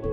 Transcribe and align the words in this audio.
Det 0.00 0.06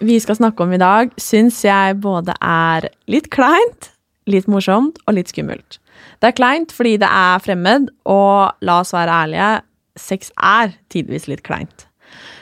vi 0.00 0.20
skal 0.20 0.36
snakke 0.36 0.62
om 0.62 0.72
i 0.72 0.78
dag, 0.78 1.10
syns 1.20 1.58
jeg 1.64 1.98
både 2.00 2.32
er 2.40 2.86
litt 3.10 3.28
kleint, 3.34 3.90
litt 4.30 4.48
morsomt 4.48 5.00
og 5.04 5.18
litt 5.18 5.32
skummelt. 5.32 5.80
Det 6.20 6.30
er 6.30 6.36
kleint 6.36 6.74
fordi 6.74 6.96
det 7.00 7.08
er 7.08 7.42
fremmed, 7.44 7.90
og 8.08 8.64
la 8.66 8.80
oss 8.82 8.94
være 8.96 9.20
ærlige, 9.24 9.52
sex 10.00 10.30
er 10.36 10.74
tidvis 10.92 11.28
litt 11.30 11.44
kleint. 11.46 11.86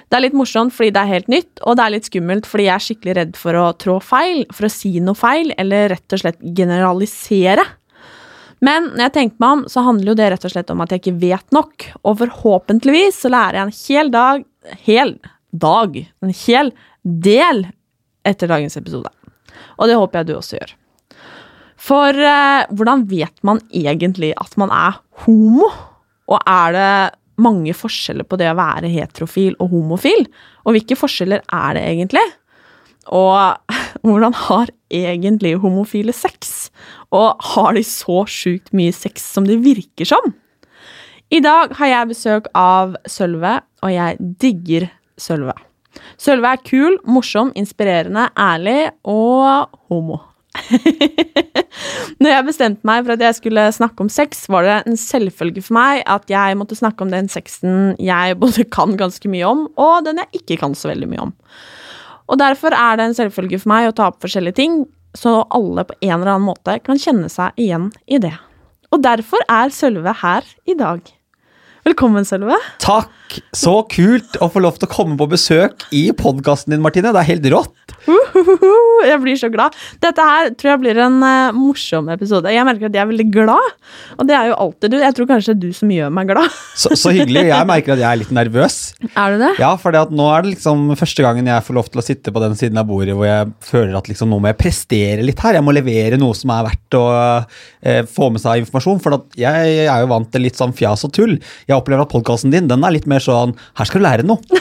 Det 0.09 0.17
er 0.17 0.25
litt 0.25 0.37
morsomt 0.37 0.73
fordi 0.73 0.93
det 0.97 1.01
er 1.03 1.13
helt 1.13 1.29
nytt, 1.33 1.51
og 1.69 1.77
det 1.77 1.85
er 1.85 1.95
litt 1.97 2.09
skummelt 2.09 2.47
fordi 2.49 2.69
jeg 2.69 2.75
er 2.75 2.85
skikkelig 2.87 3.17
redd 3.19 3.35
for 3.37 3.59
å 3.61 3.67
trå 3.77 3.99
feil, 4.01 4.47
for 4.55 4.69
å 4.69 4.73
si 4.73 4.95
noe 5.05 5.19
feil, 5.19 5.53
eller 5.61 5.93
rett 5.93 6.17
og 6.17 6.23
slett 6.23 6.41
generalisere. 6.41 7.67
Men 8.65 8.89
når 8.95 9.05
jeg 9.05 9.15
tenker 9.15 9.43
meg 9.43 9.57
om, 9.59 9.65
så 9.71 9.85
handler 9.87 10.13
jo 10.13 10.19
det 10.19 10.31
rett 10.33 10.47
og 10.49 10.55
slett 10.55 10.73
om 10.75 10.81
at 10.83 10.95
jeg 10.95 11.05
ikke 11.05 11.19
vet 11.23 11.55
nok, 11.55 11.91
og 12.03 12.19
forhåpentligvis 12.25 13.21
så 13.23 13.31
lærer 13.31 13.61
jeg 13.61 13.69
en 13.69 13.77
hel 13.85 14.15
dag 14.15 14.47
Hel 14.85 15.15
dag. 15.51 15.95
En 16.21 16.35
hel 16.45 16.73
del 17.03 17.63
etter 18.27 18.51
dagens 18.51 18.77
episode. 18.77 19.09
Og 19.79 19.89
det 19.89 19.97
håper 19.97 20.21
jeg 20.21 20.29
du 20.29 20.35
også 20.37 20.59
gjør. 20.59 20.75
For 21.79 22.11
eh, 22.11 22.67
hvordan 22.75 23.07
vet 23.11 23.37
man 23.47 23.63
egentlig 23.71 24.33
at 24.41 24.57
man 24.61 24.73
er 24.75 24.99
homo? 25.25 25.71
Og 26.29 26.43
er 26.43 26.75
det 26.75 26.91
mange 27.39 27.73
forskjeller 27.77 28.27
på 28.29 28.37
det 28.41 28.51
å 28.51 28.59
være 28.59 28.91
heterofil 28.91 29.55
og 29.63 29.71
homofil? 29.73 30.27
Og 30.67 30.75
hvilke 30.75 30.99
forskjeller 30.99 31.45
er 31.47 31.79
det 31.79 31.85
egentlig? 31.93 32.25
Og 33.15 33.73
hvordan 34.07 34.35
har 34.49 34.75
egentlig 34.91 35.55
homofile 35.63 36.13
sex? 36.13 36.69
Og 37.15 37.39
har 37.55 37.73
de 37.79 37.85
så 37.87 38.25
sjukt 38.29 38.75
mye 38.77 38.93
sex 38.93 39.25
som 39.37 39.47
det 39.49 39.61
virker 39.65 40.09
som? 40.09 40.35
I 41.29 41.43
dag 41.45 41.75
har 41.77 41.91
jeg 41.91 42.09
besøk 42.09 42.47
av 42.57 42.95
Sølve, 43.09 43.59
og 43.85 43.93
jeg 43.93 44.17
digger 44.41 44.87
Sølve. 45.21 45.53
Sølve 46.17 46.55
er 46.55 46.63
kul, 46.65 46.97
morsom, 47.05 47.53
inspirerende, 47.59 48.31
ærlig 48.33 48.95
og 49.05 49.77
homo. 49.91 50.23
Når 52.23 52.33
jeg 52.33 52.47
bestemte 52.49 52.89
meg 52.89 53.05
for 53.05 53.15
at 53.15 53.23
jeg 53.23 53.37
skulle 53.39 53.65
snakke 53.75 54.05
om 54.05 54.11
sex, 54.13 54.47
var 54.51 54.67
det 54.67 54.77
en 54.91 54.99
selvfølge 54.99 55.63
for 55.65 55.79
meg 55.79 56.03
at 56.11 56.31
jeg 56.33 56.59
måtte 56.59 56.79
snakke 56.79 57.05
om 57.05 57.13
den 57.15 57.31
sexen 57.31 57.95
jeg 58.03 58.39
både 58.43 58.67
kan 58.75 58.97
ganske 58.99 59.31
mye 59.31 59.47
om, 59.47 59.67
og 59.79 60.07
den 60.09 60.23
jeg 60.25 60.43
ikke 60.43 60.61
kan 60.65 60.75
så 60.79 60.91
veldig 60.93 61.11
mye 61.13 61.27
om. 61.29 61.35
Og 62.29 62.41
derfor 62.41 62.75
er 62.77 62.99
det 62.99 63.09
en 63.09 63.17
selvfølge 63.17 63.61
for 63.63 63.73
meg 63.73 63.89
å 63.89 63.95
ta 63.97 64.11
opp 64.11 64.19
forskjellige 64.25 64.59
ting, 64.59 64.83
så 65.17 65.41
alle 65.55 65.87
på 65.89 65.97
en 66.03 66.19
eller 66.19 66.35
annen 66.35 66.49
måte 66.51 66.77
kan 66.85 67.01
kjenne 67.01 67.31
seg 67.33 67.57
igjen 67.61 67.89
i 68.11 68.21
det. 68.23 68.35
Og 68.93 69.01
derfor 69.05 69.43
er 69.53 69.73
Sølve 69.75 70.13
her 70.23 70.45
i 70.69 70.77
dag. 70.77 71.01
Velkommen, 71.89 72.25
Sølve. 72.29 72.57
Takk! 72.83 73.39
Så 73.57 73.75
kult 73.93 74.37
å 74.45 74.49
få 74.53 74.61
lov 74.65 74.77
til 74.81 74.89
å 74.89 74.93
komme 74.93 75.17
på 75.21 75.29
besøk 75.31 75.87
i 75.95 76.09
podkasten 76.17 76.75
din, 76.75 76.83
Martine. 76.85 77.13
Det 77.15 77.23
er 77.23 77.29
helt 77.31 77.49
rått. 77.55 77.88
Jeg 79.09 79.21
blir 79.23 79.39
så 79.39 79.51
glad. 79.53 79.77
Dette 80.03 80.25
her 80.25 80.51
tror 80.59 80.73
jeg 80.73 80.83
blir 80.83 81.01
en 81.03 81.19
uh, 81.23 81.57
morsom 81.57 82.09
episode. 82.13 82.51
Jeg 82.53 82.67
merker 82.67 82.89
at 82.89 82.97
jeg 82.97 83.03
er 83.05 83.11
veldig 83.11 83.27
glad, 83.35 83.75
og 84.17 84.29
det 84.29 84.37
er 84.37 84.51
jo 84.51 84.59
alltid 84.65 84.95
du. 84.95 84.99
Jeg 85.03 85.17
tror 85.17 85.29
kanskje 85.31 85.55
det 85.55 85.57
er 85.57 85.63
du 85.63 85.79
som 85.79 85.93
gjør 85.93 86.13
meg 86.15 86.31
glad. 86.33 86.57
Så, 86.79 86.93
så, 86.95 87.13
hyggelig. 87.15 87.47
Jeg 87.49 87.69
merker 87.69 87.95
at 87.95 88.03
jeg 88.03 88.09
er 88.09 88.21
litt 88.21 88.35
nervøs. 88.35 88.79
Er 89.11 89.35
du 89.35 89.43
det? 89.43 89.53
Ja, 89.61 89.73
for 89.81 89.95
nå 90.15 90.29
er 90.35 90.45
det 90.45 90.55
liksom 90.55 90.93
første 90.99 91.25
gangen 91.25 91.49
jeg 91.51 91.67
får 91.67 91.79
lov 91.79 91.91
til 91.93 92.03
å 92.03 92.07
sitte 92.07 92.35
på 92.35 92.43
den 92.45 92.57
siden 92.59 92.81
av 92.81 92.89
bordet 92.89 93.17
hvor 93.19 93.29
jeg 93.29 93.49
føler 93.65 93.97
at 93.99 94.11
liksom 94.11 94.31
nå 94.33 94.41
må 94.43 94.53
jeg 94.53 94.61
prestere 94.61 95.25
litt 95.27 95.43
her. 95.45 95.59
Jeg 95.59 95.67
må 95.67 95.75
levere 95.75 96.21
noe 96.21 96.37
som 96.39 96.53
er 96.55 96.67
verdt 96.69 96.99
å 96.99 97.05
uh, 97.09 98.03
få 98.11 98.31
med 98.35 98.45
seg 98.45 98.65
informasjon. 98.65 99.03
For 99.05 99.19
jeg, 99.39 99.73
jeg 99.75 99.89
er 99.89 100.05
jo 100.05 100.13
vant 100.13 100.31
til 100.33 100.47
litt 100.47 100.59
sånn 100.61 100.77
fjas 100.77 101.07
og 101.09 101.15
tull. 101.17 101.39
Jeg 101.69 101.77
opplever 101.77 102.07
at 102.07 102.13
podkasten 102.13 102.55
din 102.55 102.71
den 102.71 102.87
er 102.87 102.95
litt 102.95 103.09
mer 103.11 103.23
sånn 103.25 103.57
Her 103.79 103.89
skal 103.89 104.03
du 104.03 104.09
lære 104.09 104.29
noe. 104.29 104.61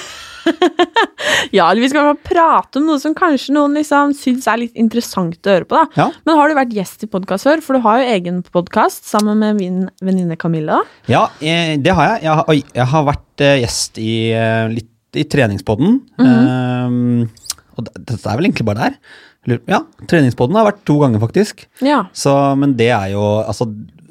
ja, 1.57 1.67
eller 1.69 1.81
vi 1.83 1.89
skal 1.91 2.13
prate 2.23 2.79
om 2.79 2.87
noe 2.87 3.01
som 3.01 3.15
kanskje 3.17 3.55
noen 3.55 3.77
liksom 3.77 4.13
syns 4.17 4.47
er 4.49 4.61
litt 4.61 4.79
interessant 4.79 5.47
å 5.47 5.55
høre 5.55 5.67
på. 5.67 5.77
da. 5.77 6.03
Ja. 6.03 6.07
Men 6.27 6.39
har 6.39 6.49
du 6.49 6.57
vært 6.57 6.75
gjest 6.75 7.05
i 7.05 7.11
podkast 7.11 7.47
før? 7.47 7.63
For 7.65 7.77
du 7.77 7.85
har 7.85 8.01
jo 8.01 8.11
egen 8.15 8.41
podkast 8.53 9.07
sammen 9.09 9.41
med 9.43 9.59
min 9.59 9.79
venninne 10.03 10.37
Camilla. 10.39 10.81
Ja, 11.11 11.27
eh, 11.41 11.75
det 11.81 11.95
har 11.97 12.13
jeg. 12.13 12.25
Jeg 12.27 12.33
har, 12.39 12.51
oi, 12.51 12.59
jeg 12.79 12.89
har 12.93 13.07
vært 13.11 13.45
eh, 13.45 13.59
gjest 13.63 14.01
i, 14.01 14.13
eh, 14.35 14.65
litt 14.73 15.17
i 15.17 15.23
treningspodden. 15.23 16.01
Mm 16.19 16.27
-hmm. 16.27 16.87
um, 16.87 17.29
og 17.77 17.87
dette 17.93 18.29
er 18.29 18.37
vel 18.37 18.49
egentlig 18.49 18.65
bare 18.65 18.89
der. 18.89 19.59
Ja, 19.67 19.85
treningspodden 20.07 20.55
har 20.55 20.65
vært 20.65 20.83
to 20.85 20.99
ganger, 20.99 21.19
faktisk. 21.19 21.67
Ja. 21.81 22.05
Så, 22.13 22.55
men 22.55 22.75
det 22.75 22.89
er 22.91 23.13
jo 23.13 23.21
Altså, 23.47 23.65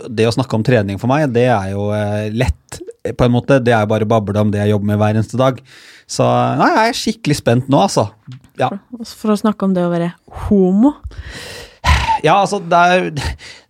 det 0.09 0.27
å 0.27 0.33
snakke 0.33 0.57
om 0.57 0.63
trening 0.65 0.99
for 0.99 1.09
meg, 1.09 1.33
det 1.33 1.45
er 1.45 1.73
jo 1.73 1.91
lett 2.33 2.81
på 3.15 3.27
en 3.27 3.35
måte. 3.35 3.61
Det 3.63 3.75
er 3.77 3.87
bare 3.91 4.07
å 4.07 4.11
bable 4.11 4.41
om 4.41 4.51
det 4.55 4.63
jeg 4.63 4.75
jobber 4.75 4.91
med 4.93 5.01
hver 5.03 5.15
eneste 5.19 5.39
dag. 5.41 5.61
Så 6.11 6.27
nei, 6.59 6.71
jeg 6.73 6.91
er 6.91 6.99
skikkelig 7.01 7.39
spent 7.39 7.71
nå, 7.73 7.83
altså. 7.87 8.09
Ja. 8.61 8.71
For 9.05 9.35
å 9.35 9.39
snakke 9.39 9.67
om 9.67 9.75
det 9.77 9.85
å 9.87 9.93
være 9.93 10.13
homo? 10.47 10.97
Ja, 12.25 12.41
altså, 12.41 12.61
det 12.63 12.83
er 12.87 13.11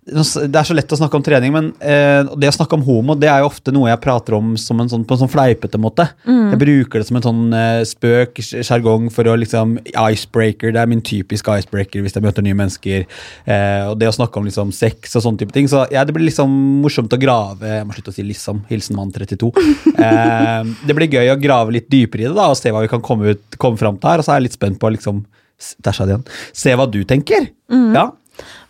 det 0.06 0.54
er 0.54 0.66
så 0.66 0.74
lett 0.76 0.92
å 0.94 0.96
snakke 1.00 1.18
om 1.18 1.22
trening, 1.26 1.50
men 1.50 1.68
eh, 1.82 2.22
det 2.38 2.46
å 2.52 2.54
snakke 2.54 2.76
om 2.78 2.84
homo 2.86 3.16
det 3.18 3.26
er 3.26 3.40
jo 3.42 3.48
ofte 3.48 3.72
noe 3.74 3.88
jeg 3.90 3.98
prater 4.04 4.36
om 4.36 4.52
som 4.60 4.78
en 4.78 4.90
sånn, 4.90 5.02
på 5.02 5.16
en 5.16 5.20
sånn 5.24 5.30
fleipete 5.32 5.80
måte. 5.82 6.04
Mm. 6.28 6.52
Jeg 6.52 6.60
bruker 6.60 7.02
det 7.02 7.08
som 7.08 7.18
en 7.18 7.24
sånn 7.24 7.56
eh, 7.58 7.80
spøk, 7.90 8.38
sjargong, 8.38 9.08
for 9.10 9.26
å 9.26 9.34
liksom 9.40 9.74
Icebreaker. 9.90 10.70
Det 10.76 10.82
er 10.82 10.90
min 10.92 11.02
typiske 11.02 11.56
icebreaker 11.58 12.04
hvis 12.04 12.14
jeg 12.14 12.22
møter 12.22 12.46
nye 12.46 12.58
mennesker. 12.58 13.02
Eh, 13.50 13.82
og 13.90 13.96
det 13.98 14.12
å 14.12 14.14
snakke 14.14 14.38
om 14.38 14.46
liksom 14.46 14.70
sex 14.76 15.18
og 15.18 15.24
sånne 15.24 15.42
type 15.42 15.56
ting. 15.56 15.66
Så 15.70 15.82
ja, 15.90 16.04
det 16.06 16.14
blir 16.14 16.28
liksom 16.28 16.54
morsomt 16.84 17.10
å 17.10 17.18
grave 17.20 17.80
Jeg 17.80 17.88
må 17.88 17.96
slutte 17.96 18.14
å 18.14 18.16
si 18.16 18.26
liksom. 18.26 18.62
Hilsen 18.70 18.98
mann 18.98 19.14
32. 19.14 19.50
Eh, 20.06 20.68
det 20.86 20.94
blir 20.94 21.10
gøy 21.10 21.30
å 21.32 21.38
grave 21.40 21.72
litt 21.72 21.86
dypere 21.90 22.26
i 22.26 22.28
det 22.28 22.36
da, 22.36 22.50
og 22.52 22.58
se 22.58 22.70
hva 22.70 22.82
vi 22.84 22.90
kan 22.90 23.00
komme, 23.02 23.32
ut, 23.32 23.56
komme 23.58 23.80
fram 23.80 23.96
til 23.98 24.10
her. 24.10 24.20
Og 24.20 24.26
så 24.26 24.34
er 24.34 24.38
jeg 24.38 24.46
litt 24.46 24.56
spent 24.58 24.78
på 24.82 24.90
liksom, 24.92 25.22
se 25.56 26.74
hva 26.76 26.86
du 26.90 27.00
tenker. 27.08 27.48
Mm. 27.72 27.96
Ja. 27.96 28.04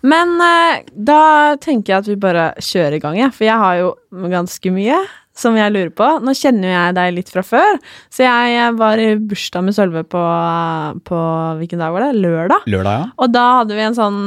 Men 0.05 0.35
eh, 0.43 0.83
da 0.93 1.57
tenker 1.63 1.93
jeg 1.95 2.03
at 2.05 2.11
vi 2.11 2.19
bare 2.21 2.49
kjører 2.63 2.99
i 2.99 3.03
gang, 3.03 3.21
ja. 3.21 3.31
For 3.35 3.49
jeg 3.49 3.61
har 3.63 3.79
jo 3.81 3.95
ganske 4.33 4.73
mye 4.75 4.99
som 5.37 5.57
jeg 5.59 5.73
lurer 5.75 5.93
på. 5.93 6.09
Nå 6.25 6.33
kjenner 6.37 6.69
jo 6.71 6.75
jeg 6.75 6.97
deg 6.97 7.15
litt 7.19 7.33
fra 7.33 7.45
før, 7.45 7.79
så 8.13 8.25
jeg 8.25 8.77
var 8.81 9.01
i 9.03 9.11
bursdag 9.21 9.67
med 9.67 9.77
Sølve 9.77 10.03
på, 10.09 10.23
på 11.07 11.23
Hvilken 11.61 11.83
dag 11.83 11.93
var 11.95 12.07
det? 12.07 12.23
Lørdag. 12.25 12.69
Lørdag, 12.73 13.03
ja. 13.05 13.09
Og 13.21 13.33
da 13.35 13.47
hadde 13.61 13.77
vi 13.77 13.85
en 13.85 13.99
sånn 13.99 14.21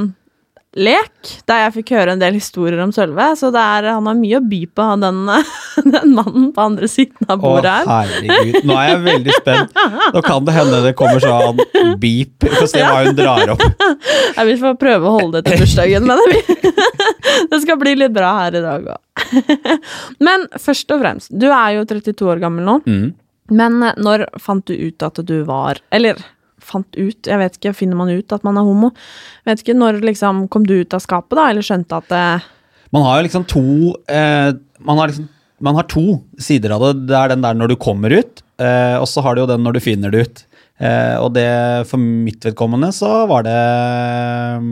lek 0.78 1.32
der 1.50 1.64
jeg 1.64 1.74
fikk 1.80 1.92
høre 1.96 2.14
en 2.14 2.22
del 2.22 2.36
historier 2.38 2.80
om 2.84 2.92
Sølve. 2.94 3.26
Så 3.40 3.50
er, 3.50 3.90
han 3.90 4.06
har 4.10 4.18
mye 4.18 4.38
å 4.38 4.44
by 4.46 4.62
på, 4.78 4.86
den, 5.02 5.22
den, 5.96 6.14
mannen 6.18 6.50
på 6.56 6.66
andre 6.66 6.90
siden 6.92 7.30
av 7.30 7.42
bordet 7.42 7.74
her. 7.74 7.90
Å, 7.90 7.98
herregud. 8.04 8.60
Nå 8.70 8.78
er 8.78 8.92
jeg 8.92 9.02
veldig 9.08 9.38
spent. 9.40 9.82
Nå 10.16 10.24
kan 10.26 10.48
det 10.48 10.56
hende 10.56 10.82
det 10.86 10.96
kommer 11.00 11.24
sånn 11.24 11.62
beep. 12.02 12.36
Vi 12.46 12.54
får 12.54 12.72
se 12.72 12.86
hva 12.86 13.04
hun 13.08 13.18
drar 13.18 13.56
opp. 13.56 13.66
Jeg 14.36 14.50
vil 14.52 14.60
få 14.62 14.74
prøve 14.80 15.10
å 15.10 15.16
holde 15.18 15.42
det 15.42 15.50
til 15.50 15.64
bursdagen, 15.64 16.10
men 16.10 16.22
det 17.50 17.62
skal 17.66 17.80
bli 17.82 17.96
litt 18.00 18.16
bra 18.16 18.36
her 18.44 18.60
i 18.60 18.66
dag 18.66 18.92
òg. 18.96 19.06
Men 20.26 20.46
først 20.60 20.92
og 20.94 21.02
fremst, 21.02 21.34
du 21.36 21.50
er 21.52 21.76
jo 21.76 21.86
32 21.90 22.30
år 22.32 22.40
gammel 22.42 22.66
nå. 22.66 22.76
Mm. 22.88 23.10
Men 23.52 23.82
når 24.00 24.28
fant 24.42 24.66
du 24.66 24.74
ut 24.74 25.04
at 25.04 25.20
du 25.26 25.40
var 25.48 25.80
Eller 25.90 26.20
fant 26.70 26.88
ut, 26.98 27.20
jeg 27.28 27.42
vet 27.42 27.58
ikke, 27.58 27.76
finner 27.78 28.00
man 28.00 28.12
ut 28.14 28.36
at 28.36 28.46
man 28.48 28.60
er 28.60 28.68
homo? 28.68 28.92
Vet 29.50 29.64
ikke, 29.64 29.78
Når 29.78 30.02
liksom 30.06 30.46
kom 30.54 30.68
du 30.68 30.80
ut 30.80 30.96
av 30.96 31.04
skapet, 31.04 31.36
da, 31.40 31.50
eller 31.52 31.66
skjønte 31.66 32.00
at 32.00 32.10
det 32.14 32.26
Man 32.96 33.06
har 33.06 33.20
jo 33.20 33.28
liksom 33.28 33.48
to 33.50 33.66
eh, 34.10 34.52
man, 34.80 35.02
har 35.02 35.12
liksom, 35.12 35.30
man 35.62 35.78
har 35.78 35.90
to 35.92 36.22
sider 36.42 36.74
av 36.76 36.88
det. 36.88 37.08
Det 37.12 37.18
er 37.18 37.34
den 37.34 37.44
der 37.46 37.58
når 37.58 37.74
du 37.74 37.80
kommer 37.82 38.14
ut, 38.14 38.44
eh, 38.62 38.96
og 38.98 39.08
så 39.10 39.26
har 39.26 39.36
du 39.36 39.44
jo 39.44 39.52
den 39.52 39.66
når 39.66 39.78
du 39.78 39.84
finner 39.84 40.14
det 40.14 40.24
ut. 40.26 40.46
Eh, 40.80 41.16
og 41.20 41.34
det, 41.36 41.50
for 41.90 42.00
mitt 42.00 42.46
vedkommende, 42.48 42.92
så 42.96 43.26
var 43.30 43.44
det 43.48 43.56
eh, 43.60 44.68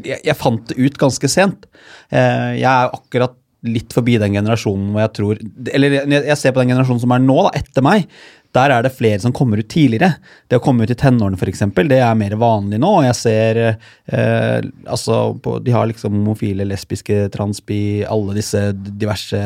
jeg, 0.00 0.20
jeg, 0.24 0.36
fant 0.38 0.64
det 0.70 0.78
ut 0.80 0.96
ganske 1.00 1.30
sent. 1.30 1.68
Eh, 2.08 2.56
jeg 2.62 2.70
er 2.70 2.96
akkurat 2.96 3.36
litt 3.66 3.92
forbi 3.94 4.16
den 4.20 4.36
generasjonen 4.36 4.92
hvor 4.92 5.02
jeg 5.02 5.12
tror 5.16 5.38
Eller 5.74 5.94
jeg 6.12 6.36
ser 6.38 6.52
på 6.54 6.60
den 6.60 6.70
generasjonen 6.70 7.02
som 7.02 7.14
er 7.16 7.22
nå, 7.24 7.36
da, 7.48 7.52
etter 7.60 7.84
meg. 7.84 8.06
Der 8.56 8.72
er 8.72 8.84
det 8.84 8.94
flere 8.96 9.20
som 9.22 9.34
kommer 9.36 9.60
ut 9.60 9.68
tidligere. 9.72 10.16
Det 10.48 10.58
å 10.58 10.64
komme 10.64 10.86
ut 10.86 10.92
i 10.92 10.98
tenårene 10.98 11.36
f.eks., 11.36 11.64
det 11.76 12.00
er 12.00 12.18
mer 12.18 12.36
vanlig 12.40 12.80
nå. 12.82 12.92
jeg 13.06 13.18
ser 13.18 13.62
eh, 13.66 14.58
altså 14.88 15.36
på, 15.42 15.58
De 15.64 15.74
har 15.74 15.88
liksom 15.90 16.16
homofile, 16.16 16.66
lesbiske, 16.68 17.26
transbi, 17.34 18.04
alle 18.08 18.36
disse 18.38 18.70
diverse 18.74 19.42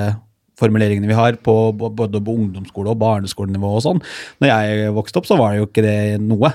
formuleringene 0.60 1.08
vi 1.08 1.16
har 1.16 1.38
på 1.40 1.54
både 1.72 2.20
på 2.20 2.36
ungdomsskole 2.36 2.92
og 2.92 3.00
barneskolenivå 3.00 3.74
og 3.78 3.84
sånn. 3.84 4.02
Når 4.42 4.52
jeg 4.52 4.94
vokste 4.96 5.20
opp, 5.20 5.28
så 5.28 5.38
var 5.40 5.54
det 5.54 5.62
jo 5.62 5.68
ikke 5.70 5.86
det 5.86 5.98
noe. 6.22 6.52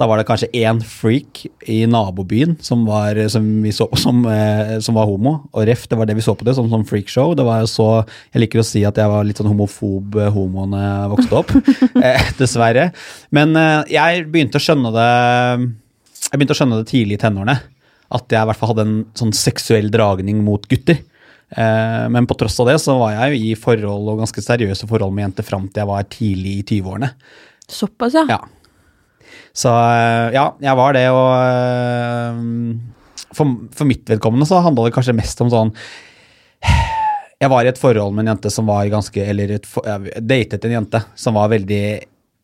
Da 0.00 0.08
var 0.08 0.18
det 0.18 0.26
kanskje 0.26 0.48
én 0.56 0.80
freak 0.82 1.44
i 1.68 1.82
nabobyen 1.86 2.56
som 2.64 2.86
var, 2.88 3.18
som 3.30 3.44
vi 3.62 3.72
så 3.76 3.86
som, 4.00 4.24
eh, 4.26 4.78
som 4.80 4.96
var 4.96 5.06
homo. 5.06 5.34
Og 5.52 5.66
ref, 5.68 5.84
det 5.88 5.98
var 5.98 6.08
det 6.08 6.16
vi 6.16 6.24
så 6.24 6.34
på 6.34 6.46
det, 6.48 6.54
som 6.56 6.70
sånn 6.70 6.86
freakshow. 6.88 7.36
Det 7.36 7.44
var 7.44 7.66
så 7.70 8.06
Jeg 8.32 8.46
liker 8.46 8.62
å 8.62 8.66
si 8.66 8.84
at 8.88 8.96
jeg 8.96 9.08
var 9.08 9.24
litt 9.24 9.36
sånn 9.36 9.52
homofob 9.52 10.16
homoene 10.32 10.80
jeg 10.80 11.12
vokste 11.12 11.38
opp. 11.38 11.52
eh, 12.02 12.32
dessverre. 12.38 12.90
Men 13.30 13.54
eh, 13.56 13.84
jeg 13.92 14.26
begynte 14.32 14.58
å 14.58 14.64
skjønne 14.64 14.92
det 14.96 15.10
Jeg 16.30 16.38
begynte 16.38 16.56
å 16.56 16.60
skjønne 16.62 16.80
det 16.80 16.90
tidlig 16.90 17.20
i 17.20 17.22
tenårene. 17.22 17.60
At 18.12 18.28
jeg 18.32 18.42
i 18.42 18.48
hvert 18.48 18.60
fall 18.60 18.72
hadde 18.74 18.88
en 18.88 18.98
sånn 19.16 19.32
seksuell 19.36 19.90
dragning 19.92 20.42
mot 20.44 20.66
gutter. 20.68 20.98
Eh, 21.52 22.08
men 22.08 22.26
på 22.26 22.36
tross 22.40 22.58
av 22.60 22.70
det 22.70 22.78
så 22.80 22.96
var 23.00 23.12
jeg 23.12 23.36
jo 23.36 23.52
i 23.52 23.54
forhold, 23.60 24.08
og 24.08 24.24
ganske 24.24 24.44
seriøse 24.44 24.88
forhold 24.88 25.12
med 25.14 25.28
jenter 25.28 25.46
fram 25.46 25.68
til 25.68 25.84
jeg 25.84 25.90
var 25.90 26.10
tidlig 26.12 26.56
i 26.58 26.66
20-årene. 26.70 27.12
Såpass, 27.68 28.16
ja. 28.16 28.26
Ja. 28.30 28.40
Så 29.56 29.68
eh, 29.68 30.32
ja, 30.36 30.46
jeg 30.64 30.78
var 30.78 30.96
det, 30.96 31.04
og 31.12 31.30
eh, 31.44 33.26
for, 33.36 33.58
for 33.76 33.88
mitt 33.88 34.08
vedkommende 34.08 34.48
så 34.48 34.62
handla 34.64 34.86
det 34.88 34.94
kanskje 34.96 35.16
mest 35.16 35.40
om 35.44 35.50
sånn 35.52 35.72
Jeg 37.42 37.50
var 37.50 37.66
i 37.66 37.70
et 37.72 37.80
forhold 37.80 38.14
med 38.14 38.24
en 38.24 38.34
jente 38.34 38.52
som 38.54 38.68
var 38.68 38.86
ganske 38.92 39.24
Eller 39.32 39.56
et, 39.56 39.64
jeg 39.66 40.24
datet 40.30 40.66
en 40.68 40.76
jente 40.76 41.00
som 41.18 41.36
var 41.36 41.50
veldig 41.52 41.84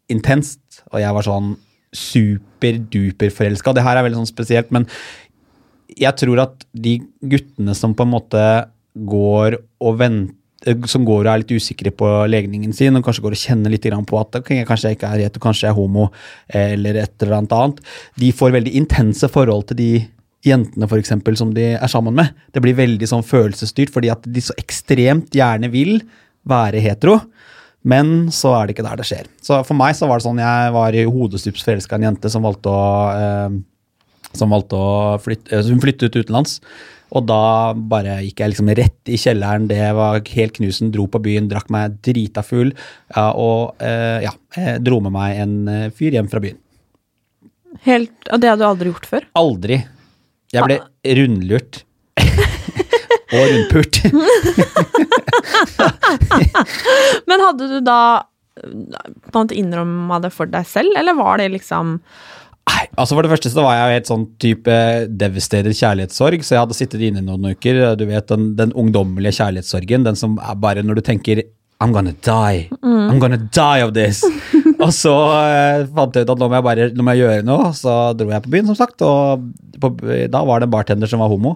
intenst, 0.09 0.83
og 0.89 1.03
jeg 1.03 1.13
var 1.13 1.27
sånn 1.27 1.51
superduper 1.93 3.29
forelska. 3.33 3.75
Det 3.77 3.83
her 3.85 3.99
er 3.99 4.07
veldig 4.07 4.23
sånn 4.23 4.31
spesielt, 4.31 4.71
men 4.73 4.87
jeg 6.01 6.17
tror 6.17 6.41
at 6.47 6.65
de 6.73 6.95
guttene 7.29 7.75
som 7.77 7.93
på 7.97 8.07
en 8.07 8.13
måte 8.15 8.45
går 9.09 9.59
og 9.85 9.99
venter 10.01 10.38
som 10.91 11.07
går 11.07 11.23
og 11.23 11.31
er 11.33 11.43
litt 11.43 11.55
usikre 11.57 11.93
på 11.95 12.09
legningen 12.31 12.75
sin, 12.77 12.97
og 12.99 13.05
kanskje 13.07 13.25
går 13.25 13.37
og 13.37 13.43
kjenner 13.43 13.73
litt 13.73 13.89
på 13.89 14.21
at 14.21 14.39
okay, 14.41 14.65
kanskje 14.69 14.93
jeg 14.93 14.99
ikke 14.99 15.11
er 15.11 15.25
hetero, 15.25 15.43
kanskje 15.45 15.67
jeg 15.67 15.75
er 15.75 15.79
homo, 15.79 16.09
eller 16.49 17.03
et 17.05 17.25
eller 17.25 17.41
annet 17.41 17.57
annet, 17.57 17.83
de 18.19 18.31
får 18.33 18.55
veldig 18.57 18.75
intense 18.81 19.31
forhold 19.33 19.69
til 19.71 19.81
de 19.81 19.91
jentene 20.47 20.89
for 20.89 21.01
eksempel, 21.01 21.37
som 21.39 21.53
de 21.55 21.73
er 21.75 21.91
sammen 21.91 22.15
med. 22.17 22.35
Det 22.55 22.63
blir 22.65 22.77
veldig 22.79 23.09
sånn 23.11 23.27
følelsesstyrt, 23.27 23.93
fordi 23.95 24.13
at 24.13 24.27
de 24.27 24.45
så 24.45 24.57
ekstremt 24.61 25.35
gjerne 25.35 25.71
vil 25.73 25.99
være 26.49 26.83
hetero, 26.83 27.19
men 27.89 28.29
så 28.35 28.53
er 28.57 28.67
det 28.67 28.77
ikke 28.77 28.87
der 28.87 29.01
det 29.01 29.09
skjer. 29.09 29.27
Så 29.45 29.61
for 29.67 29.79
meg 29.79 29.97
så 29.97 30.09
var 30.11 30.21
det 30.21 30.27
sånn, 30.27 30.41
jeg 30.43 30.73
var 30.75 30.97
i 30.97 31.07
hodestups 31.09 31.65
forelska 31.67 31.99
en 31.99 32.09
jente 32.11 32.31
som 32.33 32.45
valgte 32.47 32.73
å 32.73 32.87
eh, 33.15 33.59
som 34.37 34.53
valgte 34.53 34.79
å 34.79 35.19
flytte, 35.23 35.51
eh, 35.55 35.67
hun 35.69 35.83
flyttet 35.83 36.09
ut 36.09 36.25
utenlands. 36.25 36.59
Og 37.17 37.25
da 37.25 37.73
bare 37.73 38.19
gikk 38.21 38.43
jeg 38.43 38.51
liksom 38.53 38.69
rett 38.77 39.09
i 39.09 39.17
kjelleren, 39.17 39.69
det 39.71 39.81
var 39.97 40.21
helt 40.21 40.59
knusen, 40.59 40.91
dro 40.93 41.07
på 41.09 41.23
byen, 41.25 41.49
drakk 41.49 41.71
meg 41.73 41.97
drita 42.05 42.43
full, 42.45 42.75
ja, 43.15 43.31
og 43.33 43.81
eh, 43.81 44.21
ja, 44.27 44.33
jeg 44.57 44.83
dro 44.85 45.01
med 45.05 45.13
meg 45.17 45.41
en 45.41 45.55
eh, 45.73 45.93
fyr 45.97 46.13
hjem 46.19 46.29
fra 46.29 46.43
byen. 46.45 46.59
Helt, 47.87 48.17
og 48.29 48.43
det 48.43 48.51
hadde 48.51 48.65
du 48.65 48.69
aldri 48.69 48.93
gjort 48.93 49.09
før? 49.09 49.23
Aldri. 49.39 49.77
Jeg 50.53 50.65
ble 50.65 50.79
rundlurt. 51.19 51.85
og 52.19 53.45
rundpult. 53.53 53.95
Men 57.29 57.45
hadde 57.45 57.65
du 57.71 57.79
da 57.85 58.01
på 58.59 59.33
en 59.33 59.39
måte 59.39 59.57
innrømma 59.57 60.19
det 60.25 60.33
for 60.35 60.47
deg 60.51 60.67
selv, 60.69 60.97
eller 60.99 61.15
var 61.17 61.39
det 61.41 61.49
liksom 61.55 61.87
Nei, 62.69 62.85
altså 63.01 63.17
For 63.17 63.25
det 63.25 63.33
første 63.33 63.53
så 63.53 63.65
var 63.65 63.77
jeg 63.77 63.85
jo 63.85 63.97
helt 63.97 64.11
sånn 64.11 64.25
type 64.43 64.79
devastated 65.21 65.77
kjærlighetssorg, 65.77 66.43
så 66.45 66.55
jeg 66.55 66.63
hadde 66.65 66.77
sittet 66.77 67.05
inne 67.09 67.23
noen 67.25 67.55
uker. 67.55 67.81
Du 67.97 68.05
vet 68.09 68.29
den, 68.29 68.51
den 68.59 68.75
ungdommelige 68.77 69.39
kjærlighetssorgen, 69.39 70.05
den 70.09 70.19
som 70.19 70.37
er 70.43 70.59
bare 70.61 70.85
når 70.85 71.01
du 71.01 71.07
tenker 71.07 71.45
I'm 71.79 71.93
gonna 71.95 72.13
die. 72.27 72.67
I'm 72.83 73.21
gonna 73.23 73.39
die 73.39 73.85
of 73.87 73.95
this. 73.95 74.25
og 74.85 74.91
så 74.95 75.15
eh, 75.39 75.85
fant 75.95 76.17
jeg 76.17 76.27
ut 76.27 76.33
at 76.35 76.41
nå 76.43 76.49
må 76.51 76.59
jeg 76.59 76.67
bare 76.67 76.89
nå 76.91 77.07
må 77.07 77.15
jeg 77.15 77.23
gjøre 77.23 77.47
noe, 77.47 77.71
så 77.79 77.95
dro 78.19 78.33
jeg 78.35 78.45
på 78.45 78.53
byen, 78.57 78.67
som 78.69 78.79
sagt. 78.79 79.05
Og 79.07 79.47
på, 79.79 79.93
da 80.29 80.43
var 80.45 80.61
det 80.61 80.69
en 80.69 80.75
bartender 80.75 81.11
som 81.11 81.23
var 81.23 81.31
homo 81.31 81.55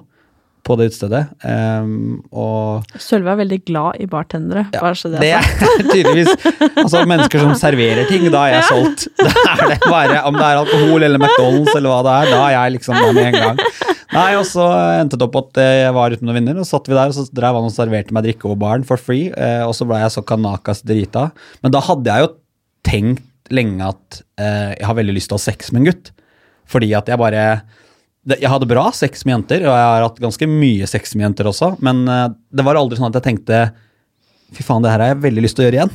på 0.62 0.76
det 0.79 0.91
utestedet. 0.93 1.25
Um, 1.43 2.20
Sølve 3.03 3.32
er 3.32 3.38
veldig 3.41 3.59
glad 3.67 3.99
i 4.03 4.06
bartendere. 4.11 4.69
bare 4.76 4.94
så 4.99 5.11
det, 5.11 5.23
er 5.26 5.43
sagt. 5.43 5.88
tydeligvis 5.93 6.31
altså 6.70 7.03
mennesker 7.11 7.43
som 7.43 7.55
serverer 7.59 8.06
ting, 8.11 8.29
da 8.31 8.44
er 8.47 8.61
jeg 8.61 8.69
solgt. 8.70 9.09
Da 9.23 9.56
er 9.56 9.73
det 9.73 9.79
bare, 9.88 10.20
Om 10.29 10.38
det 10.38 10.44
er 10.47 10.61
alkohol 10.61 11.06
eller 11.06 11.19
McDonald's 11.20 11.75
eller 11.75 11.91
hva 11.91 11.99
det 12.06 12.14
er, 12.14 12.31
da 12.31 12.38
er 12.44 12.55
jeg 12.55 12.76
liksom 12.76 12.99
der 12.99 13.17
med 13.17 13.29
en 13.31 13.38
gang. 13.41 13.61
Nei, 14.12 14.29
og 14.37 14.47
så 14.47 14.64
endte 15.00 15.19
det 15.19 15.26
opp 15.26 15.38
at 15.41 15.61
jeg 15.64 15.93
var 15.97 16.14
uten 16.14 16.29
noen 16.29 16.38
vinner, 16.38 16.61
og 16.61 16.69
så 16.69 16.76
satt 16.76 16.91
vi 16.91 16.97
der, 16.99 17.11
og 17.11 17.17
så 17.17 17.26
drev 17.32 17.59
han 17.59 17.69
og 17.69 17.75
serverte 17.75 18.14
meg 18.14 18.26
drikke 18.26 18.49
over 18.49 18.61
baren 18.61 18.87
for 18.87 19.00
free, 19.00 19.31
eh, 19.32 19.62
og 19.64 19.73
så 19.76 19.87
ble 19.88 20.03
jeg 20.03 20.14
så 20.14 20.25
kanakas 20.29 20.85
drita. 20.87 21.31
Men 21.64 21.75
da 21.75 21.81
hadde 21.85 22.12
jeg 22.12 22.26
jo 22.26 22.32
tenkt 22.87 23.53
lenge 23.53 23.88
at 23.88 24.20
eh, 24.41 24.75
jeg 24.76 24.88
har 24.88 24.99
veldig 24.99 25.17
lyst 25.17 25.32
til 25.32 25.38
å 25.38 25.41
ha 25.41 25.47
sex 25.47 25.73
med 25.73 25.82
en 25.82 25.88
gutt. 25.91 26.12
Fordi 26.73 26.93
at 26.97 27.09
jeg 27.11 27.20
bare 27.20 27.47
Jeg 28.31 28.51
hadde 28.53 28.69
bra 28.71 28.85
sex 28.95 29.25
med 29.27 29.35
jenter, 29.35 29.65
og 29.67 29.75
jeg 29.75 29.87
har 29.89 30.05
hatt 30.05 30.21
ganske 30.23 30.47
mye 30.47 30.87
sex 30.91 31.17
med 31.17 31.27
jenter 31.27 31.49
også, 31.51 31.73
men 31.83 32.05
eh, 32.07 32.29
det 32.55 32.67
var 32.67 32.79
aldri 32.79 33.01
sånn 33.01 33.11
at 33.11 33.19
jeg 33.19 33.27
tenkte 33.33 33.63
Fy 34.52 34.64
faen, 34.66 34.84
det 34.84 34.90
her 34.93 35.00
har 35.00 35.12
jeg 35.14 35.22
veldig 35.22 35.43
lyst 35.44 35.56
til 35.56 35.64
å 35.64 35.66
gjøre 35.66 35.78
igjen. 35.78 35.93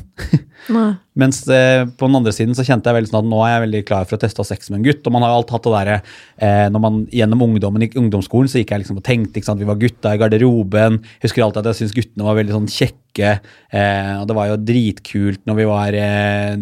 Mens 1.22 1.40
eh, 1.54 1.84
på 1.86 2.08
den 2.10 2.18
andre 2.20 2.34
siden 2.34 2.58
så 2.58 2.66
kjente 2.66 2.90
jeg 2.90 2.98
veldig 2.98 3.12
sånn 3.12 3.20
at 3.20 3.30
nå 3.30 3.42
er 3.46 3.52
jeg 3.52 3.64
veldig 3.64 3.82
klar 3.88 4.08
for 4.08 4.18
å 4.18 4.22
teste 4.22 4.46
sex 4.48 4.72
med 4.72 4.80
en 4.80 4.88
gutt. 4.88 5.06
Og 5.06 5.14
man 5.14 5.26
har 5.26 5.34
jo 5.34 5.40
alt 5.42 5.54
hatt 5.54 5.68
det 5.68 5.74
derre 5.76 5.98
eh, 6.00 6.66
når 6.74 6.84
man 6.84 6.98
Gjennom 7.14 7.44
ungdommen 7.46 7.86
i 7.86 7.90
ungdomsskolen 7.98 8.50
så 8.52 8.60
gikk 8.60 8.74
jeg 8.74 8.82
liksom 8.84 9.00
og 9.00 9.06
tenkte 9.06 9.40
ikke 9.40 9.50
sant, 9.50 9.62
Vi 9.62 9.70
var 9.70 9.80
gutta 9.82 10.14
i 10.14 10.20
garderoben. 10.22 11.00
Husker 11.24 11.46
alltid 11.46 11.62
at 11.62 11.72
jeg 11.72 11.80
syntes 11.82 11.96
guttene 11.98 12.28
var 12.28 12.38
veldig 12.40 12.58
sånn 12.58 12.70
kjekke. 12.74 13.32
Eh, 13.70 14.14
og 14.18 14.28
det 14.30 14.38
var 14.38 14.52
jo 14.52 14.60
dritkult 14.68 15.44
når 15.50 15.60
vi 15.62 15.70
var 15.70 15.98
eh, 16.02 16.54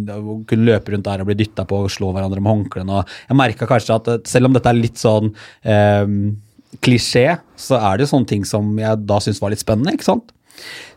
kunne 0.52 0.70
løpe 0.70 0.94
rundt 0.94 1.08
der 1.08 1.24
og 1.24 1.32
bli 1.32 1.40
dytta 1.40 1.68
på 1.70 1.86
og 1.88 1.94
slå 1.94 2.12
hverandre 2.16 2.44
med 2.44 2.52
håndklærne. 2.52 3.04
Jeg 3.30 3.40
merka 3.40 3.70
kanskje 3.72 4.00
at 4.00 4.12
eh, 4.12 4.24
selv 4.30 4.52
om 4.52 4.58
dette 4.58 4.72
er 4.72 4.84
litt 4.84 5.02
sånn 5.02 5.32
eh, 5.64 6.06
klisjé, 6.84 7.28
så 7.60 7.80
er 7.80 7.96
det 7.96 8.06
jo 8.06 8.14
sånne 8.16 8.30
ting 8.30 8.48
som 8.48 8.74
jeg 8.80 9.06
da 9.08 9.22
syntes 9.24 9.42
var 9.44 9.56
litt 9.56 9.64
spennende. 9.64 9.96
ikke 9.96 10.12
sant? 10.12 10.35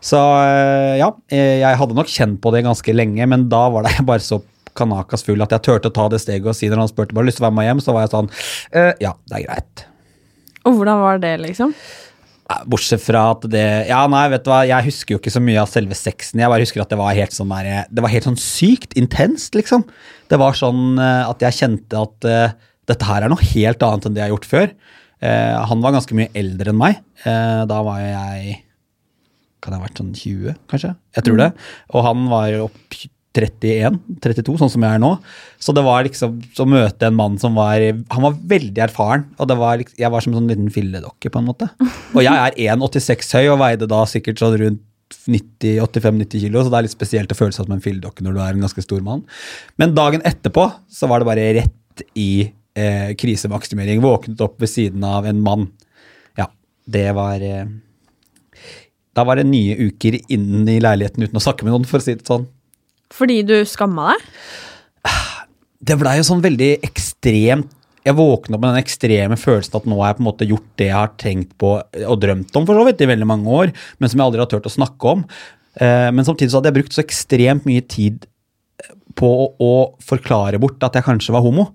Så 0.03 0.19
øh, 0.19 0.95
ja, 1.01 1.09
eh, 1.31 1.59
jeg 1.63 1.79
hadde 1.81 1.97
nok 1.97 2.11
kjent 2.11 2.39
på 2.43 2.53
det 2.55 2.63
ganske 2.67 2.95
lenge, 2.95 3.27
men 3.29 3.47
da 3.51 3.65
var 3.73 3.87
det 3.87 3.97
bare 4.09 4.23
så 4.23 4.41
kanakas 4.79 5.25
full 5.25 5.41
at 5.43 5.53
jeg 5.55 5.65
turte 5.65 5.91
å 5.91 5.95
ta 5.95 6.05
det 6.11 6.21
steget 6.23 6.47
og 6.47 6.55
si 6.55 6.69
når 6.71 6.85
han 6.85 6.91
spurte 6.91 7.15
bare 7.17 7.27
lyst 7.27 7.39
til 7.39 7.45
å 7.45 7.49
være 7.49 7.57
med 7.57 7.67
hjem, 7.67 7.81
så 7.83 7.95
var 7.95 8.05
jeg 8.05 8.13
sånn 8.15 8.29
«Øh, 8.75 8.93
Ja, 9.03 9.15
det 9.27 9.39
er 9.39 9.47
greit. 9.47 9.87
Og 10.67 10.77
hvordan 10.77 11.01
var 11.01 11.19
det, 11.23 11.33
liksom? 11.43 11.73
Bortsett 12.69 13.03
fra 13.03 13.27
at 13.35 13.43
det 13.51 13.65
Ja, 13.91 14.01
nei, 14.09 14.23
vet 14.33 14.45
du 14.45 14.49
hva, 14.49 14.63
jeg 14.65 14.87
husker 14.87 15.15
jo 15.15 15.19
ikke 15.21 15.33
så 15.33 15.41
mye 15.43 15.61
av 15.61 15.69
selve 15.69 15.97
sexen. 15.97 16.41
Jeg 16.41 16.49
bare 16.49 16.65
husker 16.65 16.81
at 16.81 16.89
det 16.89 16.97
var 16.97 17.17
helt 17.17 17.35
sånn 17.35 17.51
der, 17.53 17.85
Det 17.91 18.01
var 18.01 18.13
helt 18.13 18.25
sånn 18.25 18.39
sykt 18.41 18.95
intenst, 18.97 19.53
liksom. 19.57 19.85
Det 20.29 20.39
var 20.41 20.57
sånn 20.57 20.97
eh, 20.97 21.29
at 21.29 21.45
jeg 21.45 21.57
kjente 21.59 22.01
at 22.01 22.29
uh, 22.29 22.55
dette 22.89 23.05
her 23.05 23.25
er 23.25 23.31
noe 23.31 23.51
helt 23.51 23.85
annet 23.85 24.07
enn 24.07 24.17
det 24.17 24.23
jeg 24.23 24.29
har 24.29 24.35
gjort 24.35 24.49
før. 24.49 24.73
Uh, 25.21 25.55
han 25.69 25.85
var 25.85 25.93
ganske 25.93 26.17
mye 26.17 26.33
eldre 26.37 26.73
enn 26.73 26.81
meg. 26.81 26.99
Uh, 27.21 27.69
da 27.69 27.83
var 27.85 28.01
jeg 28.01 28.57
Kan 29.61 29.73
jeg 29.75 29.81
ha 29.81 29.87
vært 29.87 29.99
sånn 30.01 30.11
20, 30.15 30.57
kanskje? 30.71 30.93
Jeg 31.17 31.25
tror 31.27 31.39
det. 31.41 31.49
Og 31.93 32.05
han 32.05 32.27
var 32.31 32.59
opp 32.65 32.99
31, 33.39 33.99
32, 34.23 34.55
sånn 34.57 34.71
som 34.73 34.83
jeg 34.83 34.97
er 34.97 35.01
nå. 35.03 35.11
Så 35.61 35.73
det 35.77 35.83
var 35.85 36.03
liksom 36.07 36.39
å 36.41 36.65
møte 36.67 37.07
en 37.07 37.15
mann 37.15 37.37
som 37.39 37.53
var 37.55 37.77
Han 37.79 38.23
var 38.25 38.33
veldig 38.55 38.81
erfaren. 38.87 39.25
Og 39.37 39.47
det 39.47 39.57
var, 39.59 39.77
liksom- 39.77 39.99
jeg 40.01 40.11
var 40.11 40.21
som 40.21 40.33
en 40.33 40.39
sånn 40.41 40.49
liten 40.49 40.71
filledokke, 40.73 41.29
på 41.29 41.39
en 41.39 41.45
måte. 41.51 41.69
Og 42.15 42.23
jeg 42.23 42.33
er 42.33 42.51
1,86 42.75 43.31
høy 43.37 43.47
og 43.53 43.59
veide 43.59 43.87
da 43.87 44.03
sikkert 44.05 44.39
sånn 44.41 44.57
rundt 44.59 44.81
90-85-90 45.29 46.39
kilo, 46.43 46.61
så 46.63 46.69
det 46.69 46.77
er 46.77 46.85
litt 46.85 46.93
spesielt 46.93 47.31
å 47.33 47.37
føle 47.37 47.53
seg 47.55 47.65
som 47.65 47.73
en 47.75 47.81
filledokke 47.81 48.21
når 48.25 48.33
du 48.35 48.39
er 48.43 48.53
en 48.53 48.61
ganske 48.65 48.83
stor 48.85 49.01
mann. 49.05 49.23
Men 49.81 49.95
dagen 49.97 50.21
etterpå 50.27 50.67
så 50.91 51.09
var 51.09 51.19
det 51.19 51.29
bare 51.29 51.47
rett 51.59 52.03
i 52.15 52.51
eh, 52.75 53.13
krisemaksimering. 53.19 54.01
Våknet 54.03 54.39
opp 54.45 54.59
ved 54.61 54.69
siden 54.69 55.03
av 55.03 55.25
en 55.29 55.41
mann. 55.41 55.67
Ja, 56.37 56.47
det 56.89 57.07
var 57.17 57.41
eh, 57.41 57.65
Da 59.19 59.25
var 59.27 59.35
det 59.39 59.49
nye 59.49 59.75
uker 59.89 60.15
innen 60.31 60.69
i 60.71 60.79
leiligheten 60.79 61.25
uten 61.27 61.39
å 61.39 61.43
snakke 61.43 61.67
med 61.67 61.75
noen, 61.75 61.87
for 61.89 61.99
å 61.99 62.05
si 62.05 62.15
det 62.15 62.23
sånn. 62.29 62.47
Fordi 63.11 63.41
du 63.43 63.57
skamma 63.67 64.13
deg? 64.13 64.31
Det 65.89 65.95
blei 65.99 66.17
jo 66.19 66.25
sånn 66.27 66.43
veldig 66.43 66.73
ekstremt 66.85 67.69
Jeg 68.05 68.15
våkna 68.15 68.57
opp 68.57 68.63
med 68.63 68.73
den 68.73 68.81
ekstreme 68.83 69.37
følelsen 69.39 69.77
at 69.79 69.87
nå 69.89 69.97
har 69.99 70.11
jeg 70.11 70.17
på 70.17 70.21
en 70.23 70.27
måte 70.27 70.47
gjort 70.47 70.67
det 70.79 70.87
jeg 70.87 70.95
har 70.95 71.11
tenkt 71.19 71.51
på 71.59 71.71
og 71.79 72.19
drømt 72.21 72.55
om 72.55 72.67
for 72.67 72.79
så 72.79 72.85
vidt 72.87 73.01
i 73.03 73.09
veldig 73.09 73.27
mange 73.27 73.55
år, 73.59 73.73
men 73.99 74.11
som 74.11 74.21
jeg 74.21 74.25
aldri 74.29 74.43
har 74.43 74.49
turt 74.51 74.69
å 74.69 74.71
snakke 74.71 75.13
om. 75.17 75.25
Eh, 75.75 76.07
Men 76.15 76.27
samtidig 76.27 76.53
så 76.53 76.59
hadde 76.59 76.71
jeg 76.71 76.77
brukt 76.79 76.95
så 76.95 77.03
ekstremt 77.03 77.67
mye 77.67 77.83
tid 77.83 78.23
på 79.19 79.29
å 79.59 79.71
forklare 79.99 80.61
bort 80.63 80.83
at 80.87 80.95
jeg 80.95 81.07
kanskje 81.09 81.35
var 81.35 81.43
homo. 81.43 81.69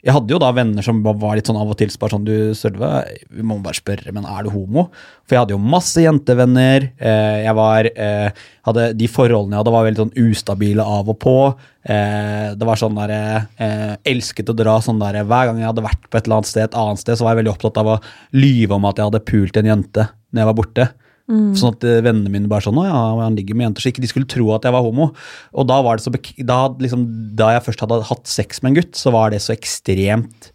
Jeg 0.00 0.14
hadde 0.16 0.32
jo 0.32 0.38
da 0.40 0.48
venner 0.56 0.84
som 0.84 1.02
var 1.04 1.34
litt 1.36 1.48
sånn 1.50 1.58
av 1.60 1.68
og 1.72 1.76
til 1.76 1.90
bare 2.00 2.14
sånn 2.14 2.24
Du, 2.24 2.34
Sølve, 2.56 2.88
vi 3.28 3.42
må 3.44 3.58
bare 3.60 3.76
spørre, 3.76 4.12
men 4.16 4.24
er 4.24 4.46
du 4.46 4.50
homo? 4.54 4.86
For 5.28 5.36
jeg 5.36 5.42
hadde 5.42 5.54
jo 5.56 5.60
masse 5.60 6.00
jentevenner. 6.00 6.86
eh, 6.96 7.42
Jeg 7.44 7.54
var 7.58 7.88
eh, 7.90 8.30
hadde, 8.68 8.86
De 8.96 9.08
forholdene 9.12 9.58
jeg 9.58 9.60
hadde, 9.60 9.74
var 9.76 9.84
veldig 9.88 10.02
sånn 10.06 10.14
ustabile 10.24 10.86
av 10.86 11.10
og 11.12 11.18
på. 11.20 11.36
Eh, 11.84 12.54
Det 12.56 12.68
var 12.70 12.80
sånn 12.80 12.96
der 12.96 13.12
eh, 13.18 13.94
Elsket 14.14 14.48
å 14.52 14.56
dra 14.56 14.78
sånn 14.80 15.02
der 15.02 15.20
Hver 15.24 15.50
gang 15.50 15.60
jeg 15.60 15.68
hadde 15.68 15.84
vært 15.84 16.08
på 16.08 16.16
et 16.16 16.24
eller 16.24 16.40
annet 16.40 16.52
sted, 16.54 16.64
et 16.70 16.80
annet 16.80 17.04
sted, 17.04 17.18
så 17.20 17.24
var 17.28 17.34
jeg 17.36 17.42
veldig 17.44 17.54
opptatt 17.56 17.82
av 17.84 17.92
å 17.96 18.00
lyve 18.32 18.76
om 18.80 18.88
at 18.88 18.96
jeg 18.96 19.10
hadde 19.10 19.24
pult 19.28 19.60
en 19.60 19.70
jente 19.74 20.08
når 20.32 20.40
jeg 20.44 20.48
var 20.52 20.58
borte. 20.62 20.88
Sånn 21.30 21.74
at 21.76 21.84
eh, 21.86 22.00
vennene 22.02 22.32
mine 22.32 22.50
bare 22.50 22.64
sånn 22.64 22.78
Å 22.80 22.86
ja, 22.88 23.00
han 23.20 23.36
ligger 23.38 23.58
med 23.58 23.68
jenter. 23.68 23.84
Så 23.84 23.92
ikke 23.92 24.02
de 24.04 24.10
skulle 24.10 24.30
tro 24.30 24.48
at 24.56 24.66
jeg 24.66 24.74
var 24.74 24.84
homo. 24.86 25.10
Og 25.54 25.68
da 25.70 25.80
var 25.86 25.98
det 25.98 26.06
så 26.06 26.12
da, 26.46 26.60
liksom, 26.82 27.04
da 27.38 27.52
jeg 27.54 27.66
først 27.68 27.84
hadde 27.84 28.00
hatt 28.08 28.30
sex 28.30 28.62
med 28.62 28.72
en 28.72 28.80
gutt, 28.80 28.96
så 28.98 29.12
var 29.14 29.30
det 29.34 29.42
så 29.44 29.54
ekstremt 29.54 30.50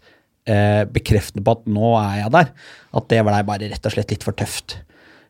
eh, 0.50 0.82
bekreftende 0.92 1.44
på 1.46 1.56
at 1.56 1.70
nå 1.70 1.94
er 2.00 2.20
jeg 2.24 2.34
der. 2.36 2.52
At 3.00 3.08
det 3.12 3.22
blei 3.28 3.40
bare 3.48 3.70
rett 3.72 3.88
og 3.88 3.96
slett 3.96 4.12
litt 4.12 4.26
for 4.26 4.36
tøft. 4.36 4.78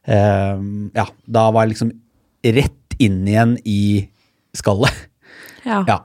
Eh, 0.07 0.67
ja, 0.99 1.07
da 1.39 1.47
var 1.55 1.67
jeg 1.67 1.77
liksom 1.77 1.95
rett 2.57 2.99
inn 3.03 3.23
igjen 3.29 3.57
i 3.69 3.81
skallet. 4.57 5.07
Ja. 5.67 5.83
Ja. 5.89 6.01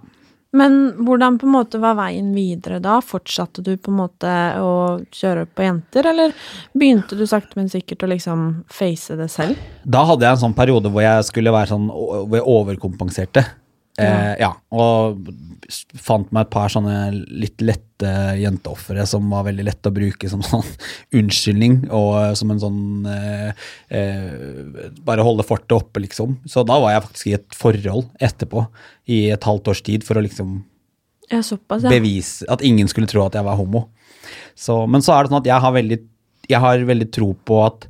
Men 0.51 0.77
hvordan 1.07 1.37
på 1.39 1.47
en 1.47 1.53
måte 1.53 1.79
var 1.79 1.95
veien 1.95 2.33
videre 2.35 2.81
da? 2.83 2.97
Fortsatte 2.99 3.63
du 3.63 3.71
på 3.79 3.91
en 3.91 3.99
måte 4.01 4.31
å 4.59 4.73
kjøre 5.15 5.45
på 5.47 5.63
jenter, 5.63 6.09
eller 6.11 6.35
begynte 6.75 7.15
du 7.15 7.23
sakte, 7.29 7.55
men 7.55 7.71
sikkert 7.71 8.03
å 8.03 8.11
liksom 8.11 8.43
face 8.71 9.15
det 9.15 9.29
selv? 9.31 9.59
Da 9.83 10.03
hadde 10.09 10.27
jeg 10.27 10.35
en 10.35 10.43
sånn 10.43 10.57
periode 10.57 10.91
hvor 10.91 11.05
jeg 11.05 11.27
skulle 11.29 11.55
være 11.55 11.71
sånn 11.71 11.87
Hvor 11.91 12.35
jeg 12.35 12.47
overkompenserte. 12.51 13.45
Eh, 13.99 14.33
ja, 14.39 14.53
og 14.71 15.19
fant 15.99 16.29
meg 16.31 16.45
et 16.45 16.51
par 16.53 16.71
sånne 16.71 17.11
litt 17.11 17.59
lette 17.63 18.11
jenteofre 18.39 19.03
som 19.09 19.27
var 19.33 19.43
veldig 19.49 19.65
lette 19.67 19.91
å 19.91 19.95
bruke 19.95 20.29
som 20.31 20.43
sånn 20.47 20.65
unnskyldning, 21.19 21.77
og 21.91 22.11
eh, 22.21 22.33
som 22.39 22.53
en 22.53 22.61
sånn 22.61 23.09
eh, 23.11 23.65
eh, 23.91 24.89
Bare 25.05 25.25
holde 25.25 25.45
fortet 25.47 25.75
oppe, 25.75 26.03
liksom. 26.05 26.39
Så 26.49 26.63
da 26.67 26.79
var 26.81 26.95
jeg 26.95 27.05
faktisk 27.07 27.29
i 27.31 27.35
et 27.37 27.57
forhold 27.57 28.07
etterpå, 28.23 28.65
i 29.11 29.25
et 29.35 29.47
halvt 29.47 29.73
års 29.73 29.83
tid, 29.85 30.07
for 30.07 30.19
å 30.19 30.25
liksom 30.25 30.61
Ja, 31.31 31.41
såpass, 31.45 31.83
ja. 31.83 31.91
bevise 31.91 32.47
At 32.51 32.63
ingen 32.65 32.89
skulle 32.91 33.11
tro 33.11 33.25
at 33.25 33.35
jeg 33.37 33.47
var 33.47 33.59
homo. 33.59 33.89
Så, 34.55 34.85
men 34.87 35.03
så 35.03 35.15
er 35.15 35.23
det 35.23 35.33
sånn 35.33 35.41
at 35.41 35.51
jeg 35.51 35.63
har 35.63 35.75
veldig, 35.75 35.99
jeg 36.49 36.63
har 36.63 36.87
veldig 36.87 37.11
tro 37.11 37.33
på 37.47 37.59
at 37.65 37.87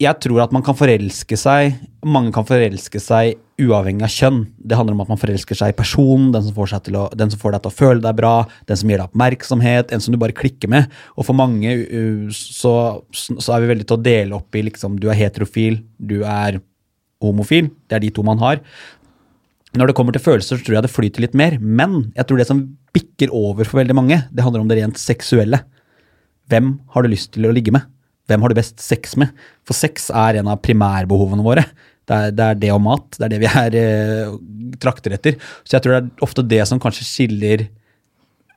Jeg 0.00 0.16
tror 0.24 0.42
at 0.46 0.54
man 0.54 0.64
kan 0.66 0.76
forelske 0.78 1.36
seg 1.38 1.76
Mange 2.08 2.32
kan 2.34 2.46
forelske 2.48 3.02
seg 3.02 3.38
uavhengig 3.62 4.04
av 4.06 4.12
kjønn. 4.12 4.40
Det 4.56 4.76
handler 4.78 4.96
om 4.96 5.02
at 5.04 5.10
man 5.12 5.20
forelsker 5.20 5.58
seg 5.58 5.72
i 5.72 5.76
personen, 5.76 6.30
den 6.34 6.46
som 6.46 6.56
får, 6.56 6.74
å, 6.90 7.04
den 7.16 7.32
som 7.32 7.40
får 7.40 7.54
deg 7.56 7.64
til 7.64 7.72
å 7.72 7.78
føle 7.78 8.04
deg 8.04 8.18
bra, 8.18 8.34
den 8.70 8.80
som 8.80 8.90
gir 8.90 9.00
deg 9.00 9.10
oppmerksomhet, 9.10 9.92
en 9.92 10.04
som 10.04 10.14
du 10.14 10.20
bare 10.20 10.36
klikker 10.36 10.70
med. 10.72 10.88
Og 11.16 11.28
for 11.28 11.38
mange 11.38 11.74
uh, 11.82 12.30
så, 12.34 12.74
så 13.12 13.56
er 13.56 13.64
vi 13.64 13.70
veldig 13.72 13.86
til 13.88 13.98
å 13.98 14.04
dele 14.04 14.38
opp 14.38 14.56
i 14.58 14.64
liksom 14.66 14.98
du 15.02 15.08
er 15.10 15.20
heterofil, 15.20 15.80
du 15.96 16.20
er 16.24 16.60
homofil. 17.24 17.70
Det 17.88 17.98
er 17.98 18.04
de 18.06 18.12
to 18.16 18.24
man 18.26 18.40
har. 18.42 18.64
Når 19.78 19.90
det 19.90 19.96
kommer 19.98 20.16
til 20.16 20.24
følelser, 20.24 20.58
så 20.58 20.66
tror 20.66 20.80
jeg 20.80 20.86
det 20.86 20.94
flyter 20.94 21.24
litt 21.26 21.36
mer. 21.38 21.58
Men 21.60 22.10
jeg 22.16 22.26
tror 22.26 22.40
det 22.40 22.48
som 22.48 22.64
bikker 22.96 23.30
over 23.36 23.68
for 23.68 23.82
veldig 23.82 23.96
mange, 23.96 24.18
det 24.34 24.42
handler 24.42 24.64
om 24.64 24.70
det 24.70 24.80
rent 24.80 24.98
seksuelle. 24.98 25.62
Hvem 26.50 26.74
har 26.90 27.04
du 27.04 27.12
lyst 27.12 27.30
til 27.36 27.46
å 27.46 27.54
ligge 27.54 27.74
med? 27.74 27.86
Hvem 28.30 28.42
har 28.42 28.50
du 28.50 28.58
best 28.58 28.82
sex 28.82 29.16
med? 29.18 29.30
For 29.66 29.74
sex 29.74 30.08
er 30.14 30.40
en 30.40 30.50
av 30.50 30.60
primærbehovene 30.62 31.46
våre. 31.46 31.64
Det 32.10 32.16
er, 32.16 32.32
det 32.34 32.46
er 32.46 32.62
det 32.64 32.70
og 32.74 32.80
mat. 32.82 33.06
Det 33.14 33.26
er 33.26 33.32
det 33.32 33.42
vi 33.42 33.50
er 33.50 33.76
eh, 33.78 34.32
trakter 34.82 35.14
etter. 35.14 35.36
Så 35.62 35.76
jeg 35.76 35.84
tror 35.84 35.94
det 35.94 36.00
er 36.02 36.24
ofte 36.26 36.46
det 36.50 36.64
som 36.66 36.80
kanskje 36.82 37.06
skiller 37.06 37.68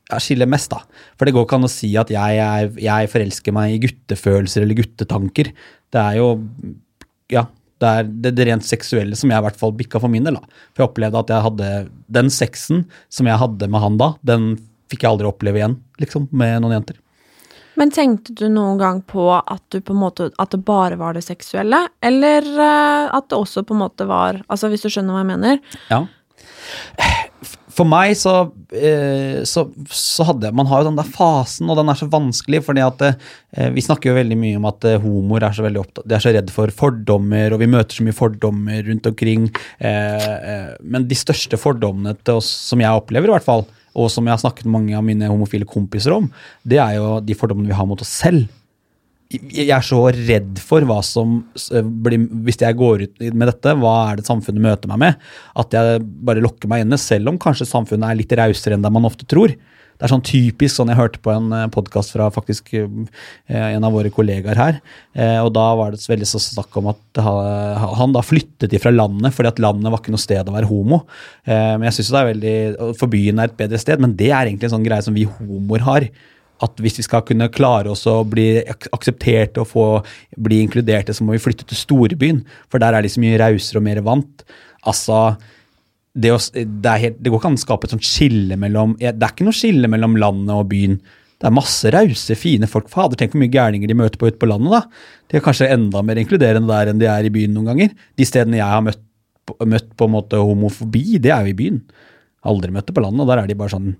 ja, 0.09 0.19
skiller 0.19 0.49
mest, 0.49 0.73
da. 0.73 0.81
For 1.17 1.25
det 1.25 1.35
går 1.35 1.45
ikke 1.45 1.59
an 1.59 1.67
å 1.67 1.71
si 1.71 1.91
at 1.99 2.11
jeg, 2.11 2.39
er, 2.43 2.71
jeg 2.81 3.11
forelsker 3.11 3.55
meg 3.55 3.75
i 3.75 3.81
guttefølelser 3.85 4.65
eller 4.65 4.81
guttetanker. 4.81 5.53
Det 5.93 6.07
er 6.07 6.21
jo 6.21 6.31
Ja. 7.33 7.47
Det 7.83 7.89
er 7.89 8.05
det, 8.07 8.29
det 8.37 8.45
rent 8.47 8.63
seksuelle 8.63 9.17
som 9.19 9.31
jeg 9.33 9.41
i 9.41 9.43
hvert 9.43 9.57
fall 9.59 9.73
bikka 9.75 9.99
for 9.99 10.11
min 10.11 10.23
del. 10.23 10.37
da. 10.39 10.59
For 10.71 10.83
jeg 10.83 10.89
opplevde 10.91 11.19
at 11.19 11.31
jeg 11.33 11.43
hadde 11.43 11.71
Den 12.15 12.29
sexen 12.31 12.85
som 13.11 13.27
jeg 13.27 13.41
hadde 13.41 13.67
med 13.67 13.83
han 13.83 13.97
da, 13.99 14.13
den 14.23 14.53
fikk 14.93 15.03
jeg 15.03 15.09
aldri 15.09 15.27
oppleve 15.27 15.59
igjen, 15.59 15.75
liksom, 15.99 16.29
med 16.31 16.61
noen 16.63 16.77
jenter. 16.77 17.02
Men 17.79 17.93
tenkte 17.93 18.35
du 18.37 18.47
noen 18.51 18.79
gang 18.81 19.01
på 19.07 19.27
at 19.33 19.63
du 19.73 19.79
på 19.81 19.95
en 19.95 20.03
måte 20.03 20.29
At 20.41 20.53
det 20.53 20.63
bare 20.65 20.99
var 20.99 21.17
det 21.17 21.25
seksuelle, 21.25 21.85
eller 22.03 22.47
eh, 22.53 23.11
at 23.13 23.29
det 23.29 23.39
også 23.39 23.65
på 23.67 23.75
en 23.75 23.83
måte 23.85 24.09
var 24.09 24.41
Altså, 24.47 24.71
hvis 24.71 24.85
du 24.85 24.91
skjønner 24.93 25.15
hva 25.15 25.23
jeg 25.23 25.31
mener? 25.33 25.61
Ja. 25.89 26.03
For 27.73 27.89
meg 27.89 28.13
så, 28.19 28.35
eh, 28.77 29.41
så, 29.49 29.65
så 29.89 30.27
hadde 30.29 30.53
Man 30.53 30.69
har 30.69 30.83
jo 30.83 30.91
den 30.91 30.99
der 30.99 31.09
fasen, 31.09 31.71
og 31.71 31.79
den 31.79 31.89
er 31.89 31.97
så 31.97 32.07
vanskelig, 32.11 32.61
fordi 32.67 32.83
at 32.85 33.01
eh, 33.07 33.69
vi 33.73 33.81
snakker 33.81 34.11
jo 34.11 34.17
veldig 34.19 34.37
mye 34.37 34.59
om 34.59 34.67
at 34.69 34.85
homoer 35.01 35.47
er 35.47 35.57
så 35.57 35.65
veldig 35.65 35.81
opptatt 35.81 36.09
De 36.09 36.17
er 36.17 36.23
så 36.23 36.33
redd 36.35 36.53
for 36.53 36.73
fordommer, 36.73 37.55
og 37.55 37.63
vi 37.63 37.71
møter 37.73 37.97
så 37.97 38.05
mye 38.05 38.17
fordommer 38.17 38.85
rundt 38.85 39.09
omkring. 39.09 39.49
Men 39.81 41.07
de 41.09 41.17
største 41.17 41.57
fordommene 41.59 42.13
til 42.21 42.37
oss, 42.41 42.49
som 42.69 42.81
jeg 42.83 43.01
opplever, 43.01 43.31
i 43.31 43.35
hvert 43.35 43.47
fall, 43.47 43.65
og 43.93 44.09
som 44.11 44.25
jeg 44.25 44.33
har 44.33 44.41
snakket 44.41 44.67
med 44.67 44.75
mange 44.77 44.97
av 44.97 45.05
mine 45.05 45.29
homofile 45.29 45.67
kompiser 45.69 46.15
om, 46.15 46.29
det 46.65 46.79
er 46.81 46.97
jo 46.97 47.17
de 47.23 47.37
fordommene 47.37 47.69
vi 47.69 47.77
har 47.77 47.87
mot 47.89 48.01
oss 48.01 48.13
selv 48.23 48.47
jeg 49.33 49.69
er 49.73 49.85
så 49.85 49.99
redd 50.13 50.61
for 50.61 50.85
hva 50.87 50.99
som 51.05 51.39
eh, 51.73 51.81
blir 51.83 52.25
Hvis 52.45 52.61
jeg 52.61 52.77
går 52.79 53.05
ut 53.07 53.21
med 53.33 53.49
dette, 53.49 53.75
hva 53.81 53.93
er 54.11 54.19
det 54.21 54.27
samfunnet 54.29 54.63
møter 54.63 54.91
meg 54.91 55.01
med? 55.07 55.29
At 55.59 55.73
jeg 55.75 56.01
bare 56.25 56.43
lokker 56.43 56.71
meg 56.71 56.85
inne, 56.85 56.99
selv 57.01 57.31
om 57.33 57.39
kanskje 57.41 57.69
samfunnet 57.69 58.09
er 58.09 58.19
litt 58.19 58.35
rausere 58.39 58.77
enn 58.77 58.85
det 58.85 58.91
man 58.93 59.09
ofte 59.09 59.25
tror. 59.29 59.55
Det 59.93 60.07
er 60.07 60.11
sånn 60.11 60.23
typisk 60.25 60.73
sånn 60.75 60.89
jeg 60.89 60.97
hørte 60.97 61.19
på 61.23 61.31
en 61.31 61.53
podkast 61.71 62.11
fra 62.15 62.25
faktisk 62.33 62.73
eh, 62.75 62.87
en 63.53 63.85
av 63.85 63.93
våre 63.93 64.09
kollegaer 64.11 64.57
her. 64.59 64.79
eh, 65.13 65.37
Og 65.43 65.51
da 65.55 65.67
var 65.79 65.93
det 65.93 66.01
veldig 66.09 66.27
så 66.27 66.41
snakk 66.41 66.75
om 66.81 66.89
at 66.91 67.21
han 67.21 68.15
da 68.15 68.23
flyttet 68.25 68.73
ifra 68.73 68.91
landet 68.91 69.35
fordi 69.37 69.51
at 69.53 69.61
landet 69.63 69.93
var 69.93 70.01
ikke 70.01 70.15
noe 70.15 70.23
sted 70.25 70.49
å 70.49 70.55
være 70.57 70.67
homo. 70.71 71.03
Eh, 71.45 71.77
Men 71.77 71.87
jeg 71.87 71.99
synes 71.99 72.11
det 72.11 72.19
er 72.19 72.29
veldig 72.33 72.97
For 72.99 73.13
byen 73.13 73.39
er 73.39 73.51
et 73.51 73.57
bedre 73.61 73.79
sted, 73.79 74.01
men 74.03 74.17
det 74.19 74.31
er 74.33 74.49
egentlig 74.49 74.71
en 74.71 74.77
sånn 74.79 74.87
greie 74.89 75.05
som 75.05 75.15
vi 75.15 75.29
homoer 75.29 75.85
har 75.85 76.09
at 76.63 76.83
hvis 76.83 76.99
vi 77.01 77.05
skal 77.05 77.23
kunne 77.27 77.51
klare 77.53 77.91
oss 77.93 78.05
å 78.09 78.21
bli 78.27 78.47
akseptert 78.65 79.59
og 79.61 79.69
få 79.69 79.87
bli 80.39 80.61
inkluderte, 80.63 81.15
så 81.15 81.25
må 81.25 81.35
vi 81.35 81.41
flytte 81.43 81.67
til 81.69 81.79
storbyen, 81.79 82.43
for 82.71 82.83
der 82.83 82.97
er 82.97 83.05
de 83.05 83.11
så 83.11 83.23
mye 83.23 83.39
rausere 83.41 83.81
og 83.81 83.87
mer 83.87 84.03
vant. 84.05 84.45
Altså, 84.89 85.35
det, 86.13 86.31
å, 86.33 86.39
det, 86.53 86.95
helt, 87.03 87.19
det 87.19 87.33
går 87.33 87.41
ikke 87.41 87.51
an 87.51 87.59
å 87.59 87.63
skape 87.63 87.89
et 87.89 87.95
sånt 87.95 88.05
skille 88.05 88.57
mellom 88.59 88.93
Det 88.99 89.11
er 89.11 89.31
ikke 89.31 89.47
noe 89.47 89.57
skille 89.57 89.89
mellom 89.89 90.17
landet 90.21 90.53
og 90.55 90.69
byen. 90.71 90.99
Det 91.41 91.49
er 91.49 91.55
masse 91.57 91.89
rause, 91.91 92.37
fine 92.39 92.69
folk. 92.71 92.87
Fader, 92.91 93.19
tenk 93.19 93.33
hvor 93.33 93.41
mye 93.41 93.51
gærninger 93.51 93.89
de 93.89 93.97
møter 93.99 94.21
på 94.21 94.29
ute 94.29 94.39
på 94.39 94.47
landet, 94.47 94.77
da. 94.77 95.09
De 95.27 95.39
er 95.39 95.43
kanskje 95.43 95.71
enda 95.73 96.03
mer 96.05 96.21
inkluderende 96.21 96.69
der 96.69 96.91
enn 96.91 97.01
de 97.01 97.09
er 97.11 97.27
i 97.27 97.33
byen 97.33 97.51
noen 97.57 97.71
ganger. 97.73 97.97
De 98.15 98.27
stedene 98.27 98.61
jeg 98.61 98.69
har 98.69 98.85
møtt, 98.85 99.01
møtt 99.67 99.89
på 99.99 100.07
en 100.07 100.13
måte 100.13 100.39
homofobi, 100.39 101.17
det 101.19 101.33
er 101.35 101.43
jo 101.43 101.51
i 101.51 101.57
byen. 101.59 101.81
Aldri 102.43 102.73
møtte 102.75 102.91
på 102.95 102.99
landet, 103.03 103.21
og 103.23 103.29
der 103.31 103.43
er 103.43 103.47
de 103.47 103.55
bare 103.55 103.71
sånn 103.71 103.93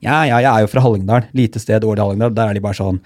Ja, 0.00 0.22
ja, 0.24 0.38
jeg 0.40 0.48
er 0.50 0.64
jo 0.64 0.70
fra 0.72 0.80
Hallingdal. 0.84 1.26
Lite 1.36 1.60
sted, 1.60 1.84
årlig 1.84 2.00
Hallingdal. 2.06 2.32
Der 2.38 2.48
er 2.52 2.56
de 2.56 2.62
bare 2.64 2.78
sånn 2.78 3.00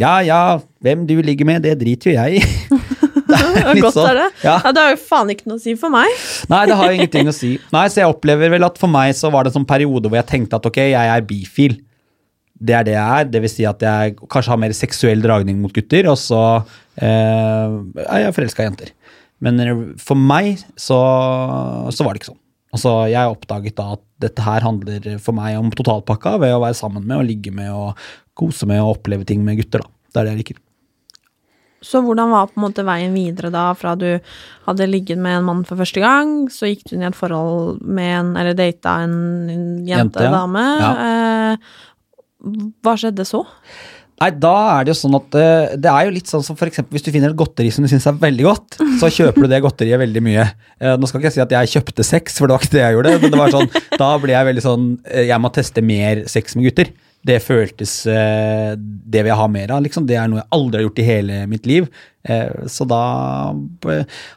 Ja, 0.00 0.16
ja, 0.26 0.40
hvem 0.82 1.04
du 1.06 1.16
ligger 1.22 1.46
med, 1.46 1.62
det 1.62 1.76
driter 1.82 2.10
jo 2.10 2.16
jeg 2.18 2.40
i. 2.40 2.70
Det 3.30 3.82
Godt 3.82 3.94
sånn. 3.94 4.08
er 4.10 4.16
det. 4.18 4.24
Ja. 4.42 4.56
Ja, 4.64 4.70
det 4.74 4.82
har 4.82 4.90
jo 4.94 4.98
faen 5.06 5.28
ikke 5.30 5.46
noe 5.46 5.60
å 5.60 5.62
si 5.62 5.76
for 5.78 5.92
meg. 5.92 6.10
Nei, 6.50 6.64
det 6.66 6.74
har 6.78 6.90
jo 6.90 6.96
ingenting 6.98 7.28
å 7.30 7.34
si. 7.34 7.50
Nei, 7.74 7.84
Så 7.92 8.00
jeg 8.02 8.10
opplever 8.10 8.50
vel 8.50 8.66
at 8.66 8.78
for 8.80 8.90
meg 8.90 9.12
så 9.14 9.30
var 9.30 9.46
det 9.46 9.52
en 9.52 9.60
sånn 9.60 9.68
periode 9.70 10.10
hvor 10.10 10.18
jeg 10.18 10.26
tenkte 10.30 10.58
at 10.58 10.66
ok, 10.66 10.80
jeg 10.90 11.12
er 11.14 11.26
bifil. 11.28 11.76
Det 12.60 12.74
er 12.76 12.86
det 12.88 12.94
jeg 12.96 13.20
er. 13.20 13.28
Det 13.30 13.42
vil 13.44 13.52
si 13.52 13.66
at 13.70 13.84
jeg 13.86 14.16
kanskje 14.26 14.52
har 14.54 14.60
mer 14.64 14.74
seksuell 14.76 15.22
dragning 15.24 15.60
mot 15.62 15.72
gutter, 15.74 16.10
og 16.10 16.18
så 16.20 16.40
eh, 16.98 17.78
er 18.08 18.24
jeg 18.26 18.34
forelska 18.36 18.64
i 18.64 18.68
jenter. 18.68 18.90
Men 19.40 19.62
for 20.02 20.18
meg 20.18 20.58
så, 20.74 20.98
så 21.94 22.04
var 22.06 22.12
det 22.16 22.22
ikke 22.24 22.32
sånn. 22.32 22.40
Altså, 22.70 22.94
Jeg 23.10 23.34
oppdaget 23.34 23.76
da 23.78 23.92
at 23.96 24.02
dette 24.22 24.42
her 24.44 24.62
handler 24.62 25.06
for 25.22 25.34
meg 25.36 25.58
om 25.58 25.70
totalpakka 25.74 26.36
ved 26.38 26.54
å 26.54 26.62
være 26.62 26.78
sammen 26.78 27.06
med 27.06 27.18
og 27.18 27.26
ligge 27.26 27.52
med 27.54 27.70
og 27.74 27.98
kose 28.38 28.68
med 28.68 28.82
og 28.82 28.96
oppleve 28.98 29.26
ting 29.26 29.42
med 29.44 29.58
gutter. 29.60 29.82
da. 29.82 29.90
Det 30.10 30.20
er 30.20 30.28
det 30.28 30.34
jeg 30.34 30.42
liker. 30.44 30.60
Så 31.80 32.02
hvordan 32.04 32.28
var 32.28 32.50
på 32.50 32.58
en 32.60 32.64
måte 32.66 32.84
veien 32.84 33.14
videre 33.16 33.48
da, 33.52 33.70
fra 33.78 33.94
du 33.96 34.08
hadde 34.66 34.88
ligget 34.90 35.18
med 35.18 35.38
en 35.38 35.46
mann 35.46 35.62
for 35.64 35.80
første 35.80 36.02
gang, 36.02 36.50
så 36.52 36.68
gikk 36.68 36.84
du 36.86 36.96
inn 36.96 37.06
i 37.06 37.08
et 37.08 37.16
forhold 37.16 37.80
med 37.80 38.10
en, 38.18 38.34
eller 38.36 38.58
data 38.58 38.98
en, 39.06 39.14
en 39.48 39.64
jente, 39.88 40.20
Jente, 40.20 40.26
ja. 40.26 40.34
dame. 40.34 40.66
Eh, 41.06 41.70
hva 42.84 42.94
skjedde 43.00 43.24
så? 43.28 43.46
Nei, 44.20 44.28
da 44.36 44.52
er 44.76 44.84
det 44.84 44.92
jo 44.92 44.98
sånn 44.98 45.14
at 45.16 45.36
eh, 45.40 45.74
det 45.80 45.88
er 45.88 46.04
jo 46.04 46.12
litt 46.12 46.28
sånn 46.28 46.42
som 46.44 46.58
eksempel 46.60 46.92
hvis 46.92 47.06
du 47.06 47.08
finner 47.14 47.32
et 47.32 47.38
godteri 47.40 47.70
som 47.72 47.86
du 47.86 47.88
syns 47.88 48.04
er 48.10 48.18
veldig 48.20 48.44
godt, 48.44 48.74
så 49.00 49.08
kjøper 49.08 49.46
du 49.46 49.48
det 49.48 49.60
godteriet 49.64 50.00
veldig 50.02 50.22
mye. 50.26 50.42
Eh, 50.76 50.92
nå 51.00 51.08
skal 51.08 51.22
ikke 51.22 51.30
jeg 51.30 51.36
si 51.38 51.42
at 51.46 51.54
jeg 51.56 51.70
kjøpte 51.72 52.04
sex, 52.04 52.36
for 52.36 52.44
det 52.50 52.52
var 52.58 52.66
ikke 52.66 52.74
det 52.74 52.82
jeg 52.82 52.96
gjorde, 52.98 53.14
men 53.22 53.32
det 53.32 53.40
var 53.40 53.54
sånn, 53.54 53.70
da 54.02 54.10
ble 54.20 54.34
jeg 54.34 54.48
veldig 54.50 54.64
sånn 54.66 54.84
eh, 55.08 55.24
Jeg 55.30 55.40
må 55.40 55.52
teste 55.56 55.84
mer 55.88 56.20
sex 56.28 56.52
med 56.58 56.68
gutter. 56.68 56.92
Det 57.24 57.36
føltes 57.44 57.90
Det 58.08 59.20
vil 59.20 59.28
jeg 59.28 59.36
ha 59.36 59.46
mer 59.52 59.72
av, 59.76 59.82
liksom. 59.84 60.06
Det 60.08 60.16
er 60.16 60.28
noe 60.32 60.38
jeg 60.40 60.48
aldri 60.56 60.78
har 60.78 60.86
gjort 60.86 61.00
i 61.02 61.04
hele 61.04 61.40
mitt 61.52 61.66
liv. 61.68 61.88
Så 62.72 62.86
da 62.88 63.00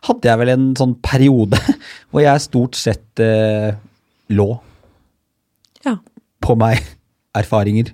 hadde 0.03 0.27
jeg 0.27 0.39
vel 0.41 0.51
en 0.51 0.65
sånn 0.75 0.97
periode 0.99 1.59
hvor 2.11 2.25
jeg 2.25 2.43
stort 2.43 2.75
sett 2.75 3.23
lå 4.35 4.49
Ja. 5.87 5.95
på 6.43 6.57
meg 6.59 6.83
erfaringer. 7.39 7.93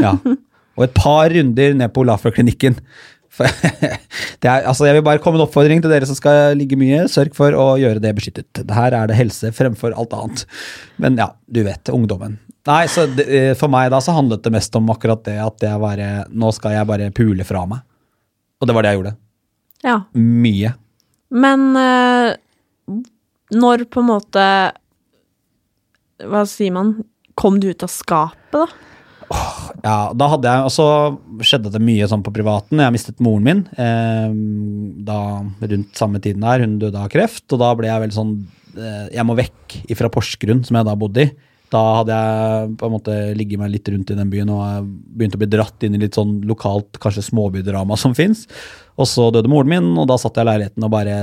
Ja. 0.00 0.14
Og 0.78 0.86
et 0.86 0.94
par 0.96 1.32
runder 1.32 1.74
ned 1.78 1.92
på 1.92 2.04
er, 4.44 4.66
altså 4.68 4.84
jeg 4.84 4.98
vil 4.98 5.04
bare 5.06 5.20
komme 5.22 5.38
med 5.38 5.42
en 5.42 5.46
oppfordring 5.46 5.80
til 5.80 5.92
dere 5.92 6.08
som 6.08 6.16
skal 6.18 6.56
ligge 6.58 6.76
mye. 6.76 7.06
Sørg 7.10 7.32
for 7.36 7.56
å 7.56 7.66
gjøre 7.80 8.02
det 8.02 8.12
beskyttet. 8.18 8.60
Her 8.68 8.96
er 8.96 9.08
det 9.08 9.16
helse 9.16 9.52
fremfor 9.56 9.96
alt 9.96 10.12
annet. 10.16 10.44
Men 11.00 11.16
ja, 11.20 11.30
du 11.48 11.62
vet, 11.64 11.92
ungdommen. 11.92 12.36
Nei, 12.68 12.84
så 12.92 13.08
det, 13.10 13.26
eh, 13.26 13.54
For 13.58 13.72
meg 13.72 13.88
da 13.90 13.98
så 14.04 14.14
handlet 14.14 14.44
det 14.44 14.52
mest 14.54 14.76
om 14.78 14.90
akkurat 14.92 15.24
det 15.26 15.38
at 15.42 15.64
jeg 15.64 15.80
bare, 15.82 16.10
nå 16.30 16.52
skal 16.54 16.76
jeg 16.76 16.90
bare 16.90 17.10
pule 17.16 17.46
fra 17.48 17.64
meg. 17.66 17.82
Og 18.60 18.68
det 18.68 18.76
var 18.76 18.84
det 18.84 18.92
jeg 18.92 19.00
gjorde. 19.00 19.16
Ja. 19.82 19.96
Mye. 20.14 20.76
Men 21.32 21.64
eh, 21.80 22.36
når 23.56 23.86
på 23.90 24.02
en 24.02 24.10
måte 24.12 24.44
Hva 26.22 26.42
sier 26.46 26.74
man? 26.76 26.92
Kom 27.34 27.56
du 27.58 27.70
ut 27.72 27.82
av 27.82 27.90
skapet, 27.90 28.60
da? 28.60 28.91
Ja, 29.82 30.12
da 30.14 30.28
hadde 30.30 30.50
jeg, 30.50 30.72
og 30.82 31.44
skjedde 31.46 31.72
det 31.74 31.82
mye 31.82 32.06
sånn 32.10 32.24
på 32.24 32.32
privaten. 32.34 32.80
Jeg 32.82 32.94
mistet 32.94 33.22
moren 33.24 33.46
min 33.46 33.62
eh, 33.74 34.34
da 35.06 35.20
rundt 35.42 35.98
samme 35.98 36.20
tiden 36.22 36.44
der. 36.44 36.62
Hun 36.62 36.76
døde 36.82 37.00
av 37.00 37.10
kreft, 37.12 37.46
og 37.50 37.62
da 37.62 37.72
ble 37.78 37.90
jeg 37.90 38.04
veldig 38.04 38.18
sånn 38.18 38.34
eh, 38.76 39.08
Jeg 39.16 39.26
må 39.26 39.36
vekk 39.38 39.80
fra 39.98 40.12
Porsgrunn, 40.12 40.62
som 40.68 40.78
jeg 40.78 40.88
da 40.88 40.98
bodde 40.98 41.26
i. 41.26 41.32
Da 41.72 41.80
hadde 41.98 42.18
jeg 42.20 42.76
på 42.78 42.88
en 42.88 42.92
måte 42.92 43.16
ligget 43.38 43.60
meg 43.62 43.72
litt 43.72 43.88
rundt 43.88 44.12
i 44.12 44.18
den 44.18 44.30
byen 44.32 44.50
og 44.52 44.90
begynt 45.16 45.38
å 45.38 45.40
bli 45.40 45.48
dratt 45.54 45.86
inn 45.86 45.96
i 45.96 46.02
litt 46.02 46.18
sånn 46.18 46.42
lokalt, 46.48 47.00
kanskje 47.00 47.24
småbydrama 47.30 47.96
som 47.98 48.14
fins. 48.16 48.44
Og 49.00 49.08
så 49.08 49.30
døde 49.32 49.50
moren 49.50 49.72
min, 49.72 49.88
og 49.96 50.06
da 50.10 50.18
satt 50.20 50.36
jeg 50.36 50.44
i 50.44 50.50
leiligheten 50.50 50.84
og 50.86 50.92
bare 50.92 51.16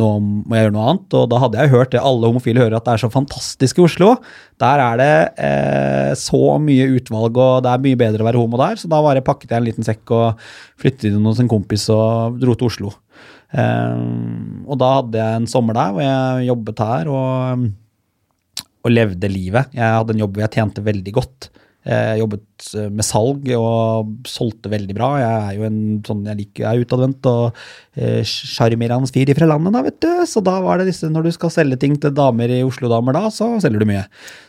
nå 0.00 0.08
må 0.22 0.56
jeg 0.56 0.66
gjøre 0.66 0.74
noe 0.76 0.86
annet. 0.92 1.16
Og 1.18 1.28
da 1.28 1.40
hadde 1.42 1.60
jeg 1.60 1.72
hørt 1.74 1.92
det 1.92 2.00
alle 2.00 2.30
homofile 2.30 2.62
hører, 2.62 2.78
at 2.78 2.86
det 2.86 2.94
er 2.94 3.02
så 3.02 3.10
fantastisk 3.12 3.80
i 3.80 3.84
Oslo. 3.84 4.14
Der 4.62 4.82
er 4.84 5.00
det 5.00 5.12
eh, 5.44 6.12
så 6.18 6.56
mye 6.62 6.88
utvalg, 6.96 7.36
og 7.36 7.64
det 7.66 7.72
er 7.72 7.84
mye 7.84 8.00
bedre 8.00 8.24
å 8.24 8.28
være 8.30 8.40
homo 8.40 8.60
der. 8.60 8.80
Så 8.80 8.90
da 8.92 9.02
bare 9.04 9.24
pakket 9.24 9.52
jeg 9.52 9.62
en 9.62 9.68
liten 9.68 9.86
sekk 9.86 10.14
og 10.16 10.42
flyttet 10.80 11.10
inn 11.10 11.28
hos 11.28 11.42
en 11.42 11.50
kompis 11.50 11.88
og 11.92 12.40
dro 12.42 12.56
til 12.56 12.70
Oslo. 12.70 12.94
Eh, 13.52 14.04
og 14.64 14.80
da 14.80 14.92
hadde 14.98 15.20
jeg 15.20 15.42
en 15.42 15.50
sommer 15.50 15.76
der 15.76 15.92
hvor 15.92 16.06
jeg 16.06 16.48
jobbet 16.48 16.84
her 16.86 17.12
og, 17.12 17.66
og 18.82 18.94
levde 18.94 19.32
livet. 19.32 19.76
Jeg 19.76 19.98
hadde 19.98 20.16
en 20.16 20.24
jobb 20.24 20.38
hvor 20.38 20.46
jeg 20.46 20.56
tjente 20.56 20.86
veldig 20.88 21.18
godt. 21.20 21.52
Jeg 21.82 22.20
jobbet 22.20 22.66
eh, 22.78 22.90
med 22.94 23.06
salg 23.06 23.48
og 23.58 24.12
solgte 24.30 24.70
veldig 24.70 24.94
bra. 24.94 25.08
Jeg 25.18 25.38
er 25.48 25.56
jo 25.58 25.66
en 25.66 25.80
sånn, 26.06 26.20
jeg 26.30 26.38
liker, 26.38 26.62
jeg 26.62 26.70
er 26.78 26.84
utadvendt 26.86 27.26
og 27.26 27.62
sjarmerende 28.28 29.10
eh, 29.10 29.14
fyr 29.16 29.32
fra 29.38 29.48
landet, 29.50 29.74
da, 29.74 29.82
vet 29.88 29.98
du. 30.04 30.10
Så 30.30 30.42
da 30.46 30.58
var 30.62 30.78
det 30.78 30.90
disse, 30.92 31.10
når 31.10 31.26
du 31.26 31.32
skal 31.34 31.50
selge 31.54 31.80
ting 31.82 31.96
til 31.98 32.14
damer 32.14 32.52
i 32.54 32.60
Oslo-damer, 32.66 33.18
da, 33.18 33.32
så 33.34 33.50
selger 33.64 33.82
du 33.82 33.88
mye. 33.90 34.04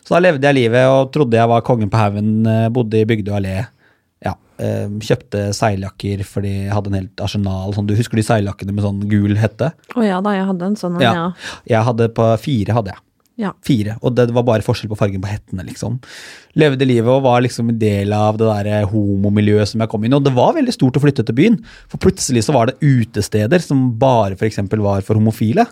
Så 0.06 0.13
da 0.13 0.22
levde 0.22 0.46
jeg 0.46 0.60
livet 0.60 0.90
og 0.92 1.10
trodde 1.16 1.40
jeg 1.40 1.50
var 1.50 1.66
kongen 1.66 1.90
på 1.94 2.02
haugen, 2.04 2.36
eh, 2.46 2.68
bodde 2.74 3.02
i 3.02 3.08
Bygdøy 3.10 3.34
allé. 3.40 3.56
Ja, 4.24 4.36
eh, 4.62 4.86
kjøpte 5.04 5.48
seiljakker 5.58 6.22
fordi 6.28 6.54
jeg 6.68 6.75
hadde 6.75 6.94
en 6.94 7.00
helt 7.02 7.24
arsenal. 7.25 7.74
Sånn, 7.74 7.90
du 7.90 7.96
husker 7.98 8.22
de 8.22 8.28
seiljakkene 8.30 8.75
med 8.78 8.86
sånn 8.86 9.02
gul 9.10 9.40
hette? 9.42 9.74
Å 9.98 10.06
ja 10.06 10.22
da, 10.22 10.36
jeg 10.38 10.46
hadde 10.52 10.70
en 10.70 10.78
sånn 10.80 11.00
en, 11.00 11.08
Ja. 11.08 11.16
ja. 11.18 11.58
Jeg 11.74 11.90
hadde 11.90 12.12
på 12.13 12.30
fire, 12.46 12.78
hadde 12.78 12.94
jeg. 12.94 13.04
Ja. 13.40 13.50
Fire. 13.66 13.96
Og 14.06 14.13
det 14.13 14.28
var 14.36 14.46
bare 14.46 14.66
forskjell 14.66 14.92
på 14.92 14.98
fargen 15.00 15.22
på 15.24 15.32
hettene, 15.32 15.66
liksom. 15.66 15.98
Levde 16.60 16.86
livet 16.86 17.10
og 17.10 17.24
var 17.25 17.42
liksom 17.42 17.72
en 17.72 17.80
del 17.82 18.13
av 18.13 18.38
det 18.38 18.46
der 18.46 18.86
homomiljøet 18.92 19.72
som 19.72 19.82
jeg 19.82 19.90
kom 19.90 20.06
inn. 20.06 20.13
Og 20.13 20.25
det 20.25 20.36
var 20.36 20.54
veldig 20.58 20.75
stort 20.75 21.00
å 21.00 21.04
flytte 21.04 21.25
til 21.25 21.38
byen, 21.40 21.58
for 21.90 22.02
plutselig 22.04 22.46
så 22.46 22.54
var 22.54 22.70
det 22.70 22.78
utesteder 22.84 23.63
som 23.63 23.88
bare 24.02 24.38
eksempel 24.46 24.84
var 24.86 25.02
for 25.08 25.18
homofile. 25.18 25.66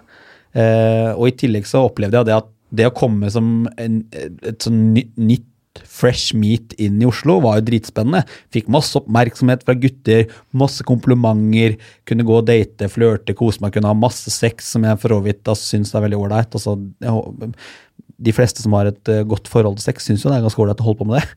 Eh, 0.58 1.12
og 1.14 1.30
i 1.30 1.38
tillegg 1.38 1.70
så 1.70 1.86
opplevde 1.86 2.18
jeg 2.18 2.32
det 2.32 2.40
at 2.40 2.50
det 2.72 2.88
å 2.88 2.96
komme 2.96 3.30
som 3.32 3.68
en, 3.78 4.02
et 4.16 4.64
sånn 4.64 4.94
nytt 4.96 5.46
fresh 5.88 6.36
meat 6.38 6.74
inn 6.82 7.02
i 7.02 7.08
Oslo 7.08 7.38
var 7.44 7.60
jo 7.60 7.68
dritspennende. 7.70 8.24
Fikk 8.54 8.70
masse 8.72 8.98
oppmerksomhet 9.00 9.64
fra 9.68 9.76
gutter, 9.80 10.26
masse 10.58 10.86
komplimenter, 10.88 11.78
kunne 12.10 12.26
gå 12.28 12.40
og 12.42 12.48
date, 12.50 12.90
flørte, 12.92 13.36
kose 13.38 13.64
meg, 13.64 13.74
kunne 13.76 13.92
ha 13.92 13.98
masse 13.98 14.34
sex, 14.34 14.72
som 14.74 14.88
jeg 14.88 15.00
for 15.02 15.16
så 15.16 15.22
vidt 15.26 15.44
altså, 15.46 15.76
syns 15.76 15.94
er 15.96 16.06
veldig 16.06 16.20
ålreit. 16.20 16.58
Altså, 16.60 16.76
de 18.22 18.34
fleste 18.36 18.64
som 18.64 18.76
har 18.78 18.92
et 18.92 19.12
eh, 19.12 19.24
godt 19.28 19.50
forhold 19.52 19.80
til 19.80 19.88
sex, 19.90 20.06
syns 20.06 20.26
jo 20.26 20.32
det 20.32 20.40
er 20.40 20.46
ganske 20.46 20.62
ålreit 20.62 20.82
å 20.84 20.90
holde 20.90 21.02
på 21.02 21.10
med 21.10 21.20
det. 21.20 21.28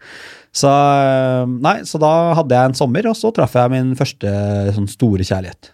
Så, 0.55 0.71
eh, 0.71 1.45
nei, 1.67 1.79
så 1.89 1.99
da 2.03 2.13
hadde 2.39 2.59
jeg 2.59 2.73
en 2.73 2.77
sommer, 2.79 3.09
og 3.11 3.17
så 3.19 3.33
traff 3.35 3.57
jeg 3.59 3.73
min 3.73 3.95
første 3.99 4.35
sånn 4.77 4.91
store 4.91 5.27
kjærlighet. 5.27 5.73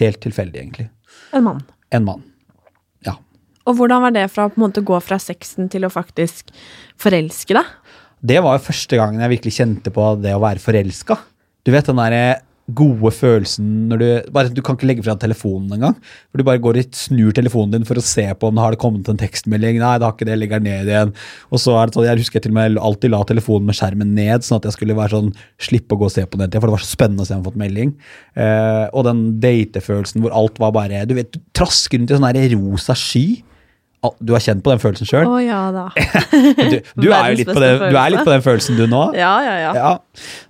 Helt 0.00 0.20
tilfeldig, 0.22 0.60
egentlig. 0.60 0.90
En 1.36 1.46
mann. 1.46 1.64
En 1.94 2.06
mann. 2.06 2.29
Og 3.70 3.78
hvordan 3.78 4.02
var 4.02 4.14
det 4.16 4.26
fra 4.34 4.48
på 4.50 4.68
gå 4.82 5.00
fra 5.04 5.18
sexen 5.22 5.70
til 5.70 5.86
å 5.86 5.92
faktisk 5.92 6.50
forelske 6.98 7.54
deg? 7.54 7.74
Det 8.20 8.42
var 8.42 8.58
jo 8.58 8.66
første 8.66 8.98
gangen 8.98 9.22
jeg 9.22 9.36
virkelig 9.38 9.56
kjente 9.56 9.92
på 9.94 10.12
det 10.20 10.34
å 10.34 10.42
være 10.42 10.60
forelska. 10.60 11.16
Du 11.64 11.70
vet 11.72 11.86
den 11.86 12.00
der 12.00 12.40
gode 12.76 13.10
følelsen 13.14 13.68
når 13.90 14.00
du 14.00 14.32
bare, 14.34 14.50
Du 14.54 14.60
kan 14.62 14.76
ikke 14.76 14.88
legge 14.88 15.02
fra 15.04 15.14
deg 15.14 15.24
telefonen 15.24 15.72
engang. 15.76 15.96
For 16.30 16.40
du 16.40 16.46
bare 16.46 16.62
går 16.62 16.78
og 16.80 16.96
snur 16.96 17.34
telefonen 17.34 17.74
din 17.74 17.86
for 17.88 17.98
å 17.98 18.04
se 18.04 18.26
på 18.34 18.48
om 18.48 18.56
det 18.56 18.62
har 18.64 18.76
kommet 18.80 19.08
en 19.10 19.20
tekstmelding. 19.20 19.80
Nei, 19.80 19.96
det 19.98 20.06
har 20.06 20.14
ikke 20.14 20.28
det, 20.28 20.38
legger 20.38 20.62
den 20.62 20.68
ned 20.70 20.90
igjen. 20.92 21.12
Og 21.50 21.62
så 21.62 21.76
er 21.76 21.88
det 21.88 21.96
sånn, 21.96 22.06
Jeg 22.10 22.22
husker 22.22 22.38
jeg 22.38 22.46
til 22.46 22.54
og 22.54 22.58
med 22.60 22.78
alltid 22.78 23.14
la 23.14 23.22
telefonen 23.26 23.66
med 23.70 23.78
skjermen 23.78 24.14
ned, 24.14 24.46
sånn 24.46 24.60
at 24.60 24.70
jeg 24.70 24.78
skulle 24.78 24.98
være 24.98 25.16
sånn, 25.16 25.34
slippe 25.58 25.96
å 25.96 26.00
gå 26.00 26.08
og 26.10 26.14
se 26.14 26.26
på 26.26 26.38
den, 26.40 26.54
for 26.54 26.68
det 26.68 26.76
var 26.76 26.84
så 26.84 26.94
spennende 26.94 27.24
å 27.24 27.28
se 27.28 27.34
om 27.34 27.38
jeg 27.38 27.42
hadde 27.42 27.50
fått 27.50 27.64
melding. 27.64 27.94
Eh, 28.36 28.86
og 28.92 29.06
den 29.08 29.22
datefølelsen 29.42 30.24
hvor 30.24 30.36
alt 30.36 30.60
var 30.62 30.74
bare 30.76 31.06
Du 31.06 31.14
vet, 31.16 31.32
du 31.32 31.40
trasker 31.56 31.98
rundt 31.98 32.12
i 32.12 32.18
sånn 32.18 32.60
rosa 32.60 32.94
sky. 32.94 33.42
Du 34.00 34.32
har 34.32 34.40
kjent 34.40 34.62
på 34.64 34.72
den 34.72 34.80
følelsen 34.80 35.08
sjøl. 35.08 35.28
Å 35.28 35.40
ja 35.44 35.60
da. 35.74 35.86
Du, 36.70 36.76
du, 36.96 37.08
er 37.12 37.32
jo 37.32 37.40
litt 37.40 37.50
på 37.50 37.60
den, 37.60 37.82
du 37.92 37.98
litt 38.14 38.24
på 38.24 38.32
den 38.32 38.44
følelsen 38.44 38.78
du 38.78 38.86
nå. 38.88 39.02
Ja, 39.18 39.32
ja, 39.44 39.56
ja. 39.60 39.72
Ja. 39.76 39.90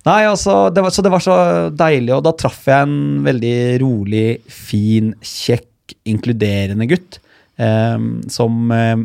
Nei, 0.06 0.20
altså, 0.30 0.58
det 0.74 0.84
var, 0.84 0.94
så 0.94 1.02
det 1.02 1.12
var 1.12 1.24
så 1.24 1.36
deilig, 1.74 2.12
og 2.14 2.22
da 2.26 2.34
traff 2.38 2.60
jeg 2.68 2.86
en 2.86 3.24
veldig 3.26 3.56
rolig, 3.82 4.26
fin, 4.54 5.14
kjekk, 5.24 5.96
inkluderende 6.10 6.86
gutt. 6.90 7.18
Eh, 7.60 7.96
som 8.30 8.70
eh, 8.76 9.02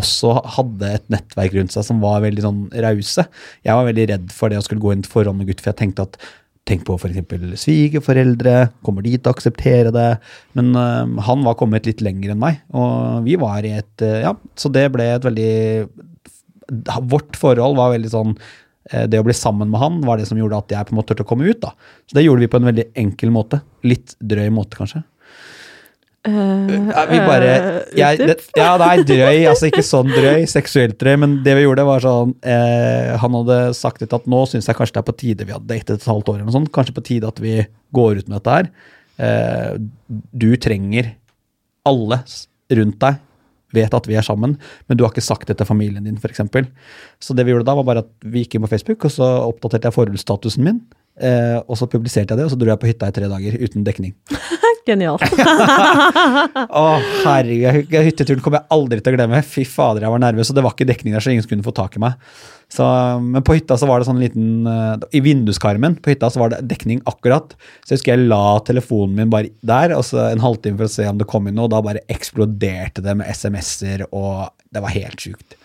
også 0.00 0.34
hadde 0.56 0.92
et 0.96 1.08
nettverk 1.12 1.56
rundt 1.56 1.74
seg 1.74 1.86
som 1.86 2.02
var 2.02 2.22
veldig 2.24 2.44
sånn 2.44 2.60
rause. 2.84 3.26
Jeg 3.66 3.76
var 3.76 3.88
veldig 3.88 4.06
redd 4.12 4.28
for 4.34 4.52
det 4.52 4.60
å 4.60 4.66
skulle 4.66 4.82
gå 4.82 4.94
inn 4.94 5.04
til 5.06 5.14
forhånd 5.14 5.40
med 5.40 5.50
gutt, 5.50 5.62
for 5.62 5.72
jeg 5.72 5.80
tenkte 5.82 6.06
at 6.08 6.20
Tenk 6.68 6.84
på 6.86 6.96
f.eks. 7.00 7.18
svigerforeldre. 7.64 8.54
Kommer 8.86 9.04
de 9.04 9.16
til 9.16 9.30
å 9.30 9.34
akseptere 9.34 9.92
det? 9.94 10.08
Men 10.58 10.72
uh, 10.76 11.20
han 11.26 11.44
var 11.46 11.58
kommet 11.58 11.88
litt 11.88 12.02
lenger 12.04 12.34
enn 12.34 12.42
meg, 12.42 12.60
og 12.76 13.26
vi 13.26 13.36
var 13.40 13.66
i 13.66 13.74
et 13.78 14.04
uh, 14.04 14.20
Ja, 14.26 14.34
så 14.58 14.70
det 14.72 14.86
ble 14.94 15.08
et 15.14 15.26
veldig 15.26 15.52
Vårt 17.10 17.34
forhold 17.34 17.74
var 17.80 17.96
veldig 17.96 18.10
sånn 18.12 18.36
uh, 18.36 19.06
det 19.10 19.18
å 19.18 19.26
bli 19.26 19.34
sammen 19.34 19.72
med 19.72 19.82
han 19.82 19.98
var 20.06 20.20
det 20.20 20.28
som 20.28 20.38
gjorde 20.38 20.60
at 20.62 20.76
jeg 20.76 20.86
på 20.86 20.94
en 20.94 21.00
måte 21.00 21.14
turte 21.14 21.26
å 21.26 21.30
komme 21.32 21.48
ut. 21.48 21.62
da. 21.64 21.72
Så 22.06 22.18
det 22.18 22.26
gjorde 22.26 22.44
vi 22.44 22.52
på 22.52 22.60
en 22.60 22.70
veldig 22.70 22.90
enkel 23.02 23.34
måte. 23.34 23.64
Litt 23.86 24.14
drøy 24.20 24.52
måte, 24.54 24.78
kanskje. 24.78 25.02
Eh, 26.28 26.90
Ja, 26.90 27.04
vi 27.08 27.18
bare, 27.24 27.48
eh, 27.48 27.96
jeg, 27.96 28.18
det, 28.18 28.36
ja, 28.58 28.74
nei, 28.80 29.02
drøy. 29.08 29.46
Altså 29.48 29.70
ikke 29.70 29.84
sånn 29.86 30.10
drøy, 30.12 30.44
seksuelt 30.50 30.98
drøy, 31.00 31.14
men 31.22 31.38
det 31.46 31.54
vi 31.56 31.64
gjorde, 31.64 31.86
var 31.88 32.04
sånn 32.04 32.34
eh, 32.44 33.14
Han 33.22 33.38
hadde 33.38 33.60
sagt 33.78 34.02
litt 34.04 34.12
at 34.16 34.28
nå 34.28 34.42
syns 34.50 34.68
jeg 34.68 34.76
kanskje 34.76 34.98
det 34.98 35.02
er 35.02 35.08
på 35.08 35.16
tide 35.22 35.48
vi 35.48 35.56
hadde 35.56 35.70
datet 35.70 35.96
et 35.96 36.10
halvt 36.10 36.28
år, 36.28 36.38
eller 36.40 36.50
noe 36.50 36.58
sånt. 36.58 36.72
Kanskje 36.76 36.96
på 36.98 37.06
tide 37.08 37.30
at 37.30 37.40
vi 37.40 37.56
går 37.96 38.20
ut 38.20 38.28
med 38.28 38.36
dette 38.40 38.58
her. 38.58 38.70
Eh, 39.20 39.72
du 40.44 40.50
trenger 40.60 41.14
alle 41.88 42.20
rundt 42.70 43.00
deg 43.00 43.26
vet 43.74 43.94
at 43.94 44.06
vi 44.10 44.16
er 44.18 44.24
sammen, 44.26 44.56
men 44.88 44.98
du 44.98 45.04
har 45.04 45.12
ikke 45.12 45.22
sagt 45.22 45.46
det 45.46 45.54
til 45.60 45.68
familien 45.68 46.02
din, 46.02 46.16
f.eks. 46.18 46.42
Så 47.22 47.36
det 47.38 47.44
vi 47.46 47.52
gjorde 47.54 47.68
da, 47.68 47.76
var 47.78 47.86
bare 47.86 48.02
at 48.02 48.10
vi 48.26 48.42
gikk 48.42 48.56
inn 48.58 48.64
på 48.64 48.70
Facebook, 48.72 49.06
og 49.06 49.14
så 49.14 49.28
oppdaterte 49.46 49.86
jeg 49.86 49.94
forholdsstatusen 49.94 50.66
min. 50.66 50.80
Eh, 51.20 51.58
og 51.66 51.78
så 51.78 51.86
publiserte 51.90 52.34
jeg 52.34 52.40
det, 52.40 52.48
og 52.48 52.50
så 52.54 52.58
dro 52.58 52.72
jeg 52.72 52.80
på 52.82 52.90
hytta 52.90 53.10
i 53.10 53.14
tre 53.14 53.28
dager 53.30 53.58
uten 53.62 53.86
dekning. 53.86 54.16
Genialt. 54.88 55.24
Å, 56.80 56.84
herregud, 57.24 57.92
hytteturen 58.06 58.40
kommer 58.44 58.62
jeg 58.62 58.72
aldri 58.76 59.00
til 59.00 59.12
å 59.12 59.18
glemme. 59.18 59.42
Fy 59.44 59.66
fader, 59.68 60.06
jeg 60.06 60.14
var 60.14 60.22
nervøs, 60.22 60.50
og 60.52 60.56
det 60.56 60.64
var 60.64 60.74
ikke 60.76 60.88
dekning 60.88 61.16
der, 61.16 61.24
så 61.24 61.34
ingen 61.34 61.44
skulle 61.44 61.66
få 61.66 61.74
tak 61.76 61.98
i 61.98 62.02
meg. 62.02 62.16
Så, 62.70 62.86
men 63.20 63.44
på 63.46 63.56
hytta 63.58 63.76
så 63.80 63.88
var 63.90 64.00
det 64.00 64.06
sånn 64.06 64.20
liten 64.22 64.68
eh, 64.70 65.06
I 65.18 65.22
vinduskarmen 65.24 65.96
på 65.98 66.12
hytta 66.12 66.28
så 66.30 66.38
var 66.44 66.52
det 66.52 66.60
dekning 66.70 67.00
akkurat. 67.10 67.56
Så 67.82 67.94
jeg 67.94 68.00
husker 68.00 68.14
jeg 68.14 68.30
la 68.30 68.44
telefonen 68.66 69.16
min 69.18 69.32
bare 69.32 69.50
der, 69.66 69.96
og 69.96 70.04
så 70.06 70.28
en 70.28 70.44
halvtime 70.44 70.78
for 70.78 70.86
å 70.86 70.92
se 70.92 71.08
om 71.10 71.18
det 71.18 71.28
kom 71.30 71.50
inn 71.50 71.58
noe, 71.58 71.66
og 71.66 71.74
da 71.74 71.82
bare 71.84 72.04
eksploderte 72.12 73.02
det 73.04 73.16
med 73.18 73.30
SMS-er, 73.34 74.06
og 74.14 74.52
det 74.70 74.84
var 74.84 74.94
helt 74.94 75.26
sjukt. 75.26 75.58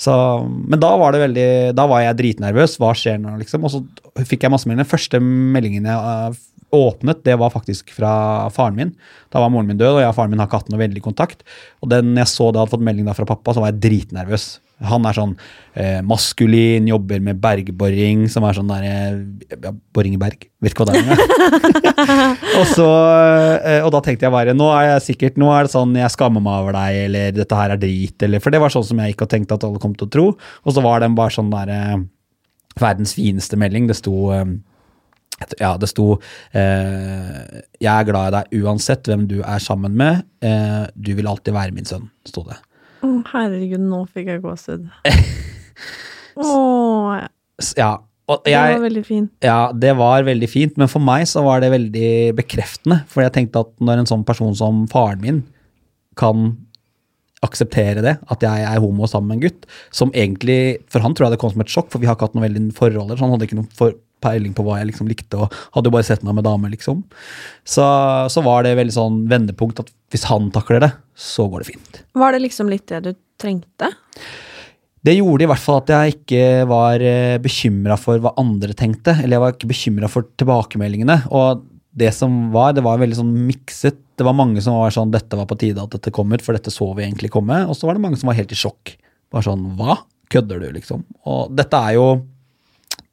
Så, 0.00 0.12
men 0.48 0.80
da 0.80 0.94
var 0.96 1.12
det 1.12 1.20
veldig, 1.20 1.48
da 1.76 1.84
var 1.90 2.00
jeg 2.00 2.16
dritnervøs. 2.16 2.78
Hva 2.80 2.94
skjer 2.96 3.18
nå, 3.20 3.34
liksom? 3.42 3.66
Og 3.68 3.74
så 3.74 4.24
fikk 4.24 4.46
jeg 4.46 4.52
masse 4.54 4.68
meldinger. 4.68 4.86
Den 4.86 4.94
første 4.94 5.20
meldingen 5.20 5.88
jeg 5.90 6.12
eh, 6.14 6.38
åpnet, 6.76 7.24
det 7.26 7.36
var 7.40 7.52
faktisk 7.52 7.92
fra 7.94 8.12
faren 8.54 8.78
min. 8.78 8.90
Da 9.32 9.42
var 9.42 9.52
moren 9.52 9.68
min 9.70 9.78
død, 9.80 9.96
og 9.98 10.02
jeg 10.04 10.10
og 10.12 10.16
faren 10.16 10.32
min 10.32 10.42
har 10.42 10.50
ikke 10.50 10.62
hatt 10.62 10.72
noe 10.72 10.82
veldig 10.82 11.04
kontakt. 11.04 11.44
Og 11.82 11.90
den 11.92 12.14
jeg 12.18 12.30
så 12.30 12.50
det 12.50 12.62
hadde 12.62 12.74
fått 12.74 12.84
melding 12.86 13.08
da 13.08 13.14
fra 13.16 13.28
pappa, 13.28 13.54
så 13.54 13.64
var 13.64 13.72
jeg 13.72 13.82
dritnervøs. 13.86 14.50
Han 14.88 15.04
er 15.04 15.16
sånn 15.16 15.32
eh, 15.76 15.98
maskulin, 16.06 16.86
jobber 16.88 17.20
med 17.24 17.40
bergboring, 17.42 18.24
som 18.32 18.46
er 18.48 18.56
sånn 18.56 18.70
der 18.70 18.86
eh, 18.88 19.18
ja, 19.52 19.72
Boring 19.92 20.14
i 20.16 20.20
berg. 20.20 20.46
Vet 20.64 20.72
ikke 20.72 20.86
hva 20.86 20.94
det 20.94 21.02
er 21.02 22.38
og, 22.60 22.64
så, 22.68 22.86
eh, 23.60 23.84
og 23.84 23.90
da 23.92 24.00
tenkte 24.04 24.26
jeg 24.26 24.32
bare 24.32 24.54
Nå 24.56 24.66
er 24.72 24.86
jeg 24.86 25.04
sikkert 25.10 25.38
Nå 25.40 25.48
er 25.52 25.66
det 25.66 25.72
sånn 25.72 25.92
jeg 25.96 26.12
skammer 26.12 26.42
meg 26.44 26.64
over 26.64 26.76
deg, 26.76 26.96
eller 27.08 27.36
dette 27.36 27.58
her 27.58 27.74
er 27.74 27.80
drit, 27.80 28.16
eller 28.24 28.42
For 28.42 28.52
det 28.52 28.62
var 28.62 28.72
sånn 28.72 28.86
som 28.88 29.02
jeg 29.02 29.12
ikke 29.12 29.26
hadde 29.26 29.36
tenkt 29.36 29.54
at 29.56 29.68
alle 29.68 29.82
kom 29.82 29.92
til 29.96 30.08
å 30.08 30.14
tro. 30.16 30.26
Og 30.64 30.76
så 30.76 30.84
var 30.84 31.04
den 31.04 31.18
bare 31.18 31.34
sånn 31.36 31.52
der 31.52 31.74
eh, 31.76 32.00
Verdens 32.80 33.12
fineste 33.18 33.58
melding. 33.60 33.90
Det 33.90 33.98
sto 33.98 34.30
eh, 34.32 34.46
ja, 35.60 35.74
det 35.80 35.88
sto 35.90 36.06
eh, 36.52 37.62
'Jeg 37.80 37.92
er 37.94 38.08
glad 38.08 38.28
i 38.28 38.34
deg 38.36 38.64
uansett 38.64 39.08
hvem 39.08 39.26
du 39.30 39.40
er 39.40 39.58
sammen 39.62 39.96
med. 39.96 40.24
Eh, 40.42 40.86
du 40.96 41.14
vil 41.16 41.28
alltid 41.30 41.54
være 41.56 41.72
min 41.76 41.88
sønn', 41.88 42.10
sto 42.28 42.44
det. 42.48 42.58
Å, 43.00 43.10
herregud, 43.32 43.80
nå 43.80 44.04
fikk 44.12 44.28
jeg 44.34 44.42
gåsehud. 44.44 44.88
Åh, 46.36 47.26
Ja, 47.76 47.96
Det 48.46 48.54
var 48.54 48.84
veldig 48.84 49.04
fint. 49.04 49.30
Ja, 49.42 49.72
det 49.74 49.96
var 49.98 50.22
veldig 50.22 50.48
fint, 50.48 50.76
men 50.78 50.86
for 50.88 51.02
meg 51.02 51.24
så 51.26 51.42
var 51.42 51.60
det 51.64 51.72
veldig 51.72 52.36
bekreftende. 52.38 53.00
For 53.10 53.24
jeg 53.24 53.32
tenkte 53.34 53.64
at 53.64 53.72
når 53.82 54.04
en 54.04 54.10
sånn 54.12 54.22
person 54.28 54.54
som 54.54 54.84
faren 54.92 55.20
min 55.24 55.40
kan 56.20 56.52
akseptere 57.42 58.04
det, 58.04 58.18
at 58.30 58.44
jeg 58.44 58.66
er 58.68 58.78
homo 58.84 59.08
sammen 59.08 59.32
med 59.32 59.38
en 59.40 59.44
gutt, 59.48 59.66
som 59.90 60.12
egentlig 60.12 60.78
For 60.92 61.00
han 61.00 61.14
tror 61.16 61.26
jeg 61.26 61.34
det 61.34 61.40
kom 61.40 61.50
som 61.54 61.64
et 61.64 61.72
sjokk, 61.72 61.88
for 61.90 61.98
vi 61.98 62.06
har 62.06 62.14
ikke 62.14 62.28
hatt 62.28 62.36
noen 62.36 62.46
veldig 62.46 62.64
forholder, 62.76 63.16
så 63.16 63.24
han 63.24 63.34
hadde 63.34 63.48
ikke 63.48 63.58
noen 63.58 63.70
for, 63.74 63.96
peiling 64.22 64.52
på 64.56 64.64
hva 64.66 64.78
jeg 64.80 64.90
liksom 64.90 65.08
likte, 65.10 65.40
og 65.40 65.56
hadde 65.76 65.90
jo 65.90 65.94
bare 65.96 66.06
sett 66.06 66.26
meg 66.26 66.36
med 66.38 66.46
damer, 66.46 66.72
liksom. 66.72 67.02
Så, 67.64 67.86
så 68.32 68.44
var 68.46 68.66
det 68.66 68.76
veldig 68.78 68.96
sånn 68.96 69.24
vendepunkt 69.30 69.82
at 69.82 69.90
hvis 70.12 70.28
han 70.30 70.50
takler 70.54 70.84
det, 70.84 70.92
så 71.14 71.48
går 71.50 71.64
det 71.64 71.70
fint. 71.72 72.04
Var 72.18 72.36
det 72.36 72.44
liksom 72.44 72.70
litt 72.72 72.86
det 72.90 73.02
du 73.08 73.12
trengte? 73.40 73.90
Det 75.00 75.14
gjorde 75.16 75.46
i 75.46 75.48
hvert 75.48 75.62
fall 75.62 75.78
at 75.80 75.90
jeg 75.94 76.14
ikke 76.18 76.46
var 76.68 77.02
bekymra 77.40 77.96
for 77.96 78.20
hva 78.20 78.34
andre 78.40 78.74
tenkte. 78.76 79.14
Eller 79.16 79.38
jeg 79.38 79.42
var 79.44 79.54
ikke 79.54 79.70
bekymra 79.70 80.10
for 80.12 80.28
tilbakemeldingene. 80.40 81.22
Og 81.32 81.62
det 81.96 82.12
som 82.14 82.50
var, 82.52 82.74
det 82.76 82.84
var 82.84 83.00
veldig 83.00 83.18
sånn 83.18 83.32
mikset. 83.48 84.02
Det 84.18 84.26
var 84.26 84.36
mange 84.36 84.60
som 84.62 84.76
var 84.76 84.92
sånn 84.94 85.12
Dette 85.14 85.38
var 85.38 85.48
på 85.48 85.56
tide 85.58 85.82
at 85.82 85.94
dette 85.96 86.12
kom 86.14 86.30
ut, 86.34 86.44
for 86.44 86.56
dette 86.56 86.72
så 86.74 86.90
vi 86.98 87.06
egentlig 87.06 87.32
komme. 87.32 87.62
Og 87.66 87.78
så 87.78 87.88
var 87.88 87.96
det 87.96 88.04
mange 88.04 88.20
som 88.20 88.28
var 88.30 88.36
helt 88.38 88.52
i 88.52 88.58
sjokk. 88.58 88.94
Bare 89.32 89.46
sånn 89.48 89.64
Hva? 89.78 90.02
Kødder 90.30 90.60
du, 90.62 90.68
liksom? 90.76 91.02
Og 91.26 91.56
dette 91.56 91.80
er 91.80 91.96
jo 91.96 92.04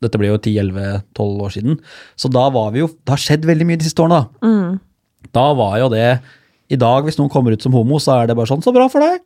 Dette 0.03 0.19
ble 0.21 0.29
jo 0.29 0.38
10-11-12 0.38 1.45
år 1.47 1.53
siden. 1.55 1.79
Så 2.19 2.29
da 2.29 2.47
var 2.53 2.73
vi 2.75 2.83
jo 2.83 2.91
Det 2.91 3.15
har 3.15 3.23
skjedd 3.23 3.47
veldig 3.49 3.65
mye 3.65 3.79
de 3.81 3.88
siste 3.88 4.03
årene, 4.03 4.19
da. 4.21 4.47
Mm. 4.47 5.27
Da 5.33 5.47
var 5.57 5.79
jo 5.81 5.89
det 5.93 6.10
I 6.69 6.77
dag, 6.79 7.07
hvis 7.07 7.17
noen 7.17 7.31
kommer 7.33 7.55
ut 7.55 7.63
som 7.63 7.73
homo, 7.73 7.99
så 8.03 8.19
er 8.19 8.29
det 8.29 8.38
bare 8.38 8.49
sånn 8.49 8.63
Så 8.65 8.73
bra 8.75 8.86
for 8.91 9.03
deg. 9.03 9.23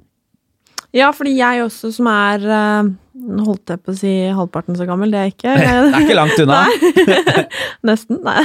Ja, 0.95 1.11
fordi 1.15 1.37
jeg 1.37 1.63
også 1.63 1.91
som 1.95 2.07
er 2.11 2.43
eh, 2.43 2.91
Nå 3.21 3.45
holdt 3.47 3.71
jeg 3.71 3.79
på 3.83 3.93
å 3.93 3.97
si 3.99 4.11
halvparten 4.35 4.75
så 4.79 4.87
gammel, 4.87 5.11
det 5.13 5.19
er 5.19 5.27
jeg 5.29 5.35
ikke. 5.37 5.55
Det 5.61 5.97
er 5.99 6.05
ikke 6.05 6.17
langt 6.17 6.39
unna. 6.41 6.61
Nesten, 7.87 8.19
nei. 8.25 8.43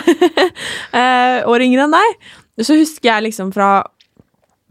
Eh, 0.92 1.38
år 1.48 1.64
yngre 1.64 1.86
enn 1.86 1.96
deg. 1.96 2.32
Så 2.62 2.76
husker 2.78 3.10
jeg 3.10 3.28
liksom 3.28 3.52
fra 3.54 3.70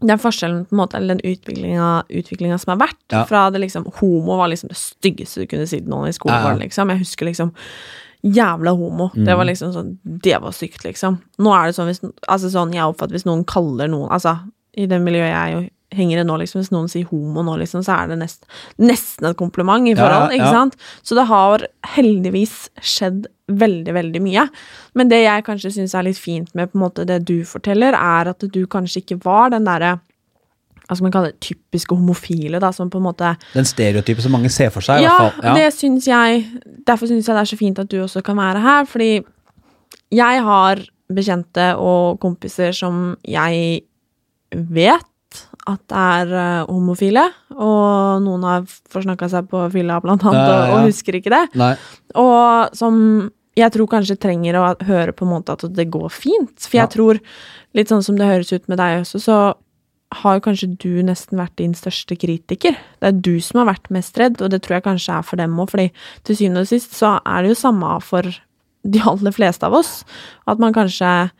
den 0.06 0.18
forskjellen, 0.22 0.64
på 0.68 0.74
en 0.76 0.80
måte, 0.80 0.96
eller 0.96 1.14
den 1.14 1.24
utviklinga, 2.08 2.58
som 2.58 2.72
har 2.78 2.86
vært. 2.88 2.98
Ja. 3.12 3.24
Fra 3.28 3.50
det 3.50 3.60
liksom 3.60 3.86
Homo 4.00 4.36
var 4.38 4.48
liksom 4.52 4.68
det 4.72 4.78
styggeste 4.78 5.42
du 5.42 5.46
kunne 5.50 5.66
si 5.68 5.80
til 5.80 5.88
noen 5.90 6.08
i 6.08 6.12
skolen, 6.16 6.42
Ja, 6.42 6.54
liksom. 6.60 6.90
Jeg 6.90 6.98
husker 7.04 7.26
liksom 7.26 7.52
Jævla 8.26 8.72
homo. 8.74 9.10
Det 9.14 9.26
Mm. 9.28 9.36
var 9.36 9.44
liksom 9.44 9.72
sånn 9.72 9.98
Det 10.04 10.40
var 10.40 10.50
stygt, 10.50 10.82
liksom. 10.84 11.18
Nå 11.38 11.52
er 11.54 11.66
det 11.66 11.74
sånn 11.76 11.86
hvis 11.86 12.00
Altså 12.28 12.48
sånn 12.50 12.72
jeg 12.72 12.82
oppfatter 12.82 13.12
hvis 13.12 13.26
noen 13.26 13.44
kaller 13.44 13.88
noen 13.88 14.08
Altså, 14.10 14.38
i 14.76 14.86
det 14.86 15.00
miljøet 15.00 15.30
jeg 15.32 15.52
jo 15.54 15.70
henger 15.94 16.20
det 16.20 16.26
nå, 16.26 16.36
liksom, 16.40 16.60
hvis 16.60 16.72
noen 16.74 16.88
sier 16.90 17.06
homo 17.10 17.44
nå, 17.46 17.56
liksom, 17.60 17.84
så 17.86 18.00
er 18.00 18.10
det 18.10 18.18
nest, 18.20 18.46
nesten 18.82 19.28
et 19.28 19.38
kompliment 19.38 19.86
i 19.86 19.94
forhold, 19.94 20.32
ja. 20.32 20.40
ikke 20.40 20.54
sant? 20.54 20.76
Så 21.06 21.18
det 21.18 21.26
har 21.30 21.66
heldigvis 21.94 22.56
skjedd 22.82 23.28
veldig, 23.46 23.94
veldig 23.94 24.22
mye. 24.24 24.48
Men 24.98 25.12
det 25.12 25.22
jeg 25.22 25.46
kanskje 25.46 25.76
syns 25.76 25.94
er 25.94 26.08
litt 26.08 26.18
fint 26.18 26.50
med 26.58 26.72
på 26.72 26.78
en 26.78 26.84
måte 26.88 27.06
det 27.06 27.20
du 27.28 27.38
forteller, 27.46 27.94
er 27.94 28.32
at 28.32 28.42
du 28.42 28.60
kanskje 28.70 29.04
ikke 29.04 29.20
var 29.24 29.54
den 29.54 29.68
derre 29.68 29.98
hva 30.86 30.94
skal 30.94 31.08
man 31.08 31.14
kalle 31.16 31.30
det, 31.32 31.40
typiske 31.42 31.96
homofile, 31.98 32.60
da, 32.62 32.68
som 32.74 32.90
på 32.90 33.00
en 33.00 33.08
måte 33.08 33.32
Den 33.56 33.66
stereotypen 33.66 34.22
som 34.22 34.36
mange 34.36 34.50
ser 34.54 34.70
for 34.70 34.86
seg. 34.86 35.02
i 35.02 35.08
hvert 35.08 35.34
fall. 35.34 35.48
Ja, 35.48 35.54
det 35.58 35.72
syns 35.74 36.06
jeg 36.06 36.44
Derfor 36.86 37.10
syns 37.10 37.26
jeg 37.26 37.34
det 37.34 37.42
er 37.42 37.50
så 37.50 37.58
fint 37.58 37.80
at 37.82 37.90
du 37.90 37.96
også 38.04 38.22
kan 38.22 38.38
være 38.38 38.62
her, 38.62 38.86
fordi 38.86 39.10
jeg 40.14 40.42
har 40.46 40.82
bekjente 41.10 41.72
og 41.82 42.20
kompiser 42.22 42.70
som 42.74 43.16
jeg 43.26 43.82
vet 44.54 45.10
at 45.66 45.80
det 45.90 45.98
er 45.98 46.32
eh, 46.40 46.66
homofile, 46.70 47.24
og 47.56 48.22
noen 48.22 48.44
har 48.46 48.66
forsnakka 48.92 49.28
seg 49.32 49.48
på 49.50 49.64
fylla, 49.74 49.96
blant 50.04 50.22
annet, 50.22 50.46
og, 50.52 50.74
og 50.76 50.86
husker 50.86 51.18
ikke 51.18 51.32
det. 51.34 51.44
Nei. 51.58 51.72
Og 52.22 52.76
som 52.78 53.00
jeg 53.56 53.72
tror 53.72 53.88
kanskje 53.88 54.18
trenger 54.20 54.58
å 54.60 54.64
høre 54.84 55.14
på 55.16 55.24
en 55.24 55.30
måte 55.32 55.54
at 55.56 55.62
det 55.74 55.86
går 55.90 56.10
fint. 56.12 56.52
For 56.60 56.76
jeg 56.76 56.84
Ja. 56.84 56.90
tror, 56.92 57.18
litt 57.74 57.88
sånn 57.88 58.04
som 58.04 58.18
det 58.20 58.26
høres 58.28 58.52
ut 58.52 58.68
med 58.68 58.76
deg 58.78 59.00
også, 59.00 59.20
så 59.24 59.36
har 60.20 60.36
jo 60.36 60.42
kanskje 60.44 60.68
du 60.78 61.02
nesten 61.02 61.38
vært 61.40 61.56
din 61.56 61.72
største 61.74 62.14
kritiker. 62.20 62.76
Det 63.00 63.08
er 63.08 63.16
du 63.16 63.40
som 63.40 63.58
har 63.64 63.72
vært 63.74 63.88
mest 63.90 64.16
redd, 64.20 64.38
og 64.44 64.50
det 64.52 64.60
tror 64.62 64.76
jeg 64.76 64.84
kanskje 64.84 65.16
er 65.18 65.24
for 65.26 65.40
dem 65.40 65.56
òg, 65.58 65.70
fordi 65.72 65.88
til 66.22 66.36
syvende 66.36 66.62
og 66.62 66.68
sist 66.70 66.92
så 66.94 67.16
er 67.26 67.42
det 67.42 67.54
jo 67.54 67.58
samme 67.64 67.94
for 68.04 68.22
de 68.86 69.00
aller 69.02 69.32
fleste 69.34 69.66
av 69.66 69.74
oss. 69.80 70.04
At 70.46 70.60
man 70.62 70.76
kanskje 70.76 71.30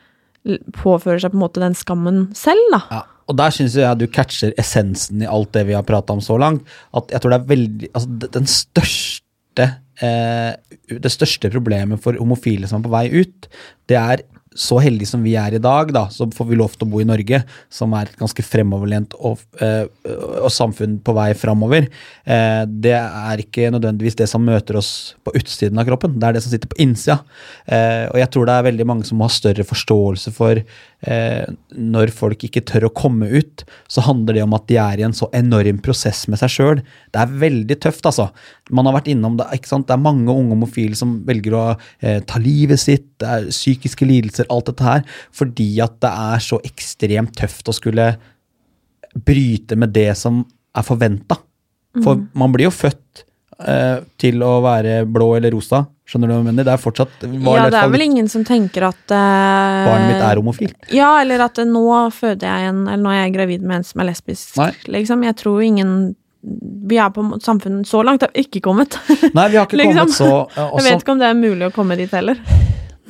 påfører 0.77 1.21
seg 1.23 1.33
på 1.35 1.39
en 1.39 1.45
måte 1.45 1.63
den 1.63 1.77
skammen 1.79 2.25
selv, 2.39 2.65
da. 2.73 2.81
Ja, 2.91 3.03
og 3.27 3.39
der 3.39 3.55
syns 3.55 3.75
jeg 3.79 3.99
du 3.99 4.07
catcher 4.13 4.55
essensen 4.61 5.23
i 5.25 5.31
alt 5.31 5.53
det 5.57 5.67
vi 5.69 5.75
har 5.77 5.87
prata 5.87 6.15
om 6.15 6.23
så 6.23 6.39
langt. 6.39 6.67
At 6.95 7.11
jeg 7.11 7.23
tror 7.23 7.35
det 7.35 7.39
er 7.41 7.51
veldig 7.51 7.91
Altså, 7.93 8.31
den 8.39 8.47
største 8.51 9.67
eh, 10.03 10.53
Det 10.87 11.13
største 11.13 11.51
problemet 11.51 12.03
for 12.05 12.19
homofile 12.21 12.71
som 12.71 12.81
er 12.81 12.87
på 12.87 12.95
vei 12.95 13.07
ut, 13.25 13.49
det 13.91 13.99
er 13.99 14.23
så 14.57 14.79
heldige 14.83 15.11
som 15.11 15.23
vi 15.25 15.35
er 15.39 15.57
i 15.57 15.63
dag, 15.63 15.93
da, 15.95 16.07
så 16.13 16.27
får 16.33 16.49
vi 16.49 16.59
lov 16.59 16.75
til 16.75 16.87
å 16.87 16.91
bo 16.91 17.03
i 17.03 17.09
Norge, 17.09 17.43
som 17.73 17.95
er 17.97 18.09
et 18.09 18.19
ganske 18.19 18.45
fremoverlent 18.45 19.15
og, 19.21 19.43
eh, 19.63 19.85
og 20.41 20.51
samfunn 20.53 20.99
på 21.05 21.15
vei 21.17 21.29
framover. 21.39 21.89
Eh, 22.25 22.63
det 22.67 22.97
er 22.97 23.43
ikke 23.43 23.71
nødvendigvis 23.75 24.19
det 24.19 24.29
som 24.31 24.45
møter 24.45 24.81
oss 24.81 25.15
på 25.25 25.35
utsiden 25.39 25.79
av 25.79 25.87
kroppen, 25.89 26.19
det 26.19 26.29
er 26.29 26.39
det 26.39 26.45
som 26.45 26.55
sitter 26.55 26.73
på 26.73 26.81
innsida. 26.83 27.21
Eh, 27.67 28.09
og 28.11 28.19
jeg 28.23 28.33
tror 28.33 28.49
det 28.49 28.57
er 28.57 28.69
veldig 28.71 28.89
mange 28.89 29.09
som 29.09 29.21
må 29.21 29.29
ha 29.29 29.37
større 29.37 29.67
forståelse 29.67 30.35
for 30.35 30.65
når 31.07 32.11
folk 32.17 32.41
ikke 32.49 32.63
tør 32.67 32.87
å 32.89 32.95
komme 32.97 33.29
ut, 33.29 33.63
så 33.87 34.03
handler 34.03 34.39
det 34.39 34.43
om 34.43 34.55
at 34.57 34.65
de 34.67 34.79
er 34.81 34.99
i 34.99 35.05
en 35.07 35.15
så 35.15 35.29
enorm 35.37 35.79
prosess 35.85 36.25
med 36.27 36.41
seg 36.41 36.51
sjøl. 36.51 36.81
Det 37.13 37.21
er 37.21 37.35
veldig 37.45 37.77
tøft, 37.85 38.09
altså. 38.09 38.31
Man 38.75 38.89
har 38.89 38.97
vært 38.97 39.11
innom 39.13 39.37
det, 39.39 39.47
ikke 39.55 39.71
sant? 39.71 39.87
det 39.87 39.95
er 39.95 40.03
mange 40.03 40.33
unge 40.33 40.55
homofile 40.57 40.99
som 40.99 41.21
velger 41.27 41.55
å 41.55 41.65
eh, 42.01 42.19
ta 42.27 42.41
livet 42.43 42.81
sitt, 42.83 43.13
det 43.23 43.29
er 43.31 43.51
psykiske 43.53 44.09
lidelser, 44.09 44.49
alt 44.51 44.73
dette 44.73 44.87
her, 44.87 45.05
fordi 45.35 45.69
at 45.85 46.01
det 46.03 46.11
er 46.11 46.43
så 46.43 46.59
ekstremt 46.67 47.37
tøft 47.39 47.71
å 47.71 47.77
skulle 47.77 48.11
bryte 49.27 49.79
med 49.79 49.95
det 49.97 50.11
som 50.19 50.43
er 50.77 50.85
forventa. 50.87 51.39
For 52.05 52.27
man 52.37 52.53
blir 52.53 52.69
jo 52.69 52.75
født 52.75 53.23
eh, 53.65 54.03
til 54.21 54.43
å 54.45 54.59
være 54.65 55.05
blå 55.09 55.31
eller 55.39 55.55
rosa. 55.55 55.87
Skjønner 56.07 56.31
du 56.31 56.35
hva 56.35 56.39
jeg 56.39 56.47
mener? 56.51 56.67
Det 56.69 56.75
er 56.75 56.83
fortsatt 56.83 57.25
var 57.25 57.57
Ja, 57.59 57.71
det 57.73 57.81
er 57.81 57.91
vel 57.91 58.05
ingen 58.05 58.29
som 58.31 58.45
tenker 58.47 58.87
at 58.91 59.15
eh, 59.15 59.87
Barnet 59.89 60.13
mitt 60.13 60.23
er 60.23 60.41
homofilt. 60.43 60.77
Ja, 60.95 61.17
eller 61.23 61.47
at 61.49 61.59
nå 61.67 61.87
føder 62.15 62.47
jeg 62.47 62.71
en 62.71 62.85
Eller 62.85 63.03
nå 63.03 63.11
er 63.15 63.25
jeg 63.25 63.35
gravid 63.35 63.65
med 63.67 63.81
en 63.81 63.89
som 63.89 64.05
er 64.05 64.11
lesbisk, 64.13 64.53
Nei. 64.61 64.71
liksom. 64.99 65.25
Jeg 65.27 65.39
tror 65.41 65.65
ingen 65.67 65.97
Vi 66.87 66.99
er 67.01 67.11
på 67.11 67.25
samfunnet 67.43 67.89
Så 67.89 68.03
langt 68.07 68.23
har 68.23 68.31
vi 68.35 68.45
ikke 68.47 68.61
kommet. 68.63 68.99
Nei, 69.35 69.49
vi 69.51 69.59
har 69.59 69.67
ikke 69.67 69.79
Liksom. 69.83 69.97
kommet 69.97 70.15
så 70.15 70.31
også, 70.45 70.79
Jeg 70.79 70.87
vet 70.87 71.03
ikke 71.03 71.17
om 71.17 71.23
det 71.23 71.29
er 71.31 71.39
mulig 71.39 71.69
å 71.69 71.75
komme 71.75 71.97
dit 71.99 72.13
heller. 72.15 72.41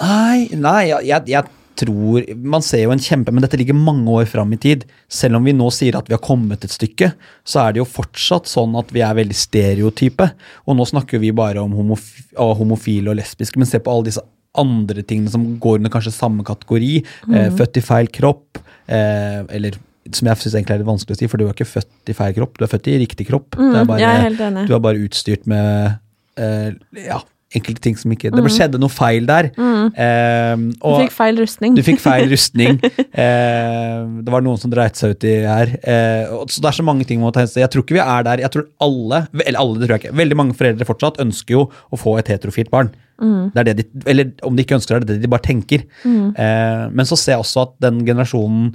Nei, 0.00 0.46
nei 0.56 0.80
jeg, 0.88 1.22
jeg, 1.32 1.52
tror 1.76 2.24
Man 2.40 2.64
ser 2.64 2.86
jo 2.86 2.92
en 2.94 3.02
kjempe 3.02 3.32
Men 3.34 3.44
dette 3.44 3.58
ligger 3.60 3.76
mange 3.76 4.08
år 4.08 4.28
fram 4.30 4.54
i 4.56 4.60
tid. 4.60 4.86
Selv 5.12 5.36
om 5.36 5.44
vi 5.44 5.52
nå 5.56 5.68
sier 5.74 5.98
at 5.98 6.08
vi 6.08 6.16
har 6.16 6.22
kommet 6.24 6.64
et 6.64 6.72
stykke, 6.72 7.10
så 7.44 7.66
er 7.66 7.74
det 7.74 7.82
jo 7.82 7.88
fortsatt 7.88 8.48
sånn 8.48 8.78
at 8.80 8.94
vi 8.94 9.02
er 9.04 9.18
veldig 9.18 9.36
stereotype. 9.36 10.30
Og 10.64 10.78
nå 10.78 10.86
snakker 10.88 11.20
vi 11.20 11.34
bare 11.36 11.60
om 11.60 11.76
homof 11.76 12.08
homofile 12.36 13.12
og 13.12 13.20
lesbiske, 13.20 13.60
men 13.60 13.68
se 13.68 13.82
på 13.82 13.92
alle 13.92 14.08
disse 14.08 14.24
andre 14.56 15.04
tingene 15.04 15.32
som 15.32 15.44
går 15.60 15.82
under 15.82 15.92
kanskje 15.92 16.14
samme 16.16 16.44
kategori. 16.46 16.94
Eh, 17.28 17.50
født 17.56 17.80
i 17.80 17.84
feil 17.84 18.08
kropp. 18.12 18.62
Eh, 18.86 19.42
eller 19.58 19.76
som 20.14 20.28
jeg 20.28 20.36
syns 20.42 20.54
egentlig 20.54 20.74
er 20.76 20.82
litt 20.82 20.90
vanskelig 20.90 21.16
å 21.16 21.20
si, 21.22 21.26
for 21.32 21.38
du 21.40 21.46
er 21.48 21.54
ikke 21.54 21.66
født 21.68 22.12
i 22.12 22.16
feil 22.18 22.34
kropp, 22.36 22.58
du 22.58 22.64
er 22.66 22.70
født 22.74 22.90
i 22.92 22.98
riktig 23.02 23.26
kropp. 23.30 23.56
det 23.56 23.64
er 23.64 23.84
Mm, 23.84 23.88
bare, 23.88 23.98
jeg 24.00 24.10
er 24.10 24.26
helt 24.28 24.40
enig. 24.50 24.66
du 24.68 24.74
er 24.76 24.84
bare 24.84 25.00
utstyrt 25.06 25.46
med 25.46 25.96
uh, 26.38 26.70
ja, 27.00 27.20
enkelte 27.56 27.80
ting 27.80 27.96
som 27.96 28.10
ikke 28.12 28.30
Det 28.34 28.42
ble 28.42 28.50
skjedde 28.52 28.78
noe 28.82 28.90
feil 28.92 29.24
der. 29.28 29.48
Mm. 29.56 30.72
Du 30.76 30.86
og 30.90 30.98
fikk 31.06 31.14
feil 31.14 31.38
rustning. 31.40 31.76
du 31.78 31.82
fikk 31.86 32.00
feil 32.02 32.28
rustning. 32.28 32.80
uh, 32.82 34.02
det 34.26 34.32
var 34.34 34.44
noen 34.44 34.58
som 34.60 34.70
dreit 34.72 34.98
seg 34.98 35.14
ut 35.14 35.24
i 35.24 35.34
her. 35.46 35.72
Uh, 35.86 36.44
så 36.50 36.60
det 36.60 36.70
er 36.72 36.78
så 36.80 36.84
mange 36.86 37.06
ting 37.08 37.20
man 37.22 37.30
må 37.30 37.32
ta 37.36 37.44
hensyn 37.44 37.58
til. 37.60 37.64
Jeg 37.64 37.72
tror 37.74 37.86
ikke 37.86 37.96
vi 37.98 38.02
er 38.04 38.26
der. 38.28 38.42
Jeg 38.44 38.52
tror 38.56 38.66
alle, 38.86 39.22
eller 39.46 39.60
alle, 39.62 39.78
det 39.80 39.88
tror 39.88 39.96
jeg 39.96 40.04
ikke. 40.06 40.16
Veldig 40.22 40.38
mange 40.42 40.56
foreldre 40.58 40.88
fortsatt 40.88 41.20
ønsker 41.24 41.56
jo 41.58 41.66
å 41.90 42.00
få 42.00 42.18
et 42.20 42.28
heterofilt 42.34 42.70
barn. 42.74 42.92
Det 43.16 43.62
er 43.62 43.64
det 43.70 43.76
de, 43.78 43.84
eller 44.12 44.28
om 44.44 44.52
de 44.58 44.64
ikke 44.66 44.76
ønsker 44.76 44.98
det, 44.98 44.98
er 44.98 45.06
det 45.06 45.14
det 45.16 45.22
de 45.24 45.30
bare 45.32 45.46
tenker. 45.46 45.86
Eh, 46.04 46.82
men 46.92 47.06
så 47.08 47.16
ser 47.16 47.32
jeg 47.38 47.46
også 47.46 47.62
at 47.62 47.70
den 47.86 48.02
generasjonen 48.04 48.74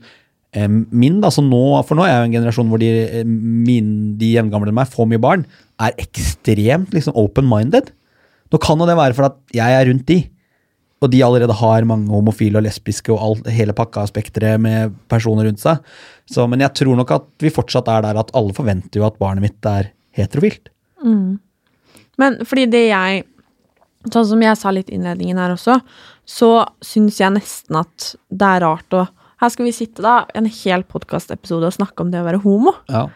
min, 0.52 1.22
da, 1.24 1.30
så 1.32 1.44
nå, 1.46 1.64
for 1.88 1.96
nå 1.96 2.04
er 2.04 2.12
jeg 2.12 2.20
jo 2.20 2.28
en 2.28 2.36
generasjon 2.36 2.72
hvor 2.72 2.82
de, 2.82 2.92
eh, 3.06 3.24
min, 3.26 3.92
de 4.20 4.34
jevngamle 4.34 4.72
enn 4.72 4.80
meg 4.82 4.92
får 4.92 5.08
mye 5.08 5.22
barn, 5.24 5.46
er 5.82 5.96
ekstremt 6.02 6.92
liksom 6.96 7.16
open-minded. 7.20 7.94
Nå 8.52 8.60
kan 8.62 8.82
jo 8.82 8.88
det 8.90 8.98
være 9.00 9.16
for 9.16 9.30
at 9.30 9.40
jeg 9.56 9.78
er 9.78 9.88
rundt 9.88 10.10
de, 10.12 10.20
og 11.02 11.10
de 11.10 11.22
allerede 11.26 11.56
har 11.58 11.88
mange 11.90 12.12
homofile 12.14 12.60
og 12.60 12.66
lesbiske 12.68 13.14
og 13.14 13.22
alt, 13.26 13.48
hele 13.50 13.74
pakka 13.74 14.04
av 14.04 14.12
spekteret 14.12 14.62
med 14.62 14.94
personer 15.10 15.48
rundt 15.48 15.64
seg. 15.64 15.80
Så, 16.30 16.46
men 16.52 16.62
jeg 16.62 16.76
tror 16.78 17.00
nok 17.00 17.16
at 17.16 17.32
vi 17.42 17.54
fortsatt 17.54 17.90
er 17.90 18.04
der 18.06 18.20
at 18.22 18.36
alle 18.38 18.54
forventer 18.54 19.02
jo 19.02 19.08
at 19.08 19.18
barnet 19.22 19.48
mitt 19.48 19.72
er 19.72 19.90
heterofilt. 20.20 20.70
Men 22.22 22.42
fordi 22.46 22.68
det 22.72 22.88
jeg 22.92 23.28
Sånn 24.10 24.26
som 24.26 24.42
jeg 24.42 24.58
sa 24.58 24.72
litt 24.74 24.88
i 24.90 24.96
innledningen 24.98 25.38
her 25.38 25.52
også, 25.54 25.76
så 26.26 26.48
syns 26.82 27.20
jeg 27.22 27.36
nesten 27.36 27.76
at 27.78 28.08
det 28.34 28.48
er 28.48 28.64
rart 28.64 28.96
å 28.98 29.04
Her 29.42 29.50
skal 29.50 29.66
vi 29.66 29.74
sitte 29.74 30.04
da 30.06 30.20
en 30.38 30.46
hel 30.46 30.84
podkastepisode 30.86 31.66
og 31.72 31.74
snakke 31.74 32.04
om 32.04 32.12
det 32.14 32.22
å 32.22 32.28
være 32.28 32.44
homo. 32.44 32.76
Ja. 32.92 33.08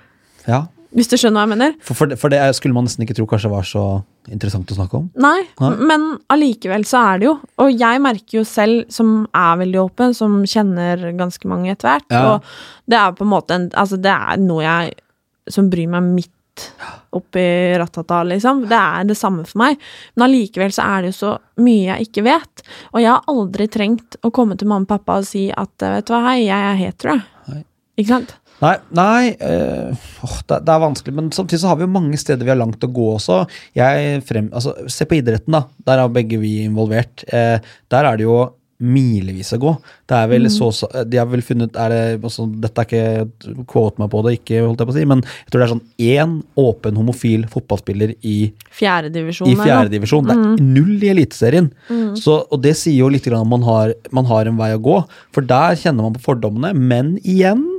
ja. 0.50 0.64
Hvis 0.96 1.10
du 1.12 1.18
skjønner 1.20 1.42
hva 1.42 1.46
jeg 1.46 1.52
mener? 1.54 1.74
For, 1.84 1.98
for, 2.00 2.10
det, 2.10 2.18
for 2.22 2.32
det 2.34 2.40
skulle 2.56 2.74
man 2.74 2.88
nesten 2.88 3.04
ikke 3.06 3.18
tro 3.18 3.26
kanskje 3.30 3.52
var 3.52 3.66
så 3.68 3.84
interessant 4.32 4.72
å 4.72 4.78
snakke 4.78 4.98
om. 4.98 5.10
Nei, 5.22 5.44
Nei. 5.62 5.72
men 5.92 6.06
allikevel 6.34 6.86
så 6.88 7.02
er 7.12 7.20
det 7.22 7.28
jo. 7.28 7.34
Og 7.62 7.74
jeg 7.78 8.02
merker 8.02 8.40
jo 8.40 8.46
selv, 8.48 8.86
som 8.94 9.12
er 9.36 9.60
veldig 9.62 9.82
åpen, 9.84 10.16
som 10.18 10.40
kjenner 10.50 11.04
ganske 11.20 11.52
mange 11.52 11.74
etter 11.76 11.92
hvert, 11.92 12.08
Ja. 12.16 12.24
og 12.38 12.88
det 12.90 12.98
er 13.02 13.12
på 13.20 13.28
en 13.28 13.34
måte 13.36 13.58
en, 13.60 13.68
Altså, 13.76 14.00
det 14.02 14.14
er 14.16 14.40
noe 14.42 14.64
jeg 14.64 14.96
som 15.52 15.70
bryr 15.70 15.92
meg 15.94 16.08
midt 16.16 16.32
oppi 17.16 17.46
ratata, 17.80 18.22
liksom. 18.28 18.66
Det 18.70 18.80
er 18.80 19.10
det 19.10 19.18
samme 19.20 19.46
for 19.48 19.62
meg. 19.64 19.82
Men 20.16 20.28
allikevel 20.28 20.74
så 20.76 20.88
er 20.88 21.06
det 21.06 21.14
jo 21.14 21.20
så 21.20 21.36
mye 21.64 21.92
jeg 21.92 22.10
ikke 22.10 22.26
vet. 22.28 22.66
Og 22.94 23.04
jeg 23.04 23.12
har 23.12 23.30
aldri 23.32 23.70
trengt 23.72 24.20
å 24.26 24.34
komme 24.36 24.58
til 24.60 24.72
mamma 24.72 24.88
og 24.88 24.94
pappa 24.96 25.20
og 25.22 25.30
si 25.30 25.48
at 25.52 25.86
vet 25.86 26.08
du 26.08 26.16
hva, 26.16 26.26
hei, 26.32 26.40
jeg 26.48 26.72
er 26.72 26.82
hetero. 26.82 27.20
Ikke 27.96 28.12
sant? 28.12 28.36
Nei, 28.64 28.76
nei 28.96 29.22
øh, 29.34 30.04
det, 30.48 30.60
det 30.64 30.72
er 30.72 30.84
vanskelig, 30.84 31.14
men 31.16 31.32
samtidig 31.36 31.62
så 31.62 31.74
har 31.74 31.80
vi 31.80 31.84
jo 31.84 31.92
mange 31.92 32.20
steder 32.20 32.48
vi 32.48 32.54
har 32.54 32.60
langt 32.60 32.84
å 32.88 32.92
gå 32.92 33.08
også. 33.18 33.42
Jeg 33.76 34.22
frem, 34.28 34.48
altså, 34.56 34.76
se 34.92 35.08
på 35.10 35.18
idretten, 35.20 35.58
da. 35.58 35.66
Der 35.88 36.04
er 36.04 36.14
begge 36.14 36.40
vi 36.42 36.58
involvert. 36.64 37.26
Eh, 37.28 37.58
der 37.92 38.08
er 38.10 38.20
det 38.20 38.28
jo 38.28 38.38
milevis 38.84 39.54
å 39.56 39.60
gå. 39.62 39.72
Det 40.08 40.18
er 40.18 40.28
vel 40.28 40.50
så, 40.52 40.68
så 40.76 40.90
De 41.08 41.18
har 41.18 41.26
vel 41.32 41.42
funnet 41.46 41.76
er 41.80 41.90
det, 41.94 42.02
altså, 42.28 42.44
Dette 42.62 42.84
er 42.84 42.90
ikke 42.90 43.64
Quote 43.72 44.02
meg 44.02 44.10
på 44.12 44.22
det, 44.26 44.34
ikke 44.42 44.62
holdt 44.66 44.82
jeg 44.84 44.90
på 44.90 44.94
å 44.94 44.98
si, 44.98 45.06
men 45.06 45.22
jeg 45.24 45.52
tror 45.54 45.62
det 45.62 45.68
er 45.68 45.74
sånn 45.74 45.86
én 46.12 46.34
åpen 46.60 47.00
homofil 47.00 47.46
fotballspiller 47.52 48.16
i 48.28 48.52
Fjerdedivisjon. 48.76 49.48
i 49.48 49.56
fjerdedivisjon. 49.56 50.28
Det 50.28 50.36
er 50.36 50.64
null 50.66 51.04
i 51.04 51.12
Eliteserien. 51.14 51.72
Mm. 51.90 52.16
Så- 52.20 52.46
Og 52.52 52.62
det 52.62 52.76
sier 52.76 52.98
jo 53.00 53.10
litt 53.10 53.28
om 53.32 53.48
man 53.50 53.62
har, 53.64 53.94
man 54.12 54.26
har 54.26 54.46
en 54.46 54.58
vei 54.58 54.74
å 54.76 54.82
gå, 54.82 55.08
for 55.32 55.42
der 55.42 55.76
kjenner 55.76 56.04
man 56.04 56.14
på 56.14 56.22
fordommene. 56.36 56.74
Men 56.76 57.18
igjen, 57.24 57.75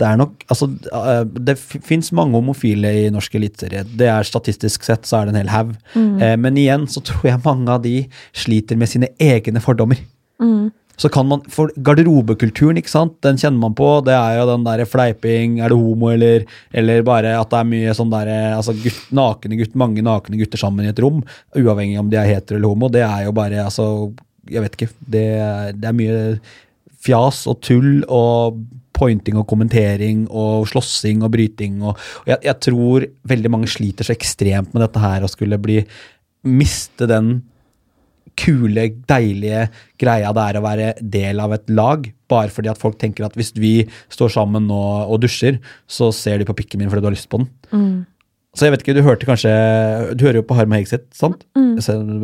det 0.00 0.06
er 0.08 0.16
nok 0.18 0.44
Altså, 0.50 0.66
eh, 0.92 1.24
det 1.46 1.56
fins 1.60 2.12
mange 2.16 2.34
homofile 2.38 2.90
i 3.04 3.08
norsk 3.12 3.34
eliteserie. 3.38 3.84
Det 3.84 4.08
er 4.08 4.26
Statistisk 4.26 4.84
sett 4.86 5.04
så 5.08 5.20
er 5.20 5.26
det 5.28 5.34
en 5.34 5.40
hel 5.42 5.52
haug. 5.52 5.74
Eh, 5.96 6.36
Men 6.36 6.56
igjen 6.56 6.86
så 6.90 7.02
tror 7.04 7.24
jeg 7.28 7.42
mange 7.44 7.68
av 7.70 7.82
de 7.82 8.06
sliter 8.32 8.76
med 8.80 8.88
sine 8.88 9.08
egne 9.20 9.60
fordommer. 9.62 10.00
Så 11.00 11.08
kan 11.08 11.26
man, 11.26 11.40
for 11.48 11.70
Garderobekulturen, 11.82 12.76
ikke 12.78 12.90
sant, 12.92 13.14
den 13.24 13.38
kjenner 13.40 13.58
man 13.58 13.74
på. 13.74 13.86
Det 14.04 14.12
er 14.12 14.36
jo 14.38 14.44
den 14.50 14.64
der 14.66 14.84
fleiping, 14.86 15.56
er 15.60 15.72
det 15.72 15.78
homo, 15.78 16.10
eller, 16.12 16.44
eller 16.72 17.02
bare 17.02 17.32
at 17.40 17.48
det 17.50 17.58
er 17.62 17.70
mye 17.70 17.94
sånn 17.96 18.10
der, 18.12 18.28
altså 18.58 18.74
gutt, 18.76 19.00
nakne 19.10 19.56
gutt, 19.58 19.74
mange 19.74 20.04
nakne 20.04 20.36
gutter 20.38 20.60
sammen 20.60 20.84
i 20.84 20.90
et 20.92 21.00
rom. 21.02 21.22
Uavhengig 21.56 21.98
om 21.98 22.10
de 22.12 22.20
er 22.20 22.28
hetero 22.28 22.58
eller 22.60 22.68
homo. 22.74 22.90
Det 22.92 23.02
er 23.06 23.24
jo 23.24 23.32
bare 23.32 23.64
altså, 23.64 24.12
Jeg 24.50 24.62
vet 24.62 24.76
ikke. 24.76 24.90
Det, 25.16 25.26
det 25.80 25.88
er 25.88 25.96
mye 25.96 26.20
fjas 27.02 27.46
og 27.50 27.60
tull 27.64 28.04
og 28.06 28.60
pointing 28.96 29.38
og 29.40 29.46
kommentering 29.50 30.26
og 30.28 30.66
slåssing 30.70 31.24
og 31.24 31.32
bryting. 31.34 31.80
Og, 31.82 31.96
og 31.96 32.34
jeg, 32.34 32.42
jeg 32.48 32.58
tror 32.68 33.06
veldig 33.32 33.52
mange 33.52 33.70
sliter 33.70 34.06
så 34.06 34.16
ekstremt 34.16 34.74
med 34.74 34.84
dette 34.86 35.02
her 35.02 35.24
å 35.24 35.30
skulle 35.30 35.60
bli 35.62 35.80
miste 36.48 37.08
den 37.10 37.40
kule, 38.38 38.86
deilige 39.10 39.66
greia 40.00 40.30
det 40.32 40.44
er 40.48 40.58
å 40.58 40.64
være 40.64 40.86
del 41.00 41.42
av 41.42 41.52
et 41.56 41.68
lag, 41.72 42.06
bare 42.32 42.52
fordi 42.52 42.70
at 42.72 42.80
folk 42.80 42.96
tenker 43.00 43.26
at 43.26 43.36
hvis 43.36 43.52
vi 43.60 43.74
står 44.12 44.32
sammen 44.38 44.64
nå 44.70 44.80
og 45.04 45.20
dusjer, 45.24 45.58
så 45.90 46.08
ser 46.16 46.40
de 46.40 46.48
på 46.48 46.56
pikken 46.56 46.80
min 46.80 46.90
fordi 46.92 47.04
du 47.04 47.10
har 47.10 47.16
lyst 47.16 47.28
på 47.32 47.42
den. 47.42 47.50
Så 48.52 48.66
jeg 48.66 48.74
vet 48.74 48.82
ikke, 48.84 48.94
Du 48.98 49.04
hørte 49.04 49.28
kanskje, 49.28 49.52
du 50.12 50.26
hører 50.26 50.42
jo 50.42 50.48
på 50.48 50.56
Harma 50.58 50.76
og 50.76 50.82
Hegseth, 50.82 51.08
sant? 51.16 51.46
Mm. 51.56 51.78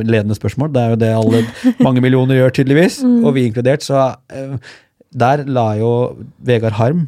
Ledende 0.04 0.36
spørsmål. 0.36 0.74
Det 0.74 0.82
er 0.82 0.90
jo 0.92 0.98
det 1.00 1.12
alle 1.16 1.40
mange 1.80 2.02
millioner 2.04 2.36
gjør, 2.36 2.52
tydeligvis. 2.58 2.98
Og 3.24 3.32
vi 3.36 3.46
inkludert. 3.48 3.86
Så 3.86 3.96
eh, 4.28 4.58
der 5.14 5.44
la 5.48 5.70
jo 5.78 5.92
Vegard 6.44 6.76
Harm 6.76 7.06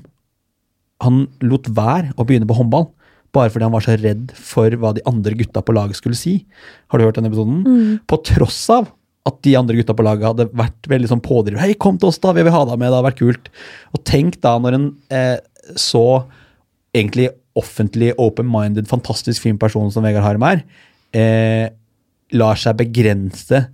Han 1.04 1.26
lot 1.44 1.68
være 1.68 2.14
å 2.16 2.24
begynne 2.28 2.48
på 2.48 2.56
håndball. 2.58 2.90
Bare 3.32 3.50
fordi 3.52 3.66
han 3.66 3.72
var 3.72 3.84
så 3.84 3.94
redd 3.96 4.32
for 4.36 4.74
hva 4.80 4.90
de 4.96 5.04
andre 5.08 5.36
gutta 5.38 5.62
på 5.64 5.74
laget 5.76 5.96
skulle 6.00 6.18
si. 6.18 6.40
Har 6.90 6.98
du 6.98 7.06
hørt 7.06 7.16
den 7.16 7.28
episoden? 7.28 8.00
På 8.10 8.18
tross 8.26 8.64
av 8.74 8.90
at 9.28 9.38
de 9.44 9.54
andre 9.56 9.76
gutta 9.78 9.94
på 9.96 10.04
laget 10.04 10.28
hadde 10.28 10.48
vært 10.56 10.88
veldig 10.90 11.10
sånn 11.12 11.22
pådrivere. 11.24 11.62
Hei, 11.62 11.76
kom 11.78 11.98
til 12.00 12.10
oss, 12.10 12.18
da! 12.22 12.32
Vi 12.36 12.44
vil 12.44 12.54
ha 12.54 12.64
deg 12.66 12.80
med, 12.80 12.88
det 12.88 12.96
hadde 12.96 13.08
vært 13.08 13.20
kult. 13.20 13.50
Og 13.94 14.02
tenk 14.08 14.38
da 14.44 14.54
når 14.60 14.76
en 14.78 14.86
eh, 15.14 15.36
så 15.78 16.04
egentlig 16.96 17.28
offentlig, 17.58 18.14
open-minded, 18.18 18.88
fantastisk 18.90 19.44
fin 19.44 19.58
person 19.60 19.90
som 19.92 20.06
Vegard 20.06 20.24
Harm 20.24 20.46
er, 20.46 20.64
eh, 21.16 21.68
lar 22.32 22.58
seg 22.58 22.78
begrense 22.78 23.64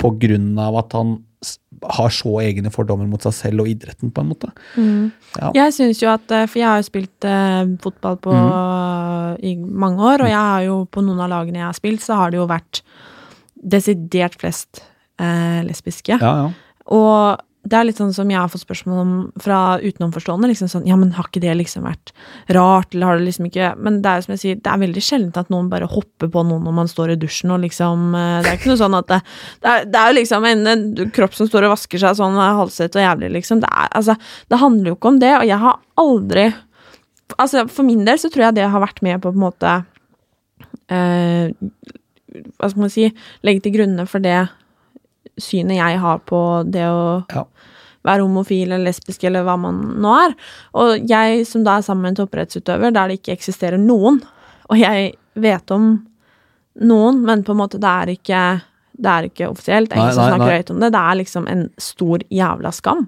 på 0.00 0.12
grunn 0.22 0.54
av 0.60 0.78
at 0.82 0.96
han 0.96 1.16
har 1.82 2.12
så 2.14 2.32
egne 2.42 2.70
fordommer 2.74 3.08
mot 3.10 3.22
seg 3.22 3.34
selv 3.36 3.64
og 3.64 3.70
idretten, 3.70 4.12
på 4.14 4.22
en 4.22 4.30
måte. 4.30 4.50
Ja. 4.76 5.50
Jeg 5.56 5.74
syns 5.76 6.02
jo 6.02 6.10
at 6.12 6.30
eh, 6.32 6.46
For 6.48 6.60
jeg 6.60 6.68
har 6.68 6.80
jo 6.80 6.88
spilt 6.88 7.26
eh, 7.28 7.62
fotball 7.82 8.18
på, 8.24 8.36
i 9.44 9.56
mange 9.56 10.12
år, 10.12 10.26
og 10.26 10.30
jeg 10.32 10.42
har 10.52 10.66
jo 10.66 10.78
på 10.90 11.04
noen 11.04 11.24
av 11.26 11.32
lagene 11.32 11.62
jeg 11.62 11.68
har 11.68 11.78
spilt, 11.78 12.04
så 12.04 12.20
har 12.20 12.32
det 12.32 12.40
jo 12.40 12.48
vært 12.50 12.82
desidert 13.56 14.38
flest 14.40 14.84
eh, 15.20 15.60
lesbiske. 15.66 16.20
Ja, 16.22 16.32
ja. 16.44 16.48
Og 16.96 17.45
det 17.66 17.76
er 17.76 17.86
litt 17.88 17.98
sånn 17.98 18.12
som 18.14 18.30
jeg 18.30 18.38
har 18.38 18.50
fått 18.52 18.62
spørsmål 18.62 18.98
om 19.02 19.12
fra 19.42 19.78
utenomforstående. 19.82 20.48
liksom 20.50 20.70
sånn, 20.70 20.86
ja, 20.86 20.96
men 20.96 21.12
Har 21.16 21.26
ikke 21.28 21.42
det 21.42 21.54
liksom 21.58 21.86
vært 21.86 22.12
rart? 22.54 22.94
eller 22.94 23.06
har 23.06 23.18
det 23.18 23.26
liksom 23.26 23.48
ikke, 23.48 23.74
Men 23.78 24.00
det 24.02 24.10
er 24.10 24.16
jo 24.20 24.26
som 24.26 24.34
jeg 24.34 24.42
sier, 24.42 24.60
det 24.62 24.72
er 24.72 24.82
veldig 24.84 25.02
sjelden 25.02 25.36
at 25.36 25.50
noen 25.50 25.70
bare 25.70 25.88
hopper 25.90 26.28
på 26.28 26.44
noen 26.46 26.64
når 26.64 26.76
man 26.78 26.88
står 26.88 27.12
i 27.12 27.16
dusjen. 27.16 27.50
og 27.50 27.60
liksom, 27.60 28.14
eh, 28.14 28.42
Det 28.42 28.50
er 28.52 28.58
ikke 28.60 28.72
noe 28.72 28.82
sånn 28.82 28.98
at 28.98 29.06
det, 29.08 29.20
det, 29.62 29.70
er, 29.70 29.84
det 29.84 30.00
er 30.00 30.12
jo 30.12 30.18
liksom 30.20 30.44
en, 30.44 30.66
en 30.66 31.10
kropp 31.10 31.34
som 31.34 31.48
står 31.48 31.66
og 31.66 31.74
vasker 31.76 31.98
seg 31.98 32.16
sånn 32.16 32.36
eh, 32.36 32.60
og 32.60 33.02
jævlig, 33.02 33.32
liksom. 33.32 33.60
Det, 33.60 33.68
er, 33.70 33.88
altså, 33.92 34.16
det 34.48 34.58
handler 34.62 34.90
jo 34.90 34.96
ikke 34.96 35.08
om 35.08 35.18
det, 35.18 35.34
og 35.36 35.46
jeg 35.46 35.58
har 35.58 35.80
aldri 35.96 36.52
altså 37.38 37.66
For 37.68 37.82
min 37.82 38.04
del 38.06 38.18
så 38.22 38.30
tror 38.30 38.48
jeg 38.48 38.58
det 38.60 38.68
har 38.70 38.82
vært 38.82 39.02
med 39.02 39.18
på 39.20 39.32
på 39.32 39.34
en 39.34 39.42
måte 39.42 39.72
eh, 40.94 41.50
Hva 42.56 42.70
skal 42.70 42.84
man 42.84 42.92
si 42.92 43.08
Legge 43.42 43.64
til 43.64 43.74
grunne 43.74 44.06
for 44.06 44.22
det 44.22 44.44
synet 45.42 45.76
jeg 45.76 46.00
har 46.00 46.22
på 46.24 46.40
det 46.70 46.86
å 46.88 47.24
Ja. 47.32 47.44
Være 48.06 48.24
homofil 48.24 48.70
eller 48.70 48.86
lesbisk 48.86 49.26
eller 49.26 49.44
hva 49.46 49.56
man 49.60 49.80
nå 50.02 50.14
er. 50.22 50.36
Og 50.78 51.10
jeg 51.10 51.44
som 51.48 51.64
da 51.66 51.78
er 51.78 51.86
sammen 51.86 52.06
med 52.06 52.14
en 52.14 52.20
topprettsutøver 52.22 52.94
der 52.94 53.10
det 53.10 53.20
ikke 53.20 53.36
eksisterer 53.36 53.80
noen, 53.82 54.22
og 54.70 54.80
jeg 54.80 55.12
vet 55.38 55.74
om 55.74 55.90
noen, 56.86 57.20
men 57.26 57.44
på 57.44 57.54
en 57.54 57.60
måte 57.60 57.80
det 57.82 57.92
er 57.92 58.12
ikke, 58.16 58.40
det 58.96 59.12
er 59.12 59.28
ikke 59.28 59.50
offisielt. 59.50 59.90
Det 59.90 59.96
er 59.98 60.02
ingen 60.04 60.18
som 60.18 60.32
snakker 60.32 60.58
høyt 60.58 60.72
om 60.74 60.82
det. 60.82 60.92
Det 60.94 61.02
er 61.02 61.20
liksom 61.22 61.46
en 61.52 61.64
stor 61.80 62.24
jævla 62.32 62.72
skam. 62.74 63.06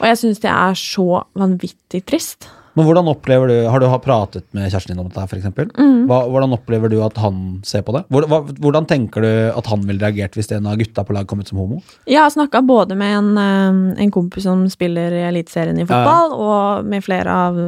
Og 0.00 0.08
jeg 0.08 0.18
syns 0.18 0.42
det 0.42 0.50
er 0.50 0.78
så 0.78 1.22
vanvittig 1.38 2.02
trist. 2.08 2.48
Men 2.74 2.86
hvordan 2.88 3.08
opplever 3.10 3.50
du, 3.50 3.56
Har 3.68 3.80
du 3.82 3.86
pratet 4.00 4.46
med 4.56 4.70
kjæresten 4.70 4.94
din 4.94 5.02
om 5.02 5.08
dette, 5.10 5.26
for 5.28 5.36
eksempel? 5.36 5.68
Hva, 6.08 6.22
hvordan 6.32 6.54
opplever 6.56 6.88
du 6.88 7.02
at 7.04 7.18
han 7.20 7.60
ser 7.68 7.82
på 7.84 7.92
det? 7.92 8.04
Hvor, 8.08 8.24
hva, 8.30 8.38
hvordan 8.64 8.86
tenker 8.88 9.20
du 9.20 9.28
at 9.52 9.66
han 9.68 9.84
ville 9.84 10.00
reagert 10.00 10.32
hvis 10.38 10.48
en 10.56 10.66
av 10.70 10.78
gutta 10.80 11.04
på 11.04 11.12
lag 11.12 11.26
kom 11.28 11.42
ut 11.44 11.48
som 11.52 11.60
homo? 11.60 11.82
Jeg 12.08 12.22
har 12.22 12.32
snakka 12.32 12.62
både 12.64 12.96
med 12.96 13.12
en, 13.18 13.30
eh, 13.42 14.02
en 14.06 14.10
kompis 14.14 14.46
som 14.48 14.64
spiller 14.72 15.12
i 15.12 15.22
Eliteserien 15.28 15.78
i 15.78 15.84
fotball, 15.84 16.32
og 16.32 16.88
med 16.88 17.04
flere 17.04 17.28
av 17.48 17.60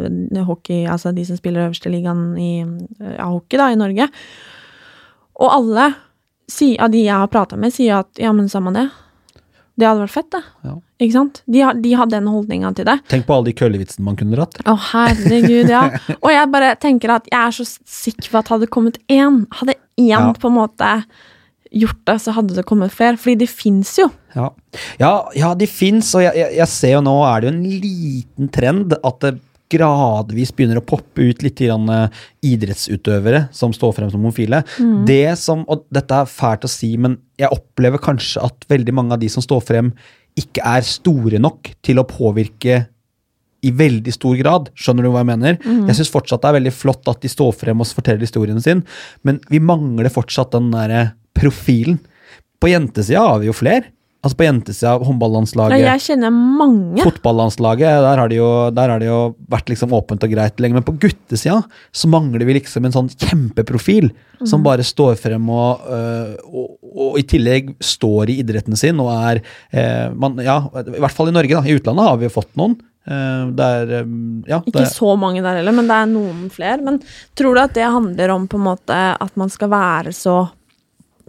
hockey, 0.49 0.87
altså 0.89 1.13
de 1.15 1.25
som 1.29 1.37
spiller 1.37 1.67
øverste 1.69 1.93
ligaen 1.93 2.25
i 2.41 2.51
ja, 2.65 3.29
hockey 3.29 3.61
da, 3.61 3.69
i 3.75 3.77
Norge. 3.81 4.09
Og 5.37 5.51
alle 5.53 5.91
si- 6.49 6.79
av 6.79 6.91
de 6.93 7.05
jeg 7.05 7.15
har 7.15 7.29
prata 7.29 7.57
med, 7.61 7.73
sier 7.77 8.01
at 8.01 8.21
ja, 8.21 8.33
men 8.33 8.49
samme 8.49 8.73
det. 8.73 8.89
Det 9.77 9.87
hadde 9.89 10.05
vært 10.05 10.15
fett, 10.15 10.29
det. 10.31 10.43
Ja. 10.63 10.73
Ikke 11.03 11.15
sant? 11.17 11.41
De 11.51 11.63
de 11.83 11.93
hadde 11.99 12.15
den 12.15 12.29
holdninga 12.31 12.71
til 12.79 12.87
det. 12.87 12.95
Tenk 13.11 13.27
på 13.27 13.35
alle 13.35 13.49
de 13.51 13.55
køllevitsene 13.59 14.05
man 14.07 14.17
kunne 14.21 14.37
dratt. 14.37 14.55
Å, 14.71 14.75
herregud, 14.93 15.73
ja. 15.73 15.81
Og 16.21 16.31
jeg 16.31 16.51
bare 16.53 16.75
tenker 16.79 17.11
at 17.17 17.27
jeg 17.33 17.41
er 17.41 17.57
så 17.57 17.67
sikker 17.67 18.31
på 18.31 18.39
at 18.43 18.53
hadde 18.55 18.69
kommet 18.71 19.01
én, 19.11 19.43
hadde 19.59 19.75
én 19.99 20.13
Ja. 20.13 20.21
på 20.39 20.51
en 20.51 20.59
måte 20.61 20.91
gjort 21.75 21.99
det, 22.07 22.21
så 22.23 22.31
hadde 22.37 22.55
det 22.55 22.65
kommet 22.69 22.95
flere. 22.95 23.19
Fordi 23.19 23.35
de 23.43 23.49
fins 23.51 23.97
jo. 23.99 24.07
Ja, 24.37 24.53
ja, 25.03 25.11
ja 25.35 25.51
de 25.59 25.67
fins, 25.67 26.13
og 26.15 26.23
jeg, 26.23 26.37
jeg, 26.39 26.55
jeg 26.61 26.69
ser 26.71 26.95
jo 26.97 27.03
nå 27.03 27.17
er 27.27 27.41
det 27.43 27.51
jo 27.51 27.55
en 27.57 27.67
liten 27.83 28.49
trend 28.55 28.95
at 28.95 29.21
det 29.27 29.35
gradvis 29.73 30.53
begynner 30.55 30.81
å 30.81 30.87
poppe 30.87 31.31
ut 31.31 31.43
litt 31.45 31.61
grann, 31.63 31.89
eh, 31.91 32.09
idrettsutøvere 32.45 33.49
som 33.53 33.73
står 33.73 33.95
frem 33.97 34.11
som 34.11 34.21
homofile. 34.21 34.63
Det 35.07 35.37
som, 35.39 35.65
og 35.69 35.87
dette 35.93 36.11
er 36.13 36.31
fælt 36.31 36.67
å 36.67 36.71
si, 36.71 36.97
men 36.97 37.19
jeg 37.39 37.51
opplever 37.51 37.99
kanskje 37.99 38.45
at 38.45 38.67
veldig 38.69 38.95
mange 38.95 39.13
av 39.13 39.21
de 39.21 39.29
som 39.29 39.43
står 39.43 39.63
frem, 39.65 39.93
ikke 40.37 40.65
er 40.67 40.83
store 40.83 41.39
nok 41.39 41.71
til 41.83 42.01
å 42.03 42.09
påvirke 42.09 42.89
i 43.65 43.71
veldig 43.73 44.13
stor 44.13 44.37
grad. 44.37 44.71
Skjønner 44.77 45.07
du 45.07 45.11
hva 45.11 45.23
jeg 45.23 45.31
mener? 45.33 45.59
Jeg 45.89 45.97
syns 45.97 46.13
fortsatt 46.13 46.43
det 46.43 46.51
er 46.51 46.59
veldig 46.59 46.75
flott 46.75 47.09
at 47.09 47.23
de 47.23 47.31
står 47.33 47.55
frem 47.57 47.81
og 47.81 47.87
forteller 47.87 48.21
historien 48.21 48.61
sin, 48.61 48.85
men 49.25 49.41
vi 49.49 49.63
mangler 49.63 50.13
fortsatt 50.13 50.53
den 50.53 50.71
derre 50.75 51.15
profilen. 51.37 51.99
På 52.61 52.71
jentesida 52.71 53.25
har 53.25 53.41
vi 53.41 53.49
jo 53.49 53.57
flere. 53.57 53.91
Altså 54.25 54.39
På 54.39 54.47
jentesida, 54.47 54.95
Ja, 54.95 55.05
håndballandslaget, 55.05 55.83
jeg 55.85 56.01
kjenner 56.01 56.33
mange. 56.33 57.03
fotballandslaget, 57.05 58.01
der 58.07 58.21
har, 58.23 58.31
det 58.33 58.39
jo, 58.39 58.71
de 58.73 59.09
jo 59.11 59.19
vært 59.53 59.69
liksom 59.69 59.93
åpent 59.93 60.25
og 60.25 60.33
greit 60.33 60.63
lenge. 60.63 60.79
Men 60.79 60.87
på 60.87 60.97
guttesida 60.97 61.59
så 61.93 62.09
mangler 62.09 62.47
vi 62.49 62.57
liksom 62.57 62.89
en 62.89 62.95
sånn 62.95 63.11
kjempeprofil 63.13 64.09
som 64.49 64.65
bare 64.65 64.85
står 64.85 65.19
frem 65.21 65.45
og, 65.53 65.85
øh, 65.85 66.33
og, 66.49 66.73
og 66.95 67.21
i 67.21 67.27
tillegg 67.29 67.75
står 67.85 68.33
i 68.33 68.41
idretten 68.41 68.77
sin 68.81 68.99
og 69.01 69.13
er 69.13 69.43
eh, 69.73 70.09
man, 70.17 70.41
Ja, 70.41 70.63
i 70.81 70.99
hvert 71.05 71.15
fall 71.15 71.29
i 71.29 71.37
Norge, 71.37 71.61
da. 71.61 71.63
I 71.69 71.77
utlandet 71.77 72.09
har 72.09 72.19
vi 72.21 72.29
jo 72.31 72.35
fått 72.41 72.53
noen. 72.57 72.77
Det 73.05 73.65
er 73.65 73.91
Ja. 74.49 74.63
Ikke 74.65 74.89
så 74.89 75.13
mange 75.21 75.43
der 75.45 75.59
heller, 75.61 75.77
men 75.77 75.89
det 75.91 75.97
er 76.01 76.09
noen 76.09 76.47
flere. 76.53 76.81
Men 76.81 77.03
tror 77.37 77.53
du 77.55 77.61
at 77.61 77.75
det 77.77 77.85
handler 77.85 78.33
om 78.33 78.49
på 78.49 78.57
en 78.57 78.69
måte 78.73 79.01
at 79.21 79.37
man 79.37 79.53
skal 79.53 79.69
være 79.69 80.15
så 80.17 80.39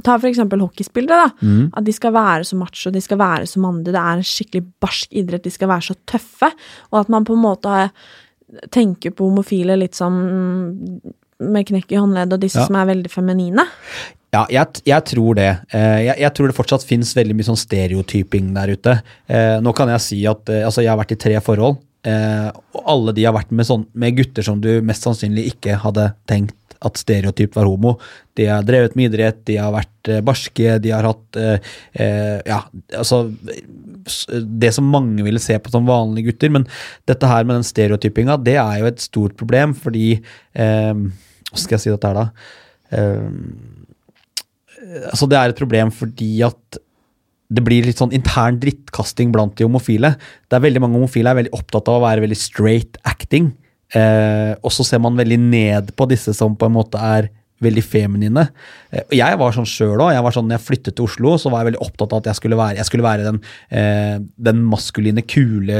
Ta 0.05 0.17
for 0.21 0.29
eksempel 0.29 0.61
hockeyspillere, 0.61 1.23
da. 1.25 1.47
Mm. 1.47 1.69
At 1.73 1.85
de 1.87 1.93
skal 1.95 2.13
være 2.13 2.45
så 2.45 2.57
macho, 2.59 2.91
de 2.93 3.01
skal 3.01 3.17
være 3.21 3.47
så 3.49 3.61
mandige. 3.63 3.95
Det 3.95 4.01
er 4.03 4.19
en 4.19 4.27
skikkelig 4.31 4.63
barsk 4.85 5.15
idrett, 5.17 5.43
de 5.47 5.53
skal 5.53 5.71
være 5.71 5.87
så 5.89 5.95
tøffe. 6.07 6.51
Og 6.93 6.99
at 7.01 7.09
man 7.09 7.25
på 7.25 7.33
en 7.33 7.41
måte 7.41 7.79
tenker 8.71 9.11
på 9.17 9.25
homofile 9.27 9.75
litt 9.81 9.97
som 9.97 10.13
med 11.45 11.65
knekk 11.67 11.91
i 11.91 11.97
håndleddet 11.99 12.37
og 12.37 12.43
disse 12.45 12.61
Ja. 12.61 12.67
som 12.69 12.75
er 12.79 12.85
veldig 12.93 13.11
feminine. 13.11 13.65
Ja, 14.35 14.45
jeg, 14.51 14.81
jeg 14.85 15.03
tror 15.05 15.35
det. 15.35 15.49
Eh, 15.73 16.05
Jeg, 16.05 16.15
jeg 16.19 16.33
tror 16.35 16.47
det 16.47 16.55
fortsatt 16.55 16.83
fins 16.83 17.13
veldig 17.15 17.35
mye 17.35 17.47
sånn 17.47 17.59
stereotyping 17.59 18.53
der 18.55 18.71
ute. 18.75 18.95
Eh, 19.27 19.59
Nå 19.63 19.73
kan 19.75 19.87
jeg 19.89 20.01
si 20.03 20.21
at 20.27 20.47
eh, 20.49 20.63
altså 20.67 20.83
jeg 20.83 20.91
har 20.91 20.99
vært 20.99 21.15
i 21.15 21.19
tre 21.19 21.39
forhold, 21.41 21.77
og 22.05 22.81
alle 22.85 23.13
de 23.17 23.23
har 23.25 23.33
vært 23.33 23.49
med, 23.51 23.65
sånn, 23.65 23.87
med 23.97 24.13
gutter 24.15 24.43
som 24.45 24.59
du 24.61 24.79
mest 24.85 25.01
sannsynlig 25.07 25.47
ikke 25.55 25.79
hadde 25.81 26.11
tenkt 26.29 26.53
at 26.83 26.99
stereotyp 26.99 27.55
var 27.55 27.69
homo. 27.69 27.95
De 28.35 28.47
har 28.49 28.65
drevet 28.67 28.95
med 28.97 29.11
idrett, 29.11 29.43
de 29.47 29.57
har 29.61 29.73
vært 29.75 30.11
eh, 30.11 30.23
barske, 30.25 30.77
de 30.83 30.91
har 30.93 31.07
hatt 31.07 31.39
eh, 31.39 31.71
eh, 31.93 32.39
Ja, 32.45 32.61
altså 32.97 33.23
Det 34.35 34.73
som 34.75 34.89
mange 34.91 35.23
ville 35.25 35.41
se 35.41 35.57
på 35.59 35.71
som 35.73 35.87
vanlige 35.87 36.31
gutter. 36.31 36.51
Men 36.57 36.67
dette 37.07 37.29
her 37.29 37.45
med 37.45 37.59
den 37.59 37.67
stereotypinga, 37.67 38.37
det 38.43 38.57
er 38.61 38.81
jo 38.81 38.89
et 38.91 39.03
stort 39.03 39.37
problem, 39.39 39.75
fordi 39.77 40.17
eh, 40.17 40.93
Hva 41.51 41.61
skal 41.61 41.77
jeg 41.77 41.85
si 41.85 41.93
dette 41.93 42.11
her, 42.11 42.25
da? 42.25 42.27
Eh, 42.95 43.29
altså 45.09 45.27
det 45.29 45.39
er 45.39 45.51
et 45.51 45.59
problem 45.59 45.91
fordi 45.93 46.33
at 46.45 46.79
det 47.55 47.61
blir 47.65 47.85
litt 47.85 47.99
sånn 48.01 48.13
intern 48.15 48.57
drittkasting 48.61 49.29
blant 49.33 49.53
de 49.57 49.67
homofile. 49.67 50.15
Det 50.49 50.57
er 50.57 50.63
veldig 50.65 50.81
Mange 50.81 50.97
homofile 50.97 51.31
er 51.31 51.39
veldig 51.43 51.53
opptatt 51.53 51.91
av 51.91 51.99
å 51.99 52.05
være 52.07 52.23
veldig 52.25 52.37
straight 52.39 52.97
acting. 53.05 53.51
Eh, 53.93 54.53
og 54.61 54.73
så 54.73 54.85
ser 54.87 55.01
man 55.03 55.17
veldig 55.17 55.39
ned 55.39 55.95
på 55.95 56.07
disse 56.09 56.33
som 56.33 56.55
på 56.57 56.69
en 56.69 56.77
måte 56.77 57.01
er 57.01 57.29
veldig 57.63 57.83
feminine. 57.85 58.43
Eh, 58.91 59.05
jeg 59.15 59.39
var 59.39 59.53
sånn 59.55 59.67
sjøl 59.69 60.01
òg. 60.03 60.17
Sånn, 60.35 60.49
når 60.49 60.57
jeg 60.57 60.65
flyttet 60.65 60.97
til 60.97 61.07
Oslo, 61.07 61.35
så 61.39 61.51
var 61.51 61.61
jeg 61.61 61.71
veldig 61.71 61.83
opptatt 61.85 62.13
av 62.13 62.21
at 62.21 62.29
jeg 62.31 62.39
skulle 62.41 62.59
være, 62.59 62.77
jeg 62.79 62.89
skulle 62.89 63.05
være 63.05 63.27
den, 63.27 63.39
eh, 63.69 64.17
den 64.49 64.63
maskuline, 64.67 65.23
kule 65.25 65.79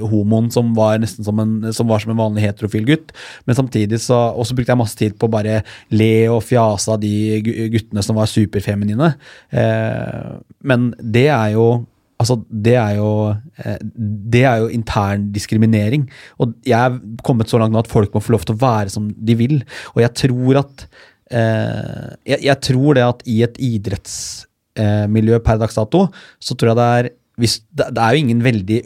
homoen 0.00 0.50
som 0.54 0.72
var 0.76 0.98
nesten 1.02 1.24
som 1.26 1.38
en, 1.42 1.72
som 1.72 1.88
var 1.88 2.00
som 2.00 2.14
en 2.14 2.22
vanlig 2.22 2.46
heterofil 2.46 2.88
gutt. 2.88 3.12
Men 3.46 3.58
samtidig 3.58 4.00
så 4.00 4.22
Og 4.32 4.46
brukte 4.56 4.72
jeg 4.72 4.78
masse 4.78 4.96
tid 4.96 5.18
på 5.18 5.26
å 5.26 5.30
bare 5.30 5.62
le 5.90 6.28
og 6.28 6.42
fjase 6.42 6.88
av 6.92 7.00
de 7.00 7.40
guttene 7.42 8.02
som 8.02 8.16
var 8.16 8.26
superfeminine. 8.26 9.14
Eh, 9.50 10.38
men 10.62 10.94
det 10.98 11.28
er 11.28 11.52
jo 11.52 11.86
Altså, 12.22 12.36
det 12.46 12.76
er 12.78 12.98
jo 13.00 13.08
eh, 13.32 13.78
Det 13.82 14.44
er 14.46 14.62
jo 14.62 14.70
intern 14.72 15.30
diskriminering. 15.34 16.06
Og 16.38 16.54
jeg 16.66 16.78
er 16.78 17.00
kommet 17.26 17.50
så 17.50 17.58
langt 17.58 17.74
nå 17.74 17.82
at 17.82 17.90
folk 17.90 18.14
må 18.14 18.22
få 18.22 18.36
lov 18.36 18.46
til 18.46 18.54
å 18.56 18.62
være 18.62 18.92
som 18.94 19.10
de 19.10 19.36
vil. 19.38 19.58
Og 19.96 20.04
jeg 20.04 20.14
tror 20.22 20.62
at 20.62 20.86
eh, 21.34 22.14
jeg, 22.34 22.44
jeg 22.46 22.58
tror 22.68 22.98
det 22.98 23.08
at 23.08 23.26
i 23.26 23.40
et 23.46 23.60
idrettsmiljø 23.72 25.42
per 25.42 25.60
dags 25.62 25.78
dato, 25.78 26.06
så 26.38 26.56
tror 26.56 26.72
jeg 26.72 26.80
det 26.80 26.88
er 26.96 27.12
hvis, 27.40 27.60
det, 27.74 27.90
det 27.96 28.02
er 28.02 28.14
jo 28.14 28.24
ingen 28.26 28.42
veldig 28.44 28.80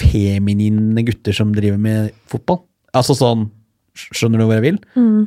feminine 0.00 1.02
gutter 1.04 1.34
som 1.36 1.50
driver 1.54 1.80
med 1.82 2.12
fotball. 2.30 2.62
Altså 2.96 3.18
sånn 3.18 3.48
Skjønner 4.00 4.38
du 4.38 4.44
hvor 4.46 4.54
jeg 4.54 4.62
vil? 4.64 4.76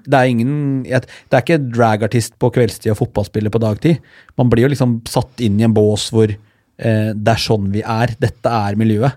Det 0.07 0.17
er 0.17 0.29
ingen 0.31 0.53
Det 0.87 1.35
er 1.35 1.41
ikke 1.43 1.59
dragartist 1.61 2.37
på 2.39 2.49
kveldstid 2.55 2.93
og 2.93 3.01
fotballspiller 3.01 3.51
på 3.53 3.59
dagtid. 3.61 3.99
Man 4.39 4.49
blir 4.49 4.65
jo 4.65 4.71
liksom 4.71 5.01
satt 5.05 5.43
inn 5.43 5.59
i 5.59 5.65
en 5.67 5.75
bås 5.75 6.07
hvor 6.15 6.31
eh, 6.79 7.12
det 7.13 7.36
er 7.36 7.41
sånn 7.43 7.69
vi 7.73 7.81
er. 7.83 8.15
Dette 8.19 8.49
er 8.49 8.75
miljøet. 8.79 9.13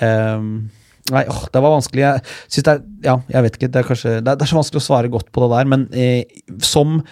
Ehm, 0.00 0.70
nei, 1.12 1.24
åh, 1.28 1.42
det 1.52 1.60
var 1.62 1.74
vanskelig. 1.76 2.04
Jeg 2.06 2.22
synes 2.48 2.64
det 2.64 2.72
er 2.76 2.80
Ja, 3.04 3.16
jeg 3.34 3.42
vet 3.48 3.56
ikke. 3.58 3.70
Det 3.72 3.80
er 3.82 3.88
kanskje 3.90 4.14
Det 4.22 4.28
er, 4.32 4.36
det 4.38 4.42
er 4.46 4.52
så 4.52 4.60
vanskelig 4.60 4.80
å 4.82 4.86
svare 4.86 5.10
godt 5.12 5.32
på 5.34 5.42
det 5.44 5.50
der, 5.56 5.68
men 5.72 5.88
eh, 5.92 6.24
som 6.62 7.02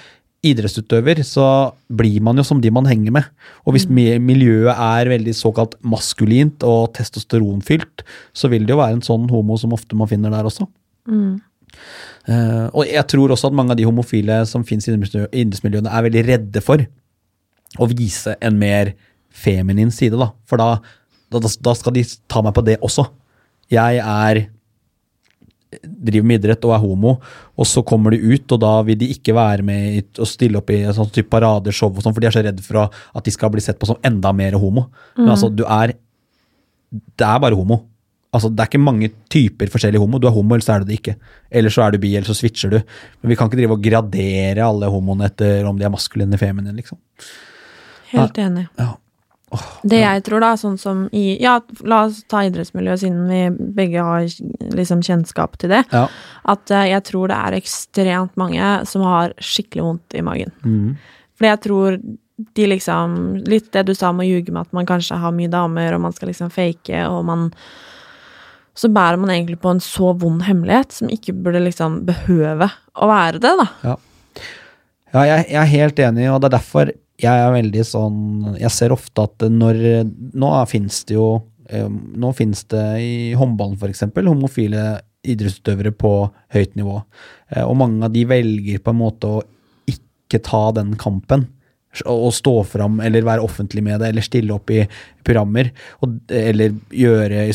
idrettsutøver 0.40 1.18
så 1.28 1.74
blir 1.92 2.22
man 2.24 2.38
jo 2.40 2.44
som 2.48 2.62
de 2.64 2.70
man 2.72 2.86
henger 2.88 3.12
med. 3.12 3.26
Og 3.68 3.74
hvis 3.76 3.84
miljøet 3.90 4.72
er 4.72 5.10
veldig 5.12 5.34
såkalt 5.36 5.74
maskulint 5.84 6.64
og 6.64 6.94
testosteronfylt, 6.96 8.00
så 8.32 8.48
vil 8.48 8.64
det 8.64 8.72
jo 8.72 8.78
være 8.80 8.96
en 8.96 9.04
sånn 9.04 9.26
homo 9.28 9.58
som 9.60 9.74
ofte 9.76 9.98
man 10.00 10.08
finner 10.08 10.32
der 10.32 10.48
også. 10.48 10.64
Eh, 12.30 12.66
og 12.72 12.86
jeg 12.88 13.04
tror 13.12 13.32
også 13.34 13.50
at 13.50 13.56
mange 13.56 13.74
av 13.74 13.78
de 13.80 13.84
homofile 13.88 14.40
som 14.48 14.64
finnes 14.64 14.88
i 14.88 14.92
idrettsmiljø- 14.94 15.28
idrettsmiljøene, 15.42 15.92
er 15.92 16.06
veldig 16.08 16.24
redde 16.28 16.62
for 16.64 16.86
å 17.80 17.86
vise 17.92 18.32
en 18.40 18.56
mer 18.60 18.94
feminin 19.30 19.92
side, 19.94 20.18
da. 20.20 20.30
For 20.48 20.60
da, 20.60 20.76
da, 21.30 21.40
da 21.40 21.74
skal 21.78 21.94
de 21.96 22.04
ta 22.30 22.42
meg 22.44 22.56
på 22.56 22.64
det 22.66 22.78
også. 22.84 23.06
Jeg 23.70 24.00
er 24.02 24.46
driver 25.70 26.26
med 26.26 26.40
idrett 26.40 26.64
og 26.66 26.72
er 26.74 26.82
homo, 26.82 27.12
og 27.54 27.68
så 27.68 27.82
kommer 27.86 28.14
de 28.14 28.18
ut, 28.32 28.52
og 28.52 28.58
da 28.62 28.72
vil 28.86 28.98
de 28.98 29.10
ikke 29.14 29.34
være 29.36 29.62
med 29.66 30.18
og 30.18 30.26
stille 30.28 30.58
opp 30.58 30.72
i 30.74 30.80
sånn 30.96 31.12
type 31.14 31.30
paradeshow 31.30 31.92
og 31.92 32.02
sånn, 32.02 32.16
for 32.16 32.22
de 32.22 32.30
er 32.30 32.34
så 32.34 32.42
redd 32.42 32.62
for 32.64 32.88
at 32.88 33.26
de 33.26 33.34
skal 33.34 33.52
bli 33.54 33.62
sett 33.62 33.78
på 33.78 33.88
som 33.88 34.00
enda 34.06 34.32
mer 34.36 34.58
homo. 34.58 34.88
Men 35.18 35.36
altså, 35.36 35.50
du 35.52 35.64
er 35.66 35.94
Det 36.90 37.22
er 37.22 37.38
bare 37.38 37.54
homo. 37.54 37.84
Altså, 38.34 38.48
Det 38.50 38.64
er 38.64 38.66
ikke 38.66 38.82
mange 38.82 39.10
typer 39.30 39.70
forskjellig 39.70 40.00
homo. 40.02 40.18
Du 40.18 40.26
er 40.26 40.34
homo, 40.34 40.56
eller 40.56 40.64
så 40.66 40.74
er 40.74 40.82
du 40.82 40.90
det 40.90 40.98
ikke. 40.98 41.14
Eller 41.50 41.70
så 41.70 41.84
er 41.84 41.92
du 41.92 41.98
bi, 42.02 42.16
eller 42.16 42.26
så 42.26 42.34
switcher 42.34 42.70
du. 42.70 42.80
Men 43.22 43.30
vi 43.30 43.36
kan 43.38 43.46
ikke 43.46 43.60
drive 43.60 43.76
og 43.76 43.84
gradere 43.84 44.66
alle 44.66 44.90
homoene 44.90 45.28
etter 45.30 45.68
om 45.70 45.78
de 45.78 45.86
er 45.86 45.94
maskuline 45.94 46.34
eller 46.34 46.42
feminine, 46.42 46.74
liksom. 46.74 46.98
Helt 48.10 48.42
enig. 48.42 48.66
Ja. 48.78 48.96
Det 49.82 49.98
jeg 49.98 50.22
tror, 50.26 50.42
da, 50.44 50.52
sånn 50.58 50.76
som 50.78 51.04
i 51.16 51.34
Ja, 51.42 51.56
la 51.82 52.04
oss 52.06 52.22
ta 52.30 52.44
idrettsmiljøet, 52.46 53.02
siden 53.02 53.24
vi 53.26 53.72
begge 53.74 54.04
har 54.06 54.26
liksom 54.76 55.02
kjennskap 55.02 55.56
til 55.58 55.72
det. 55.74 55.82
Ja. 55.90 56.04
At 56.50 56.70
eh, 56.70 56.90
jeg 56.92 57.04
tror 57.08 57.32
det 57.32 57.38
er 57.38 57.58
ekstremt 57.58 58.36
mange 58.40 58.72
som 58.86 59.02
har 59.08 59.34
skikkelig 59.42 59.86
vondt 59.88 60.18
i 60.18 60.24
magen. 60.26 60.54
Mm. 60.62 60.94
Fordi 61.38 61.50
jeg 61.50 61.62
tror 61.66 61.98
de 62.54 62.66
liksom 62.70 63.18
Litt 63.50 63.72
det 63.74 63.82
du 63.88 63.94
sa 63.96 64.14
om 64.14 64.22
å 64.22 64.26
ljuge 64.26 64.52
med 64.52 64.62
at 64.62 64.76
man 64.76 64.88
kanskje 64.88 65.18
har 65.20 65.34
mye 65.34 65.50
damer, 65.50 65.96
og 65.96 66.04
man 66.06 66.14
skal 66.16 66.30
liksom 66.30 66.52
fake, 66.54 67.02
og 67.08 67.24
man 67.28 67.50
Så 68.74 68.88
bærer 68.88 69.18
man 69.20 69.34
egentlig 69.34 69.60
på 69.60 69.74
en 69.74 69.82
så 69.82 70.14
vond 70.16 70.46
hemmelighet 70.46 70.94
som 70.94 71.10
ikke 71.12 71.34
burde 71.36 71.60
liksom 71.66 72.04
behøve 72.08 72.70
å 72.94 73.10
være 73.10 73.42
det, 73.42 73.50
da. 73.58 73.66
Ja, 73.82 73.96
ja 75.12 75.24
jeg, 75.34 75.46
jeg 75.50 75.60
er 75.60 75.72
helt 75.74 76.02
enig, 76.06 76.28
og 76.30 76.40
det 76.40 76.48
er 76.48 76.56
derfor 76.56 76.92
jeg 77.20 77.44
er 77.44 77.52
veldig 77.54 77.84
sånn 77.86 78.18
Jeg 78.60 78.72
ser 78.74 78.94
ofte 78.94 79.26
at 79.28 79.44
når 79.52 79.78
Nå 80.40 80.50
finnes 80.70 81.02
det 81.08 81.16
jo 81.18 81.28
Nå 81.70 82.32
finnes 82.34 82.64
det 82.72 82.84
i 83.04 83.12
håndballen 83.38 83.76
f.eks. 83.78 84.02
homofile 84.16 84.84
idrettsutøvere 85.22 85.92
på 85.94 86.10
høyt 86.54 86.76
nivå. 86.80 86.96
Eh, 87.52 87.62
Og 87.62 87.76
mange 87.78 88.06
av 88.08 88.14
de 88.14 88.24
velger 88.26 88.80
på 88.82 88.94
en 88.94 88.98
måte 89.02 89.28
å 89.28 89.42
ikke 89.86 90.40
ta 90.46 90.62
den 90.72 90.94
kampen. 90.98 91.44
Og 92.06 92.30
stå 92.34 92.54
fram, 92.70 93.00
eller 93.04 93.26
være 93.26 93.44
offentlig 93.44 93.82
med 93.82 94.00
det, 94.00 94.08
eller 94.12 94.24
stille 94.24 94.54
opp 94.54 94.70
i 94.70 94.84
programmer. 95.26 95.72
Og, 96.02 96.16
eller 96.30 96.76
gjøre 96.94 97.48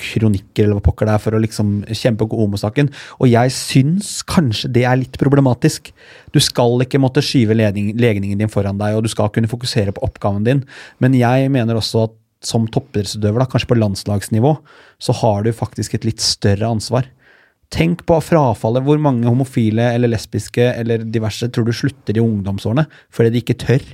kronikker 0.00 0.64
eller 0.64 0.78
hva 0.78 0.84
pokker 0.88 1.08
det 1.08 1.14
er 1.14 1.22
for 1.22 1.36
å 1.36 1.42
liksom 1.42 1.74
kjempe 1.86 2.28
homosaken. 2.30 2.90
Og 3.20 3.30
jeg 3.30 3.54
syns 3.54 4.14
kanskje 4.28 4.72
det 4.74 4.86
er 4.88 5.00
litt 5.02 5.18
problematisk. 5.20 5.92
Du 6.34 6.40
skal 6.42 6.82
ikke 6.84 7.00
måtte 7.02 7.24
skyve 7.24 7.56
legningen 7.56 8.40
din 8.40 8.52
foran 8.52 8.80
deg, 8.80 8.96
og 8.96 9.04
du 9.06 9.12
skal 9.12 9.30
kunne 9.34 9.50
fokusere 9.50 9.94
på 9.96 10.04
oppgaven 10.06 10.46
din. 10.48 10.64
Men 11.02 11.16
jeg 11.18 11.52
mener 11.52 11.78
også 11.78 12.08
at 12.08 12.16
som 12.40 12.64
toppidrettsutøver, 12.72 13.44
kanskje 13.52 13.68
på 13.68 13.76
landslagsnivå, 13.76 14.54
så 15.02 15.16
har 15.20 15.44
du 15.44 15.52
faktisk 15.52 15.98
et 15.98 16.06
litt 16.08 16.22
større 16.24 16.70
ansvar. 16.72 17.08
Tenk 17.70 18.02
på 18.08 18.16
frafallet. 18.24 18.82
Hvor 18.86 18.98
mange 18.98 19.28
homofile 19.28 19.92
eller 19.94 20.10
lesbiske 20.10 20.64
eller 20.72 21.04
diverse 21.04 21.50
tror 21.52 21.68
du 21.68 21.74
slutter 21.76 22.16
i 22.16 22.22
ungdomsårene 22.24 22.86
fordi 23.14 23.34
de 23.34 23.42
ikke 23.44 23.60
tør? 23.62 23.84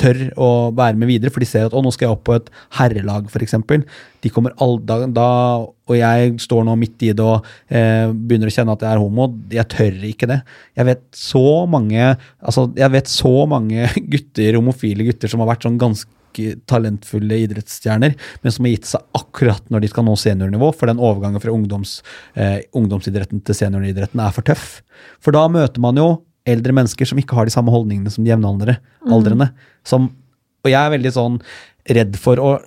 Tør 0.00 0.20
å 0.40 0.50
være 0.76 0.98
med 1.00 1.10
videre, 1.10 1.32
for 1.32 1.42
de 1.42 1.48
ser 1.48 1.66
at 1.68 1.76
å, 1.76 1.82
nå 1.84 1.92
skal 1.94 2.08
jeg 2.08 2.16
opp 2.16 2.24
på 2.28 2.36
et 2.38 2.48
herrelag, 2.78 3.28
f.eks. 3.28 3.56
De 4.24 4.32
kommer 4.32 4.54
all 4.60 4.78
da, 4.84 5.02
da, 5.08 5.28
og 5.90 5.96
jeg 5.96 6.36
står 6.44 6.64
nå 6.68 6.76
midt 6.80 7.04
i 7.06 7.12
det 7.16 7.24
og 7.24 7.46
eh, 7.68 8.08
begynner 8.12 8.50
å 8.50 8.54
kjenne 8.54 8.76
at 8.76 8.84
jeg 8.84 8.92
er 8.92 9.02
homo. 9.02 9.28
Jeg 9.52 9.68
tør 9.72 10.06
ikke 10.10 10.28
det. 10.30 10.40
Jeg 10.78 10.88
vet 10.90 11.04
så 11.16 11.44
mange 11.70 12.14
altså 12.38 12.68
jeg 12.78 12.94
vet 12.94 13.10
så 13.10 13.34
mange 13.50 13.90
gutter, 14.14 14.56
homofile 14.58 15.06
gutter 15.08 15.32
som 15.32 15.42
har 15.42 15.52
vært 15.52 15.66
sånn 15.66 15.80
ganske 15.80 16.16
talentfulle 16.70 17.40
idrettsstjerner, 17.44 18.14
men 18.44 18.54
som 18.54 18.66
har 18.66 18.76
gitt 18.76 18.88
seg 18.92 19.18
akkurat 19.18 19.64
når 19.72 19.82
de 19.82 19.90
skal 19.90 20.06
nå 20.06 20.14
seniornivå, 20.20 20.70
for 20.78 20.90
den 20.90 21.02
overgangen 21.02 21.42
fra 21.42 21.52
ungdoms, 21.52 21.98
eh, 22.38 22.60
ungdomsidretten 22.76 23.42
til 23.42 23.58
senioridretten 23.58 24.22
er 24.22 24.36
for 24.36 24.46
tøff. 24.46 24.68
For 25.20 25.34
da 25.34 25.48
møter 25.50 25.82
man 25.82 25.98
jo 25.98 26.10
eldre 26.48 26.74
mennesker 26.76 27.08
som 27.08 27.20
ikke 27.20 27.36
har 27.36 27.48
de 27.48 27.54
samme 27.54 27.72
holdningene 27.72 28.12
som 28.12 28.24
de 28.24 28.32
jevnaldrende. 28.32 28.78
Mm. 29.04 29.62
Som, 29.86 30.10
og 30.64 30.72
jeg 30.72 30.80
er 30.80 30.94
veldig 30.96 31.14
sånn 31.16 31.40
redd 31.90 32.18
for 32.20 32.42
å 32.42 32.58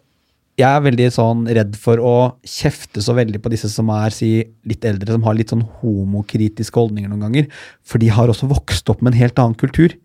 jeg 0.53 0.69
er 0.69 0.83
veldig 0.85 1.07
sånn 1.09 1.47
redd 1.49 1.77
for 1.81 1.97
å 1.97 2.15
kjefte 2.45 3.01
så 3.01 3.15
veldig 3.17 3.39
på 3.41 3.49
disse 3.49 3.71
som 3.73 3.87
er 3.89 4.13
si, 4.13 4.35
litt 4.69 4.85
eldre, 4.85 5.15
som 5.15 5.23
har 5.25 5.33
litt 5.33 5.49
sånn 5.49 5.63
homokritiske 5.79 6.77
holdninger 6.77 7.09
noen 7.09 7.23
ganger. 7.25 7.47
For 7.81 8.01
de 8.01 8.11
har 8.13 8.29
også 8.29 8.51
vokst 8.51 8.91
opp 8.93 9.01
med 9.01 9.15
en 9.15 9.21
helt 9.23 9.41
annen 9.41 9.57
kultur. 9.57 9.95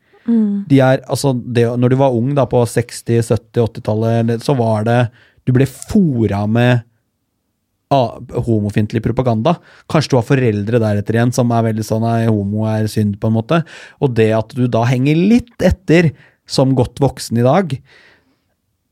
De 0.68 0.80
er, 0.84 1.02
altså, 1.08 1.34
det, 1.36 1.66
når 1.80 1.92
du 1.92 1.98
var 2.00 2.16
ung 2.16 2.32
da, 2.36 2.46
på 2.48 2.62
60-, 2.64 3.20
70-, 3.28 3.60
80-tallet, 3.64 4.34
så 4.44 4.56
var 4.56 4.88
det 4.88 5.00
Du 5.48 5.54
ble 5.56 5.64
fora 5.64 6.42
med 6.44 6.84
ah, 7.94 8.18
homofiendtlig 8.46 9.02
propaganda. 9.04 9.56
Kanskje 9.90 10.12
du 10.12 10.16
har 10.18 10.26
foreldre 10.28 10.80
deretter 10.82 11.18
igjen 11.18 11.34
som 11.34 11.52
er 11.54 11.68
veldig 11.70 11.86
sånn 11.86 12.04
nei, 12.04 12.26
homo 12.28 12.66
er 12.70 12.88
synd, 12.90 13.16
på 13.20 13.30
en 13.30 13.36
måte. 13.38 13.62
Og 14.04 14.12
det 14.18 14.30
at 14.36 14.52
du 14.56 14.66
da 14.70 14.84
henger 14.88 15.18
litt 15.18 15.64
etter 15.64 16.12
som 16.48 16.74
godt 16.76 17.00
voksen 17.02 17.40
i 17.40 17.46
dag, 17.46 17.76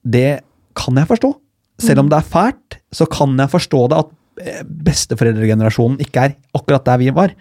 det 0.06 0.30
kan 0.76 1.00
jeg 1.00 1.10
forstå. 1.10 1.32
Selv 1.82 2.04
om 2.04 2.10
det 2.12 2.20
er 2.20 2.30
fælt, 2.32 2.80
så 2.94 3.08
kan 3.10 3.36
jeg 3.36 3.52
forstå 3.52 3.82
det 3.92 4.00
at 4.00 4.12
eh, 4.40 4.64
besteforeldregenerasjonen 4.88 6.00
ikke 6.04 6.28
er 6.28 6.36
akkurat 6.56 6.86
der 6.88 7.00
vi 7.02 7.12
var. 7.16 7.34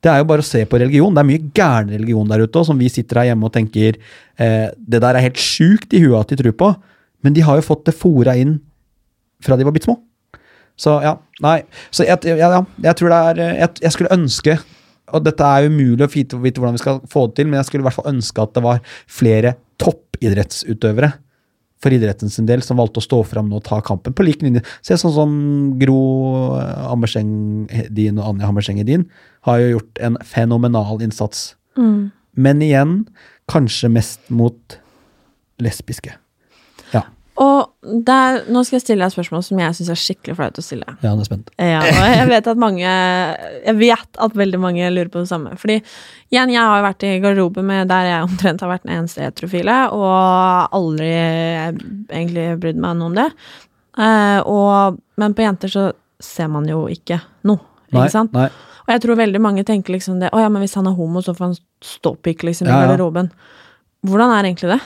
Det 0.00 0.08
er 0.08 0.22
jo 0.22 0.28
bare 0.30 0.44
å 0.44 0.46
se 0.46 0.62
på 0.68 0.78
religion. 0.80 1.14
Det 1.14 1.22
er 1.22 1.28
mye 1.28 1.48
gæren 1.56 1.90
religion 1.92 2.30
der 2.30 2.44
ute, 2.46 2.62
som 2.66 2.78
vi 2.80 2.90
sitter 2.92 3.20
her 3.20 3.32
hjemme 3.32 3.48
og 3.48 3.54
tenker 3.56 3.98
eh, 3.98 4.68
det 4.78 5.02
der 5.02 5.16
er 5.16 5.26
helt 5.26 5.40
sjukt 5.40 5.92
i 5.96 6.02
huet 6.04 6.20
at 6.22 6.32
de 6.32 6.40
tror 6.40 6.56
på, 6.62 6.70
men 7.20 7.36
de 7.36 7.44
har 7.44 7.58
jo 7.58 7.66
fått 7.66 7.84
det 7.90 7.96
fora 7.98 8.36
inn 8.38 8.58
fra 9.44 9.58
de 9.58 9.66
var 9.66 9.74
bitte 9.74 9.90
små. 9.90 9.98
Så 10.80 10.96
ja, 11.04 11.16
nei. 11.44 11.58
Så 11.92 12.06
jeg, 12.08 12.22
ja, 12.40 12.62
jeg 12.86 12.98
tror 12.98 13.12
det 13.12 13.22
er 13.30 13.42
jeg, 13.60 13.72
jeg 13.84 13.96
skulle 13.96 14.14
ønske 14.16 14.58
og 15.14 15.24
dette 15.26 15.46
er 15.46 15.66
umulig 15.70 16.06
å 16.06 16.10
vite, 16.10 16.38
vite 16.38 16.62
hvordan 16.62 16.76
vi 16.76 16.82
skal 16.82 17.00
få 17.10 17.26
det 17.28 17.40
til, 17.40 17.50
men 17.50 17.60
jeg 17.60 17.68
skulle 17.68 17.84
i 17.84 17.88
hvert 17.88 17.98
fall 17.98 18.12
ønske 18.12 18.44
at 18.44 18.54
det 18.56 18.62
var 18.64 18.82
flere 19.10 19.56
toppidrettsutøvere 19.82 21.10
for 21.80 21.96
idretten 21.96 22.30
sin 22.32 22.48
del 22.48 22.60
som 22.64 22.78
valgte 22.80 23.00
å 23.00 23.04
stå 23.04 23.22
fram 23.24 23.48
og 23.56 23.64
ta 23.64 23.78
kampen 23.84 24.14
på 24.16 24.26
lik 24.26 24.42
linje. 24.44 24.62
Se 24.84 24.98
sånn 25.00 25.14
som 25.16 25.34
Gro 25.80 26.00
Hammerseng 26.60 27.30
din 27.88 28.20
og 28.20 28.34
Anja 28.34 28.50
Hammerseng 28.50 28.82
din 28.84 29.06
har 29.48 29.62
jo 29.62 29.70
gjort 29.78 30.02
en 30.04 30.18
fenomenal 30.28 31.00
innsats. 31.00 31.54
Mm. 31.80 32.10
Men 32.36 32.64
igjen, 32.64 32.94
kanskje 33.50 33.88
mest 33.92 34.28
mot 34.28 34.76
lesbiske. 35.60 36.12
Ja, 36.92 37.06
Og 37.40 37.69
der, 37.80 38.42
nå 38.52 38.60
skal 38.66 38.76
jeg 38.76 38.82
stille 38.84 39.00
deg 39.00 39.08
et 39.08 39.14
spørsmål 39.14 39.42
som 39.46 39.60
jeg 39.62 39.76
syns 39.78 39.88
er 39.94 40.00
skikkelig 40.02 40.34
flaut 40.36 40.58
å 40.60 40.64
stille. 40.64 40.96
ja 41.00 41.12
han 41.14 41.22
er 41.22 41.28
spent. 41.28 41.46
Ja, 41.56 41.78
og 41.80 42.10
jeg 42.12 42.26
vet 42.28 42.50
at 42.52 42.58
mange 42.60 42.84
Jeg 42.84 43.76
vet 43.78 44.20
at 44.26 44.36
veldig 44.36 44.60
mange 44.60 44.90
lurer 44.92 45.08
på 45.08 45.22
det 45.22 45.30
samme. 45.30 45.54
Fordi 45.56 45.78
igjen, 46.28 46.52
jeg 46.52 46.60
har 46.60 46.76
jo 46.76 46.84
vært 46.84 47.06
i 47.08 47.14
garderobe 47.24 47.64
med 47.64 47.88
der 47.88 48.10
jeg 48.10 48.26
omtrent 48.28 48.60
har 48.60 48.72
vært 48.74 48.84
den 48.84 48.98
eneste 48.98 49.24
heterofile, 49.24 49.78
og 49.96 50.76
aldri 50.76 51.08
egentlig 51.08 52.46
brydd 52.60 52.82
meg 52.84 53.00
noe 53.00 53.08
om 53.14 53.16
det. 53.16 53.28
Uh, 53.96 54.40
og, 54.44 55.00
men 55.18 55.32
på 55.34 55.42
jenter 55.48 55.72
så 55.72 55.86
ser 56.20 56.52
man 56.52 56.68
jo 56.68 56.84
ikke 56.92 57.16
noe, 57.48 57.64
Nei, 57.90 58.04
ikke 58.04 58.12
sant? 58.12 58.36
nei. 58.36 58.50
Og 58.84 58.92
jeg 58.94 59.02
tror 59.06 59.18
veldig 59.18 59.40
mange 59.42 59.64
tenker 59.66 59.94
liksom 59.94 60.20
det 60.20 60.28
Å 60.34 60.40
ja, 60.42 60.48
men 60.52 60.62
hvis 60.64 60.76
han 60.78 60.86
er 60.88 60.94
homo, 60.98 61.20
så 61.24 61.32
får 61.36 61.46
han 61.48 61.56
ståpikk 61.84 62.44
liksom 62.48 62.68
i 62.68 62.70
Ja, 62.70 62.80
ja. 62.84 62.88
garderoben. 62.92 63.32
Hvordan 64.06 64.32
er 64.36 64.48
egentlig 64.48 64.76
det? 64.76 64.80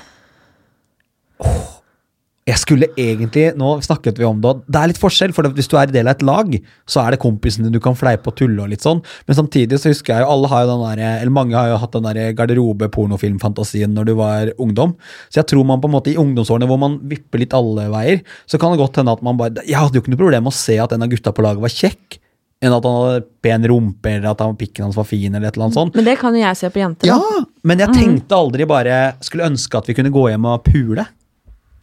Jeg 2.45 2.61
skulle 2.61 2.91
egentlig, 3.01 3.55
Nå 3.57 3.71
snakket 3.81 4.19
vi 4.21 4.27
om 4.29 4.41
det, 4.45 4.51
det 4.69 4.77
er 4.81 4.91
litt 4.91 5.01
forskjell. 5.01 5.33
for 5.33 5.49
Hvis 5.57 5.69
du 5.71 5.79
er 5.81 5.89
del 5.89 6.11
av 6.11 6.19
et 6.19 6.25
lag, 6.29 6.51
så 6.85 7.01
er 7.01 7.15
det 7.15 7.23
kompisene 7.23 7.71
du 7.73 7.79
kan 7.81 7.97
fleipe 7.97 8.29
og 8.29 8.37
tulle 8.37 8.61
og 8.61 8.69
litt 8.69 8.85
sånn. 8.85 9.01
Men 9.25 9.39
samtidig 9.39 9.79
så 9.81 9.89
husker 9.89 10.13
jeg 10.13 10.27
jo 10.27 10.33
alle 10.35 10.51
har 10.53 10.67
jo 10.67 10.75
den 10.75 10.85
der, 10.85 11.23
eller 11.23 11.33
mange 11.33 11.57
har 11.57 11.71
jo 11.73 11.79
hatt 11.81 11.97
den 11.97 12.05
der 12.05 12.35
garderobe-pornofilmfantasien 12.37 13.97
når 13.97 14.11
du 14.11 14.13
var 14.19 14.53
ungdom. 14.61 14.93
Så 15.33 15.41
jeg 15.41 15.49
tror 15.55 15.65
man 15.65 15.81
på 15.81 15.89
en 15.89 15.97
måte 15.97 16.13
i 16.13 16.19
ungdomsårene 16.21 16.69
hvor 16.69 16.83
man 16.85 16.99
vipper 17.09 17.41
litt 17.41 17.57
alle 17.57 17.89
veier, 17.95 18.21
så 18.45 18.61
kan 18.61 18.75
det 18.75 18.83
godt 18.83 19.01
hende 19.01 19.17
at 19.17 19.25
man 19.25 19.41
bare 19.41 19.65
Jeg 19.65 19.81
hadde 19.81 19.97
jo 19.97 20.05
ikke 20.05 20.13
noe 20.13 20.21
problem 20.27 20.45
med 20.45 20.53
å 20.53 20.59
se 20.61 20.77
at 20.85 20.93
en 20.93 21.09
av 21.09 21.09
gutta 21.17 21.33
på 21.33 21.45
laget 21.49 21.65
var 21.65 21.73
kjekk, 21.73 22.21
enn 22.65 22.77
at 22.77 22.85
han 22.85 23.01
hadde 23.01 23.27
pen 23.45 23.67
rumpe, 23.73 24.13
eller 24.19 24.31
at 24.35 24.45
han, 24.45 24.57
pikken 24.61 24.85
hans 24.91 25.01
var 25.01 25.09
fin, 25.09 25.33
eller 25.33 25.49
et 25.49 25.57
eller 25.57 25.71
annet 25.71 25.81
sånt. 25.81 25.97
Men 25.97 26.13
det 26.13 26.21
kan 26.21 26.37
jo 26.37 26.45
jeg 26.45 26.61
se 26.61 26.73
på 26.73 26.85
jenter. 26.85 27.09
Ja, 27.09 27.21
men 27.65 27.81
jeg 27.81 27.97
tenkte 27.97 28.37
aldri 28.37 28.69
bare 28.69 29.15
Skulle 29.25 29.49
ønske 29.49 29.81
at 29.81 29.89
vi 29.89 29.97
kunne 29.97 30.13
gå 30.13 30.29
hjem 30.29 30.53
og 30.53 30.65
pule. 30.69 31.09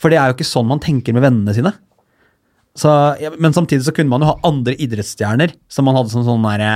For 0.01 0.09
det 0.11 0.17
er 0.19 0.31
jo 0.31 0.37
ikke 0.39 0.49
sånn 0.49 0.69
man 0.69 0.81
tenker 0.81 1.13
med 1.15 1.23
vennene 1.25 1.53
sine. 1.55 1.73
Så, 2.77 2.89
ja, 3.19 3.31
men 3.37 3.53
samtidig 3.53 3.83
så 3.85 3.93
kunne 3.95 4.11
man 4.13 4.23
jo 4.23 4.29
ha 4.31 4.37
andre 4.47 4.73
idrettsstjerner 4.79 5.53
som 5.71 5.85
man 5.87 5.97
hadde 5.99 6.13
som 6.13 6.23
sånn 6.25 6.45
derre 6.45 6.69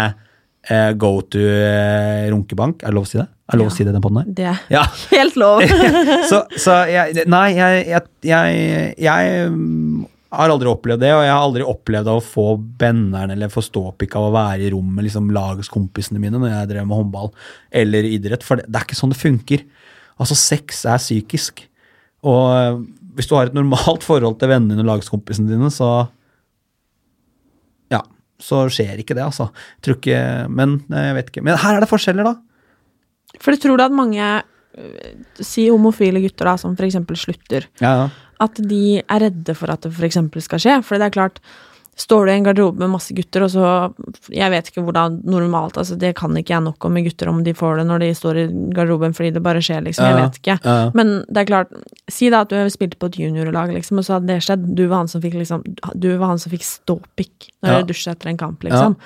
eh, 0.68 0.92
go 1.00 1.22
to 1.32 1.40
eh, 1.40 2.26
runkebank. 2.34 2.84
Er 2.84 2.92
det 2.92 2.98
lov 2.98 3.08
å 3.08 3.12
si 3.14 3.20
det? 3.22 3.30
Er 3.46 3.56
det 3.56 3.62
lov 3.62 3.70
å 3.72 3.76
si 3.76 3.86
det 3.88 3.94
den 3.96 4.04
podden 4.04 4.20
her? 4.24 4.34
Det 4.36 4.50
er 4.52 4.60
Ja. 4.74 4.84
helt 5.16 5.38
lov. 5.40 5.64
så, 6.32 6.42
så 6.60 6.82
jeg 6.92 7.26
Nei, 7.32 7.46
jeg, 7.56 7.86
jeg, 7.94 8.12
jeg, 8.28 8.60
jeg 9.06 9.48
mm, 9.54 10.04
har 10.36 10.52
aldri 10.52 10.68
opplevd 10.68 11.04
det, 11.06 11.14
og 11.16 11.24
jeg 11.24 11.32
har 11.32 11.46
aldri 11.46 11.68
opplevd 11.72 12.12
å 12.12 12.18
få 12.26 12.48
benneren 12.82 13.32
eller 13.38 13.54
få 13.54 13.64
ståpikk 13.64 14.18
av 14.20 14.28
å 14.28 14.34
være 14.36 14.66
i 14.68 14.74
rom 14.74 14.90
med 14.98 15.08
liksom 15.08 15.30
lagskompisene 15.36 16.20
mine 16.20 16.42
når 16.42 16.52
jeg 16.52 16.72
drev 16.74 16.90
med 16.90 17.00
håndball 17.00 17.32
eller 17.72 18.10
idrett, 18.10 18.44
for 18.44 18.60
det, 18.60 18.68
det 18.68 18.82
er 18.82 18.90
ikke 18.90 19.00
sånn 19.00 19.16
det 19.16 19.22
funker. 19.22 19.64
Altså, 20.20 20.36
sex 20.40 20.84
er 20.92 21.00
psykisk. 21.00 21.64
Og 22.26 22.84
hvis 23.16 23.28
du 23.30 23.36
har 23.38 23.48
et 23.50 23.56
normalt 23.58 24.04
forhold 24.04 24.38
til 24.42 24.52
vennene 24.52 24.84
og 24.84 24.90
lagskompisene 24.94 25.50
dine, 25.52 25.72
så 25.74 25.90
Ja, 27.94 28.02
så 28.42 28.64
skjer 28.74 29.00
ikke 29.02 29.16
det, 29.18 29.24
altså. 29.26 29.50
Tror 29.86 30.00
ikke 30.00 30.20
Men 30.52 30.80
eh, 30.92 31.06
jeg 31.12 31.16
vet 31.20 31.32
ikke. 31.32 31.44
Men 31.46 31.58
her 31.62 31.78
er 31.78 31.84
det 31.86 31.90
forskjeller, 31.92 32.28
da. 32.28 32.36
For 33.42 33.52
du 33.56 33.62
tror 33.62 33.78
da 33.82 33.88
at 33.90 33.96
mange 33.96 34.26
øh, 34.78 35.14
Si 35.44 35.68
homofile 35.70 36.22
gutter 36.24 36.50
da, 36.52 36.56
som 36.62 36.76
for 36.78 36.88
eksempel 36.88 37.18
slutter, 37.20 37.68
Ja, 37.84 37.94
ja. 38.04 38.10
at 38.46 38.60
de 38.70 39.00
er 39.02 39.20
redde 39.28 39.56
for 39.56 39.72
at 39.72 39.84
det 39.86 39.94
for 39.96 40.08
eksempel 40.08 40.42
skal 40.44 40.60
skje? 40.64 40.78
For 40.84 40.98
det 41.00 41.08
er 41.10 41.16
klart, 41.16 41.40
står 41.98 42.26
du 42.26 42.32
i 42.32 42.36
en 42.36 42.44
garderobe 42.44 42.80
med 42.84 42.90
masse 42.92 43.14
gutter, 43.16 43.44
og 43.46 43.50
så 43.54 43.68
Jeg 44.30 44.52
vet 44.52 44.68
ikke 44.68 44.84
hvordan 44.84 45.22
normalt 45.24 45.78
altså 45.80 45.96
Det 45.98 46.10
kan 46.18 46.36
ikke 46.36 46.52
jeg 46.54 46.64
nok 46.66 46.84
om 46.86 46.92
med 46.94 47.06
gutter, 47.06 47.30
om 47.32 47.44
de 47.44 47.54
får 47.56 47.78
det 47.78 47.86
når 47.88 48.00
de 48.04 48.10
står 48.20 48.36
i 48.42 48.46
garderoben 48.76 49.14
fordi 49.16 49.32
det 49.32 49.44
bare 49.44 49.62
skjer, 49.64 49.82
liksom. 49.86 50.06
Jeg 50.06 50.16
vet 50.20 50.40
ikke. 50.42 50.58
ja, 50.66 50.76
ja. 50.84 50.90
Men 50.94 51.24
det 51.30 51.38
er 51.38 51.46
klart, 51.46 51.72
si 52.12 52.30
da 52.30 52.42
at 52.44 52.50
du 52.52 52.58
spilte 52.70 52.98
på 53.00 53.08
et 53.08 53.16
juniorlag, 53.24 53.72
liksom, 53.74 53.98
og 54.00 54.04
så 54.06 54.18
hadde 54.18 54.28
det 54.28 54.42
skjedd. 54.44 54.66
Du 54.76 54.88
var 54.88 54.98
han 55.06 55.08
som 55.08 55.22
fikk 55.24 55.34
liksom 55.40 55.64
Du 55.96 56.10
var 56.18 56.28
han 56.34 56.40
som 56.40 56.52
fikk 56.52 56.64
ståpikk 56.68 57.50
når 57.64 57.72
Ja. 57.72 57.80
du 57.82 57.94
dusja 57.94 58.12
etter 58.12 58.30
en 58.30 58.38
kamp, 58.38 58.62
liksom. 58.68 58.98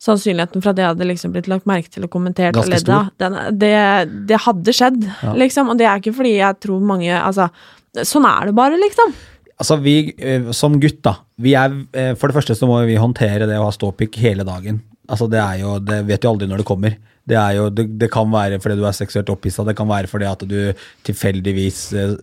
Sannsynligheten 0.00 0.62
for 0.62 0.70
at 0.70 0.76
det 0.78 0.86
hadde 0.86 1.04
liksom 1.10 1.32
blitt 1.34 1.48
lagt 1.50 1.66
merke 1.68 1.90
til 1.92 2.04
og 2.06 2.10
kommentert 2.14 2.54
Ganske 2.56 2.78
stor. 2.80 3.10
den- 3.20 3.58
det, 3.58 4.26
det 4.30 4.38
hadde 4.46 4.72
skjedd, 4.72 5.02
liksom. 5.36 5.68
Og 5.68 5.76
det 5.76 5.86
er 5.86 5.98
ikke 6.00 6.14
fordi 6.16 6.36
jeg 6.38 6.60
tror 6.60 6.80
mange 6.80 7.10
Altså, 7.12 7.50
sånn 7.96 8.24
er 8.24 8.46
det 8.46 8.54
bare, 8.54 8.78
liksom. 8.80 9.12
Altså, 9.60 9.76
vi 9.84 9.96
eh, 10.16 10.50
som 10.56 10.78
gutt, 10.80 11.02
da. 11.04 11.18
Vi 11.40 11.52
er, 11.58 11.74
eh, 11.92 12.14
for 12.16 12.30
det 12.30 12.38
første 12.38 12.56
så 12.56 12.68
må 12.68 12.80
vi 12.88 12.96
håndtere 13.00 13.48
det 13.48 13.58
å 13.60 13.66
ha 13.68 13.74
ståpikk 13.76 14.16
hele 14.22 14.46
dagen. 14.48 14.80
Altså, 15.10 15.28
det 15.28 15.40
er 15.42 15.60
jo 15.60 15.78
Det 15.82 16.04
vet 16.08 16.22
du 16.22 16.28
aldri 16.30 16.48
når 16.48 16.62
det 16.62 16.68
kommer. 16.70 16.96
Det, 17.28 17.36
jo, 17.54 17.68
det, 17.70 17.84
det 18.00 18.08
kan 18.10 18.30
være 18.32 18.58
fordi 18.62 18.78
du 18.80 18.86
er 18.88 18.96
seksuelt 18.96 19.28
opphissa, 19.30 19.64
det 19.66 19.76
kan 19.78 19.88
være 19.90 20.08
fordi 20.10 20.26
at 20.26 20.40
du 20.48 20.72
tilfeldigvis 21.06 21.80
eh, 21.92 22.14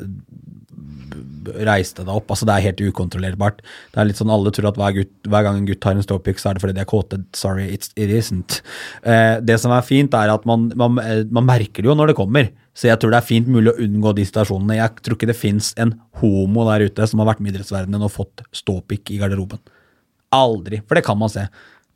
reiste 1.67 2.05
deg 2.05 2.13
opp. 2.13 2.29
Altså, 2.33 2.47
det 2.47 2.55
er 2.55 2.65
helt 2.67 2.83
ukontrollerbart. 2.89 3.63
Det 3.93 4.01
er 4.01 4.09
litt 4.09 4.19
sånn 4.19 4.33
Alle 4.33 4.53
tror 4.55 4.69
at 4.71 4.79
hver, 4.79 4.95
gutt, 4.99 5.13
hver 5.27 5.47
gang 5.47 5.59
en 5.59 5.67
gutt 5.67 5.87
har 5.87 5.97
en 5.97 6.05
ståpikk, 6.05 6.41
så 6.41 6.51
er 6.51 6.57
det 6.57 6.63
fordi 6.63 6.77
de 6.77 6.83
er 6.83 6.89
kåte. 6.89 7.19
Sorry, 7.37 7.67
it 7.73 7.89
isn't. 7.97 8.61
Eh, 9.03 9.37
det 9.43 9.59
som 9.63 9.73
er 9.75 9.85
fint, 9.87 10.15
er 10.17 10.33
at 10.33 10.47
man, 10.49 10.69
man, 10.79 10.99
eh, 11.03 11.23
man 11.33 11.47
merker 11.49 11.83
det 11.83 11.91
jo 11.91 11.97
når 11.97 12.11
det 12.11 12.17
kommer. 12.19 12.51
Så 12.77 12.91
jeg 12.91 13.01
tror 13.01 13.13
det 13.13 13.21
er 13.21 13.25
fint 13.25 13.47
mulig 13.49 13.71
å 13.73 13.79
unngå 13.87 14.13
de 14.17 14.25
situasjonene. 14.29 14.77
Jeg 14.77 15.01
tror 15.01 15.17
ikke 15.17 15.31
det 15.31 15.39
fins 15.39 15.71
en 15.81 15.95
homo 16.21 16.67
der 16.69 16.85
ute 16.91 17.07
som 17.09 17.23
har 17.23 17.31
vært 17.31 17.41
med 17.41 17.51
i 17.51 17.55
idrettsverdenen 17.55 18.05
og 18.05 18.13
fått 18.13 18.45
ståpikk 18.55 19.15
i 19.15 19.21
garderoben. 19.23 19.61
Aldri. 20.37 20.83
For 20.85 20.99
det 20.99 21.05
kan 21.07 21.17
man 21.17 21.31
se. 21.33 21.47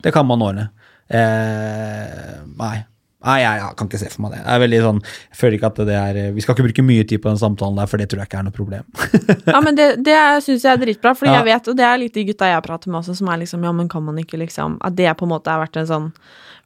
Det 0.02 0.10
kan 0.14 0.26
man 0.26 0.42
ordne. 0.42 0.70
Eh, 1.12 2.40
nei. 2.58 2.76
Nei, 3.22 3.38
jeg, 3.42 3.60
jeg 3.62 3.76
kan 3.78 3.88
ikke 3.90 4.00
se 4.02 4.10
for 4.12 4.24
meg 4.24 4.34
det. 4.34 4.40
Jeg 4.42 4.52
er 4.54 4.62
veldig 4.64 4.80
sånn, 4.86 5.00
jeg 5.30 5.38
føler 5.40 5.56
ikke 5.58 5.70
at 5.72 5.80
det 5.88 5.96
er 5.98 6.20
Vi 6.36 6.44
skal 6.44 6.56
ikke 6.56 6.66
bruke 6.68 6.84
mye 6.86 7.08
tid 7.08 7.22
på 7.22 7.30
den 7.30 7.40
samtalen 7.42 7.80
der, 7.82 7.90
for 7.90 8.02
det 8.02 8.08
tror 8.10 8.22
jeg 8.22 8.30
ikke 8.30 8.40
er 8.42 8.48
noe 8.48 8.56
problem. 8.56 8.86
Ja, 9.54 9.60
men 9.64 9.76
det, 9.78 9.88
det 10.06 10.16
syns 10.46 10.64
jeg 10.66 10.72
er 10.72 10.80
dritbra, 10.82 11.14
for 11.18 11.30
Ja. 11.30 11.38
jeg 11.40 11.50
vet, 11.52 11.68
og 11.72 11.76
det 11.78 11.84
er 11.86 12.00
litt 12.02 12.16
de 12.16 12.24
gutta 12.30 12.48
jeg 12.50 12.64
prater 12.66 12.90
med 12.92 13.02
også, 13.02 13.18
som 13.18 13.28
er 13.32 13.42
liksom 13.44 13.66
Ja, 13.66 13.72
men 13.76 13.90
kan 13.92 14.04
man 14.06 14.18
ikke 14.22 14.40
liksom 14.40 14.78
At 14.82 14.96
det 14.98 15.10
på 15.18 15.28
en 15.28 15.32
måte 15.34 15.52
har 15.52 15.62
vært 15.62 15.78
en 15.80 15.90
sånn 15.90 16.08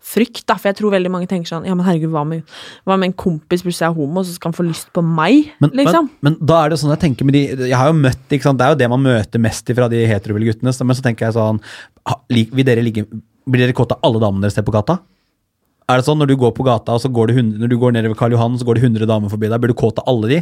frykt, 0.06 0.44
da. 0.46 0.54
For 0.60 0.70
jeg 0.70 0.78
tror 0.78 0.92
veldig 0.94 1.10
mange 1.12 1.28
tenker 1.30 1.50
sånn 1.50 1.66
Ja, 1.66 1.74
men 1.74 1.86
herregud, 1.86 2.12
hva 2.14 2.22
med, 2.28 2.44
hva 2.86 2.96
med 3.00 3.10
en 3.10 3.16
kompis 3.18 3.64
plutselig 3.64 3.88
er 3.88 3.96
homo, 3.96 4.22
så 4.22 4.36
skal 4.36 4.52
han 4.52 4.58
få 4.58 4.66
lyst 4.68 4.92
på 4.94 5.02
meg? 5.04 5.50
Men, 5.62 5.72
liksom. 5.80 6.10
men, 6.20 6.36
men 6.36 6.50
da 6.52 6.60
er 6.62 6.72
det 6.72 6.80
sånn 6.82 6.92
jeg 6.94 7.02
tenker 7.08 7.28
med 7.28 7.36
de 7.36 7.44
Jeg 7.66 7.76
har 7.76 7.90
jo 7.90 7.98
møtt 7.98 8.36
ikke 8.36 8.48
sant, 8.48 8.60
Det 8.60 8.68
er 8.68 8.74
jo 8.76 8.80
det 8.84 8.90
man 8.92 9.04
møter 9.06 9.42
mest 9.42 9.74
fra 9.76 9.90
de 9.92 10.04
heterofile 10.06 10.52
guttene. 10.52 10.74
Men 10.86 10.98
så 10.98 11.04
tenker 11.04 11.28
jeg 11.28 11.36
sånn 11.36 11.60
vil 12.30 12.66
dere 12.66 12.84
ligge, 12.86 13.06
Blir 13.46 13.66
dere 13.66 13.76
kåte 13.76 13.98
av 13.98 14.06
alle 14.06 14.22
damene 14.22 14.46
dere 14.46 14.54
ser 14.54 14.66
på 14.66 14.74
gata? 14.74 15.00
Er 15.86 16.00
det 16.00 16.06
sånn 16.08 16.18
når 16.18 16.32
du 16.32 16.36
går 16.40 16.50
på 16.56 16.64
gata 16.66 16.96
og 16.96 17.02
så 17.04 17.10
går 17.14 17.30
det, 17.30 17.36
hund- 17.38 17.60
når 17.62 17.70
du 17.70 17.76
går 17.78 17.94
nedover 17.94 18.18
Karl 18.18 18.34
Johan, 18.34 18.56
så 18.58 18.66
går 18.66 18.78
det 18.80 18.88
100 18.88 19.06
damer 19.06 19.30
forbi 19.30 19.50
deg, 19.50 19.60
blir 19.62 19.70
du 19.70 19.78
kåt 19.78 20.00
av 20.02 20.08
alle 20.10 20.30
de? 20.32 20.40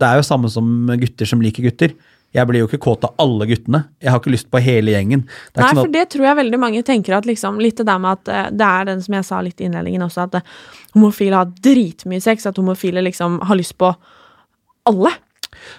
Det 0.00 0.06
er 0.08 0.20
jo 0.20 0.26
samme 0.28 0.48
som 0.52 0.68
gutter 1.00 1.28
som 1.28 1.42
liker 1.42 1.66
gutter. 1.66 1.94
Jeg 2.30 2.46
blir 2.46 2.62
jo 2.62 2.68
ikke 2.68 2.78
kåt 2.84 3.02
av 3.04 3.16
alle 3.18 3.48
guttene. 3.50 3.80
Jeg 3.98 4.12
har 4.12 4.20
ikke 4.20 4.30
lyst 4.30 4.46
på 4.52 4.60
hele 4.62 4.92
gjengen. 4.94 5.24
Det 5.50 5.58
Nei, 5.58 5.64
for 5.72 5.80
sånn 5.80 5.88
at, 5.88 5.94
det 5.96 6.04
tror 6.14 6.28
jeg 6.28 6.38
veldig 6.38 6.60
mange 6.62 6.82
tenker 6.86 7.16
at 7.18 7.26
liksom 7.26 7.58
Litt 7.58 7.80
det 7.82 7.88
der 7.88 7.98
med 7.98 8.20
at 8.20 8.30
eh, 8.30 8.52
det 8.54 8.68
er 8.68 8.86
den 8.92 9.02
som 9.02 9.16
jeg 9.18 9.26
sa 9.26 9.40
litt 9.42 9.58
i 9.60 9.66
innledningen 9.66 10.06
også, 10.06 10.28
at 10.28 10.38
eh, 10.38 10.52
homofile 10.94 11.40
har 11.40 11.50
dritmye 11.66 12.22
sex, 12.22 12.46
at 12.46 12.60
homofile 12.62 13.02
liksom 13.02 13.40
har 13.50 13.58
lyst 13.58 13.74
på 13.82 13.90
alle. 14.86 15.10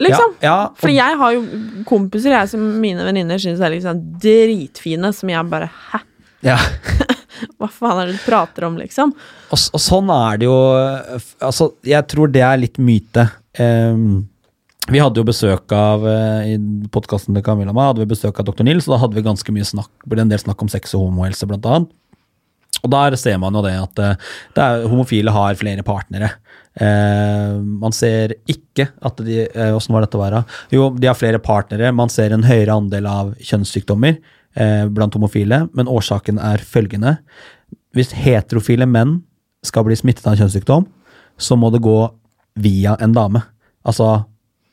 Liksom. 0.03 0.35
Ja, 0.43 0.49
ja, 0.49 0.57
for... 0.75 0.83
Fordi 0.83 0.97
jeg 0.99 1.17
har 1.23 1.37
jo 1.37 1.45
kompiser 1.87 2.35
jeg 2.35 2.51
som 2.51 2.67
mine 2.83 3.07
venninner 3.07 3.39
syns 3.41 3.63
er 3.63 3.71
liksom 3.73 4.03
dritfine, 4.21 5.13
som 5.15 5.31
jeg 5.31 5.47
bare 5.55 5.71
Hæ? 5.71 6.03
ja. 6.51 6.59
Hva 7.59 7.69
faen 7.71 8.01
er 8.01 8.11
det 8.11 8.17
du 8.19 8.25
prater 8.25 8.67
om, 8.67 8.77
liksom? 8.81 9.13
Og, 9.51 9.63
og 9.75 9.81
sånn 9.81 10.11
er 10.15 10.41
det 10.41 10.49
jo 10.49 10.57
altså, 11.43 11.71
Jeg 11.87 12.07
tror 12.11 12.31
det 12.33 12.43
er 12.45 12.61
litt 12.61 12.79
myte. 12.81 13.27
Um, 13.59 14.27
Vi 14.91 15.01
hadde 15.01 15.21
jo 15.21 15.27
besøk 15.27 15.71
av 15.75 16.05
eh, 16.09 16.53
I 16.53 16.59
podkasten 16.93 17.35
til 17.37 17.43
Camilla 17.45 17.73
og 17.73 17.77
meg 17.77 17.91
hadde 17.91 18.05
vi 18.05 18.13
besøk 18.13 18.39
av 18.41 18.47
dr. 18.47 18.65
Nils, 18.65 18.87
og 18.87 18.95
da 18.95 19.01
hadde 19.03 19.19
vi 19.19 19.25
ganske 19.25 19.53
mye 19.53 19.67
snakk, 19.67 19.91
ble 20.09 20.23
en 20.23 20.31
del 20.31 20.41
snakk 20.41 20.63
om 20.63 20.71
sex 20.71 20.95
og 20.97 21.09
homohelse, 21.09 21.49
blant 21.49 21.67
annet. 21.69 21.91
Og 22.81 22.89
der 22.89 23.15
ser 23.19 23.37
man 23.41 23.53
jo 23.53 23.61
det 23.65 23.75
at 23.77 24.01
eh, 24.01 24.29
det 24.55 24.63
er, 24.65 24.87
homofile 24.89 25.33
har 25.35 25.59
flere 25.59 25.85
partnere. 25.85 26.31
Eh, 26.73 27.57
man 27.61 27.93
ser 27.93 28.33
ikke 28.49 28.87
at 29.03 29.19
de 29.25 29.43
eh, 29.45 29.73
Åssen 29.75 29.93
var 29.93 30.05
dette 30.05 30.17
å 30.17 30.23
være? 30.23 30.43
Jo, 30.73 30.89
de 30.95 31.09
har 31.09 31.19
flere 31.19 31.41
partnere. 31.43 31.91
Man 31.95 32.11
ser 32.13 32.33
en 32.33 32.47
høyere 32.47 32.77
andel 32.79 33.09
av 33.11 33.33
kjønnssykdommer 33.43 34.17
eh, 34.55 34.87
blant 34.91 35.15
homofile, 35.17 35.65
men 35.77 35.91
årsaken 35.91 36.39
er 36.41 36.63
følgende. 36.65 37.17
Hvis 37.95 38.13
heterofile 38.15 38.87
menn 38.87 39.19
skal 39.65 39.85
bli 39.85 39.97
smittet 39.99 40.25
av 40.25 40.35
en 40.35 40.43
kjønnssykdom, 40.43 40.87
så 41.41 41.57
må 41.57 41.71
det 41.73 41.83
gå 41.83 41.99
via 42.61 42.97
en 43.01 43.15
dame. 43.15 43.43
Altså, 43.87 44.25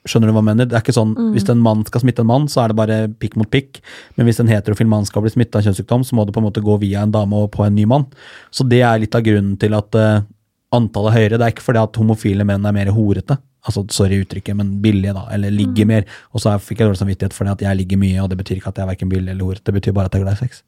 Skjønner 0.09 0.31
du 0.31 0.33
hva 0.33 0.41
jeg 0.41 0.49
mener? 0.49 0.69
Det 0.69 0.77
er 0.79 0.85
ikke 0.85 0.95
sånn, 0.97 1.11
Hvis 1.35 1.47
en 1.53 1.61
mann 1.61 1.83
skal 1.85 2.01
smitte 2.01 2.23
en 2.25 2.31
mann, 2.31 2.47
så 2.49 2.63
er 2.63 2.71
det 2.71 2.79
bare 2.79 2.97
pikk 3.21 3.37
mot 3.37 3.51
pikk. 3.51 3.81
Men 4.17 4.29
hvis 4.29 4.41
en 4.41 4.49
heterofil 4.49 4.89
mann 4.89 5.05
skal 5.09 5.25
bli 5.25 5.33
smittet 5.35 5.59
av 5.59 5.67
kjønnssykdom, 5.67 6.07
så 6.07 6.17
må 6.17 6.25
det 6.25 6.35
på 6.37 6.41
en 6.41 6.47
måte 6.47 6.65
gå 6.65 6.79
via 6.81 7.03
en 7.05 7.13
dame 7.13 7.43
og 7.43 7.51
på 7.53 7.67
en 7.67 7.77
ny 7.77 7.85
mann. 7.91 8.07
Så 8.55 8.65
det 8.69 8.81
er 8.87 9.03
litt 9.03 9.17
av 9.19 9.27
grunnen 9.27 9.59
til 9.61 9.77
at 9.77 9.99
eh, 9.99 10.23
antallet 10.75 11.13
er 11.13 11.19
høyere. 11.19 11.41
Det 11.41 11.49
er 11.49 11.55
ikke 11.55 11.67
fordi 11.67 11.83
at 11.83 12.01
homofile 12.01 12.47
menn 12.49 12.65
er 12.69 12.77
mer 12.77 12.93
horete. 12.95 13.37
Altså, 13.67 13.83
sorry 13.91 14.21
uttrykket, 14.23 14.57
men 14.57 14.77
billige, 14.83 15.13
da. 15.13 15.25
Eller 15.35 15.51
ligger 15.51 15.89
mer. 15.91 16.05
Og 16.33 16.41
så 16.41 16.55
fikk 16.63 16.79
jeg 16.81 16.89
dårlig 16.89 17.01
samvittighet 17.01 17.35
det 17.39 17.51
at 17.57 17.65
jeg 17.67 17.77
ligger 17.81 17.99
mye, 18.01 18.21
og 18.23 18.31
det 18.31 18.39
betyr 18.39 18.61
ikke 18.61 18.71
at 18.71 18.79
jeg 18.79 18.87
er 18.87 18.93
verken 18.93 19.11
billig 19.11 19.33
eller 19.33 19.45
hore. 19.45 19.61
Det 19.65 19.75
betyr 19.75 19.93
bare 19.93 20.07
at 20.07 20.15
jeg 20.15 20.23
er 20.23 20.25
glad 20.25 20.39
i 20.39 20.45
sex. 20.47 20.63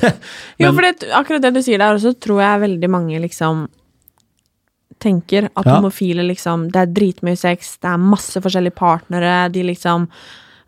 Jo, 0.62 0.70
for 0.72 0.86
det, 0.86 1.10
akkurat 1.12 1.42
det 1.42 1.54
du 1.56 1.60
sier 1.62 1.82
der 1.82 1.98
også, 1.98 2.14
tror 2.22 2.40
jeg 2.40 2.62
veldig 2.62 2.90
mange 2.90 3.20
liksom 3.20 3.66
tenker 5.02 5.50
at 5.52 5.66
Ja. 5.66 5.74
homofile 5.76 6.22
liksom 6.24 6.70
Det 6.72 6.80
er 6.80 6.86
dritmye 6.86 7.36
sex, 7.36 7.76
det 7.82 7.90
er 7.90 7.98
masse 8.00 8.40
forskjellige 8.40 8.72
partnere, 8.78 9.52
de 9.52 9.62
liksom 9.62 10.08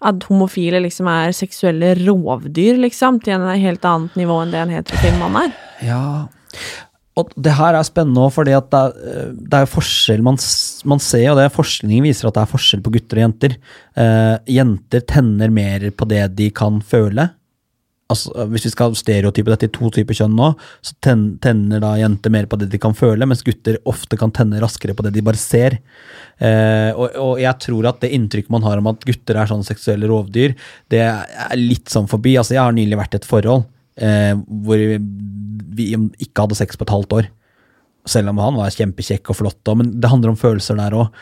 At 0.03 0.23
homofile 0.29 0.83
liksom 0.83 1.09
er 1.09 1.33
seksuelle 1.33 1.95
rovdyr, 2.07 2.77
liksom, 2.79 3.23
til 3.25 3.35
en 3.35 3.49
helt 3.59 3.85
annet 3.85 4.15
nivå 4.15 4.43
enn 4.43 4.53
det 4.53 4.61
en 4.61 4.71
heterofil 4.77 5.17
mann 5.19 5.37
er. 5.41 5.57
Ja, 5.83 6.29
og 7.19 7.33
det 7.35 7.55
her 7.59 7.75
er 7.75 7.87
spennende 7.87 8.23
òg, 8.27 8.35
fordi 8.37 8.55
det 8.55 8.79
er, 8.79 8.95
eh, 9.11 9.33
det 9.35 9.63
er 9.63 9.71
forskjell 9.71 10.23
man, 10.25 10.39
man 10.89 11.03
ser 11.03 11.33
og 11.33 11.41
det, 11.41 11.49
forskningen 11.55 12.07
viser 12.07 12.29
at 12.29 12.37
det 12.37 12.45
er 12.45 12.53
forskjell 12.53 12.85
på 12.85 12.93
gutter 12.95 13.19
og 13.19 13.27
jenter. 13.27 13.59
Eh, 13.99 14.37
jenter 14.59 15.05
tenner 15.09 15.53
mer 15.53 15.91
på 15.91 16.09
det 16.11 16.23
de 16.39 16.51
kan 16.55 16.81
føle. 16.85 17.31
Altså, 18.09 18.33
hvis 18.49 18.65
vi 18.65 18.71
skal 18.73 18.95
stereotype 18.97 19.51
dette 19.53 19.69
i 19.69 19.73
to 19.75 19.91
typer 19.93 20.17
kjønn 20.17 20.37
nå, 20.37 20.47
så 20.81 20.95
ten, 21.05 21.25
tenner 21.45 21.83
da 21.83 21.91
jenter 22.01 22.33
mer 22.33 22.47
på 22.49 22.57
det 22.57 22.71
de 22.73 22.81
kan 22.81 22.95
føle, 22.97 23.27
mens 23.29 23.45
gutter 23.45 23.77
ofte 23.91 24.17
kan 24.17 24.33
tenne 24.33 24.63
raskere 24.63 24.95
på 24.97 25.05
det 25.05 25.13
de 25.19 25.25
bare 25.27 25.41
ser. 25.41 25.77
Eh, 26.41 26.89
og, 26.95 27.19
og 27.21 27.35
jeg 27.43 27.61
tror 27.67 27.91
at 27.91 28.01
det 28.01 28.15
inntrykket 28.17 28.55
man 28.55 28.65
har 28.65 28.81
om 28.81 28.89
at 28.95 29.05
gutter 29.05 29.37
er 29.37 29.51
sånne 29.51 29.69
seksuelle 29.69 30.09
rovdyr, 30.09 30.57
det 30.89 31.03
er 31.05 31.59
litt 31.61 31.93
sånn 31.93 32.09
forbi. 32.09 32.39
Altså, 32.41 32.57
jeg 32.57 32.65
har 32.65 32.79
nylig 32.79 32.97
vært 32.97 33.19
i 33.19 33.21
et 33.21 33.29
forhold 33.29 33.67
eh, 34.01 34.35
hvor 34.65 34.85
vi 35.79 35.91
ikke 35.95 36.47
hadde 36.47 36.59
sex 36.59 36.79
på 36.79 36.87
et 36.87 36.95
halvt 36.95 37.19
år. 37.21 37.29
Selv 38.09 38.33
om 38.33 38.41
han 38.41 38.57
var 38.57 38.73
kjempekjekk 38.73 39.33
og 39.33 39.41
flott, 39.43 39.61
og, 39.69 39.81
men 39.83 39.93
det 40.01 40.11
handler 40.11 40.33
om 40.33 40.41
følelser 40.41 40.79
der 40.79 40.97
òg. 40.97 41.13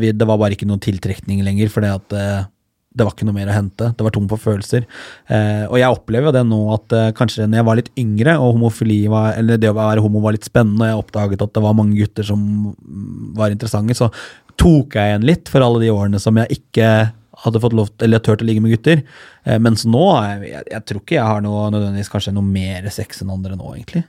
Det 0.00 0.28
var 0.28 0.40
bare 0.40 0.56
ikke 0.56 0.68
noen 0.70 0.82
tiltrekning 0.82 1.42
lenger, 1.44 1.72
for 1.72 1.84
at 1.88 2.16
eh, 2.16 2.44
det 2.92 3.06
var 3.06 3.14
ikke 3.14 3.26
noe 3.28 3.36
mer 3.36 3.48
å 3.48 3.56
hente. 3.56 3.88
Det 3.96 4.04
var 4.04 4.12
tom 4.14 4.28
for 4.30 4.40
følelser. 4.40 4.84
Eh, 5.32 5.64
og 5.68 5.78
jeg 5.80 5.94
opplever 5.94 6.34
det 6.34 6.44
nå 6.48 6.60
at 6.74 6.94
eh, 6.96 7.10
kanskje 7.16 7.46
når 7.48 7.60
jeg 7.60 7.68
var 7.68 7.80
litt 7.80 7.90
yngre, 8.00 8.36
og 8.38 8.58
homofili 8.58 9.00
var, 9.12 9.32
eller 9.40 9.60
det 9.60 9.72
å 9.72 9.78
være 9.78 10.04
homo 10.04 10.22
var 10.24 10.36
litt 10.36 10.48
spennende, 10.48 10.84
og 10.84 10.90
jeg 10.90 11.02
oppdaget 11.06 11.44
at 11.46 11.56
det 11.56 11.64
var 11.64 11.76
mange 11.78 11.96
gutter 11.98 12.28
som 12.28 12.44
var 13.38 13.54
interessante, 13.54 13.96
så 13.98 14.10
tok 14.60 14.98
jeg 14.98 15.12
igjen 15.12 15.26
litt 15.26 15.52
for 15.52 15.64
alle 15.64 15.80
de 15.84 15.92
årene 15.92 16.20
som 16.22 16.36
jeg 16.40 16.60
ikke 16.60 16.88
hadde 17.44 17.62
fått 17.62 17.76
lov 17.76 17.90
eller 18.02 18.22
turt 18.22 18.42
å 18.44 18.48
ligge 18.48 18.62
med 18.64 18.74
gutter. 18.76 19.02
Eh, 19.44 19.58
mens 19.62 19.86
nå, 19.88 20.04
jeg, 20.46 20.66
jeg 20.70 20.84
tror 20.88 21.02
ikke 21.02 21.18
jeg 21.18 21.28
har 21.28 21.42
noe, 21.44 21.70
nødvendigvis 21.74 22.12
kanskje 22.12 22.34
noe 22.36 22.46
mer 22.46 22.86
sex 22.94 23.24
enn 23.24 23.32
andre 23.34 23.58
nå, 23.58 23.72
egentlig. 23.76 24.04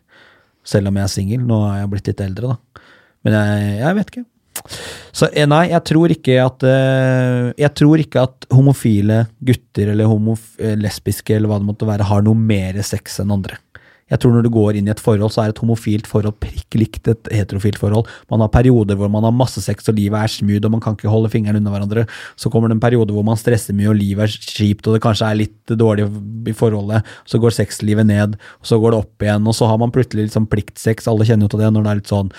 Selv 0.67 0.89
om 0.89 0.99
jeg 0.99 1.07
er 1.07 1.11
singel. 1.11 1.47
Nå 1.47 1.63
er 1.69 1.81
jeg 1.81 1.89
blitt 1.95 2.11
litt 2.11 2.23
eldre, 2.23 2.53
da. 2.53 2.85
Men 3.23 3.39
jeg, 3.39 3.73
jeg 3.79 3.99
vet 3.99 4.13
ikke. 4.13 4.27
Så 5.13 5.27
eh, 5.33 5.47
nei, 5.49 5.63
jeg 5.71 5.83
tror 5.89 6.13
ikke 6.13 6.35
at 6.43 6.63
eh, 6.67 7.49
Jeg 7.57 7.73
tror 7.75 8.01
ikke 8.03 8.21
at 8.27 8.45
homofile 8.53 9.23
gutter 9.43 9.91
eller 9.93 10.09
homof 10.09 10.53
eh, 10.61 10.75
lesbiske 10.79 11.35
eller 11.35 11.51
hva 11.51 11.59
det 11.61 11.67
måtte 11.67 11.89
være, 11.89 12.07
har 12.09 12.23
noe 12.25 12.37
mer 12.37 12.79
sex 12.85 13.19
enn 13.23 13.33
andre. 13.33 13.57
Jeg 14.13 14.21
tror 14.21 14.35
når 14.35 14.45
du 14.45 14.51
går 14.53 14.77
inn 14.77 14.89
i 14.89 14.93
et 14.93 15.01
forhold, 15.01 15.33
så 15.33 15.43
er 15.43 15.53
et 15.53 15.61
homofilt 15.63 16.07
forhold 16.09 16.37
prikk 16.43 16.77
likt 16.77 17.09
et 17.09 17.29
heterofilt 17.33 17.79
forhold. 17.81 18.09
Man 18.29 18.43
har 18.43 18.51
perioder 18.53 18.97
hvor 18.99 19.09
man 19.11 19.25
har 19.25 19.33
masse 19.33 19.61
sex 19.63 19.89
og 19.89 19.97
livet 19.97 20.19
er 20.19 20.31
smooth 20.31 20.67
og 20.67 20.75
man 20.75 20.83
kan 20.83 20.97
ikke 20.97 21.11
holde 21.11 21.31
fingrene 21.33 21.61
unna 21.61 21.73
hverandre. 21.73 22.05
Så 22.37 22.51
kommer 22.53 22.69
det 22.69 22.77
en 22.77 22.83
periode 22.83 23.15
hvor 23.15 23.25
man 23.25 23.39
stresser 23.39 23.75
mye 23.77 23.89
og 23.89 23.97
livet 23.97 24.27
er 24.27 24.53
kjipt 24.53 24.85
og 24.87 24.97
det 24.97 25.03
kanskje 25.05 25.29
er 25.29 25.41
litt 25.41 25.75
dårlig 25.79 26.05
i 26.49 26.55
forholdet. 26.57 27.09
Så 27.29 27.41
går 27.41 27.57
sexlivet 27.57 28.07
ned, 28.09 28.37
og 28.61 28.69
så 28.69 28.79
går 28.81 28.93
det 28.93 29.01
opp 29.01 29.25
igjen, 29.25 29.49
og 29.49 29.57
så 29.57 29.69
har 29.71 29.81
man 29.81 29.93
plutselig 29.93 30.27
liksom 30.27 30.47
pliktsex. 30.51 31.09
Alle 31.09 31.27
kjenner 31.27 31.47
jo 31.47 31.55
til 31.55 31.65
det 31.65 31.73
når 31.73 31.85
det 31.85 31.93
er 31.93 32.01
litt 32.03 32.13
sånn 32.13 32.31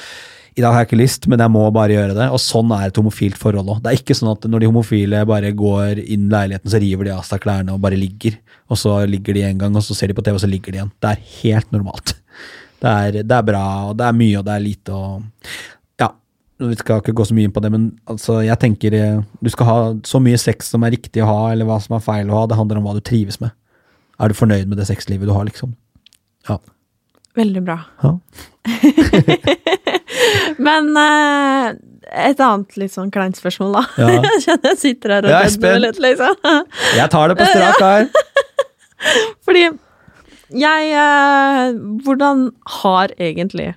i 0.54 0.62
dag 0.62 0.70
har 0.70 0.84
jeg 0.84 0.90
ikke 0.92 1.00
lyst, 1.00 1.26
men 1.30 1.40
jeg 1.42 1.50
må 1.50 1.64
bare 1.74 1.96
gjøre 1.96 2.14
det. 2.14 2.26
Og 2.30 2.38
sånn 2.38 2.70
er 2.76 2.86
et 2.86 2.98
homofilt 3.00 3.38
forhold 3.40 3.72
òg. 3.72 3.78
Det 3.82 3.90
er 3.90 3.98
ikke 3.98 4.14
sånn 4.14 4.30
at 4.30 4.44
når 4.46 4.62
de 4.62 4.68
homofile 4.70 5.22
bare 5.26 5.50
går 5.56 5.98
inn 6.04 6.28
i 6.28 6.34
leiligheten, 6.34 6.70
så 6.70 6.78
river 6.82 7.08
de 7.08 7.14
av 7.16 7.24
seg 7.26 7.42
klærne 7.42 7.74
og 7.74 7.80
bare 7.82 7.98
ligger. 7.98 8.36
Og 8.70 8.78
så 8.78 9.00
ligger 9.10 9.34
de 9.34 9.42
en 9.48 9.62
gang, 9.64 9.74
og 9.74 9.82
så 9.82 9.96
ser 9.98 10.12
de 10.12 10.16
på 10.16 10.22
TV, 10.22 10.36
og 10.38 10.44
så 10.44 10.50
ligger 10.50 10.70
de 10.70 10.78
igjen. 10.78 10.92
Det 11.02 11.10
er 11.10 11.24
helt 11.40 11.74
normalt. 11.74 12.14
Det 12.84 12.90
er, 12.92 13.18
det 13.26 13.34
er 13.34 13.46
bra, 13.48 13.64
og 13.88 13.96
det 13.98 14.06
er 14.06 14.18
mye, 14.18 14.36
og 14.38 14.44
det 14.46 14.54
er 14.54 14.62
lite, 14.68 14.92
og 14.92 15.22
Ja. 16.02 16.10
Vi 16.60 16.76
skal 16.78 17.00
ikke 17.02 17.16
gå 17.18 17.24
så 17.26 17.34
mye 17.34 17.48
inn 17.48 17.54
på 17.54 17.62
det, 17.64 17.72
men 17.74 17.88
altså, 18.06 18.36
jeg 18.46 18.58
tenker 18.62 18.94
eh, 18.94 19.22
du 19.42 19.50
skal 19.50 19.66
ha 19.66 19.78
så 20.06 20.20
mye 20.22 20.38
sex 20.38 20.68
som 20.70 20.84
er 20.86 20.94
riktig 20.94 21.24
å 21.24 21.26
ha, 21.26 21.40
eller 21.50 21.66
hva 21.66 21.80
som 21.82 21.96
er 21.96 22.04
feil 22.04 22.30
å 22.30 22.36
ha. 22.38 22.44
Det 22.46 22.58
handler 22.60 22.78
om 22.78 22.86
hva 22.86 22.94
du 22.94 23.02
trives 23.02 23.40
med. 23.42 23.50
Er 24.22 24.30
du 24.30 24.38
fornøyd 24.38 24.70
med 24.70 24.78
det 24.78 24.86
sexlivet 24.86 25.26
du 25.26 25.34
har, 25.34 25.48
liksom? 25.48 25.74
Ja. 26.46 26.60
Veldig 27.38 27.62
bra. 27.66 27.78
ja. 28.02 28.16
Men 30.64 30.96
eh, 30.96 31.74
et 32.28 32.40
annet 32.42 32.76
litt 32.78 32.92
sånn 32.94 33.10
kleint 33.14 33.36
spørsmål, 33.38 33.72
da. 33.78 33.82
Ja. 33.98 34.08
Jeg 34.28 34.42
kjenner 34.46 34.70
jeg 34.72 34.78
sitter 34.80 35.14
her 35.16 35.26
og 35.26 35.30
er 35.34 35.48
kødder 35.48 35.80
litt, 35.82 35.98
liksom. 36.02 36.34
Jeg 36.98 37.08
tar 37.14 37.32
det 37.32 37.36
på 37.40 37.48
strak 37.50 37.82
arm. 37.84 38.08
Fordi 39.44 39.64
jeg 40.54 40.82
eh, 40.94 41.74
Hvordan 42.06 42.46
har 42.80 43.12
egentlig 43.20 43.72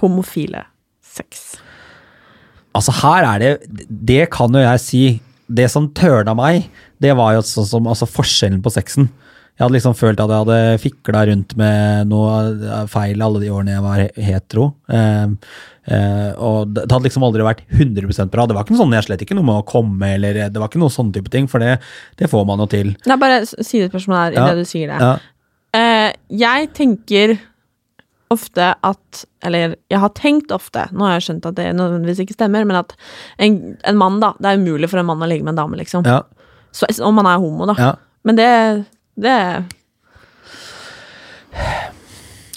homofile 0.00 0.62
sex? 1.04 1.56
Altså 2.72 2.92
her 3.02 3.26
er 3.26 3.42
det 3.42 3.50
Det 3.88 4.30
kan 4.32 4.54
jo 4.54 4.62
jeg 4.62 4.80
si. 4.80 5.02
Det 5.52 5.66
som 5.68 5.90
tørna 5.92 6.32
meg, 6.38 6.70
det 7.02 7.12
var 7.18 7.34
jo 7.36 7.42
sånn 7.44 7.66
som 7.68 7.88
altså 7.90 8.06
forskjellen 8.08 8.62
på 8.64 8.70
sexen. 8.72 9.10
Jeg 9.62 9.68
hadde 9.68 9.76
liksom 9.76 9.94
følt 9.94 10.18
at 10.18 10.30
jeg 10.32 10.42
hadde 10.42 10.78
fikla 10.82 11.20
rundt 11.28 11.52
med 11.60 12.08
noe 12.10 12.86
feil 12.90 13.22
alle 13.22 13.38
de 13.44 13.50
årene 13.54 13.76
jeg 13.76 13.84
var 13.84 14.00
hetero. 14.26 14.64
Eh, 14.90 15.28
eh, 15.86 16.30
og 16.34 16.72
det 16.74 16.82
det 16.88 16.96
hadde 16.96 17.06
liksom 17.06 17.26
aldri 17.28 17.46
vært 17.46 17.62
100% 17.70 18.32
bra. 18.32 18.46
Det 18.50 18.56
var 18.58 18.66
ikke 18.66 18.74
noe 18.74 18.82
sånn, 18.82 18.96
jeg 18.98 19.06
slett 19.06 19.22
ikke 19.22 19.36
noe 19.38 19.46
med 19.46 19.60
å 19.60 19.66
komme, 19.70 20.08
eller 20.16 20.40
det 20.50 20.58
var 20.58 20.66
ikke 20.66 20.82
noe 20.82 20.90
sånn 20.90 21.12
type 21.14 21.30
ting, 21.30 21.46
for 21.46 21.62
det, 21.62 21.76
det 22.18 22.26
får 22.32 22.42
man 22.48 22.58
jo 22.64 22.66
til. 22.74 22.90
Det 23.06 23.14
er 23.14 23.22
bare 23.22 23.38
sidespørsmål 23.46 24.18
her 24.18 24.32
Ja. 24.36 24.48
idet 24.50 24.64
du 24.66 24.68
sier 24.72 24.90
det. 24.90 24.98
Ja. 24.98 25.14
Eh, 25.78 26.12
jeg 26.42 26.72
tenker 26.76 27.38
ofte 28.32 28.74
at 28.82 29.24
Eller 29.44 29.76
jeg 29.92 29.98
har 30.00 30.08
tenkt 30.16 30.50
ofte, 30.54 30.86
nå 30.92 31.04
har 31.04 31.18
jeg 31.18 31.24
skjønt 31.26 31.46
at 31.50 31.54
det 31.58 31.68
nødvendigvis 31.76 32.20
ikke 32.24 32.34
stemmer, 32.36 32.64
men 32.64 32.78
at 32.78 32.94
en, 33.38 33.76
en 33.84 33.98
mann, 34.00 34.20
da 34.22 34.32
Det 34.40 34.48
er 34.52 34.60
umulig 34.60 34.88
for 34.88 34.98
en 35.02 35.06
mann 35.06 35.20
å 35.22 35.28
ligge 35.28 35.44
med 35.44 35.52
en 35.52 35.60
dame, 35.62 35.76
liksom. 35.76 36.06
Ja, 36.08 36.22
Så, 36.72 36.88
om 37.04 37.14
man 37.14 37.26
er 37.28 37.38
homo, 37.42 37.66
da. 37.68 37.74
ja. 37.78 37.92
Men 38.24 38.36
det, 38.38 38.46
det 39.14 39.38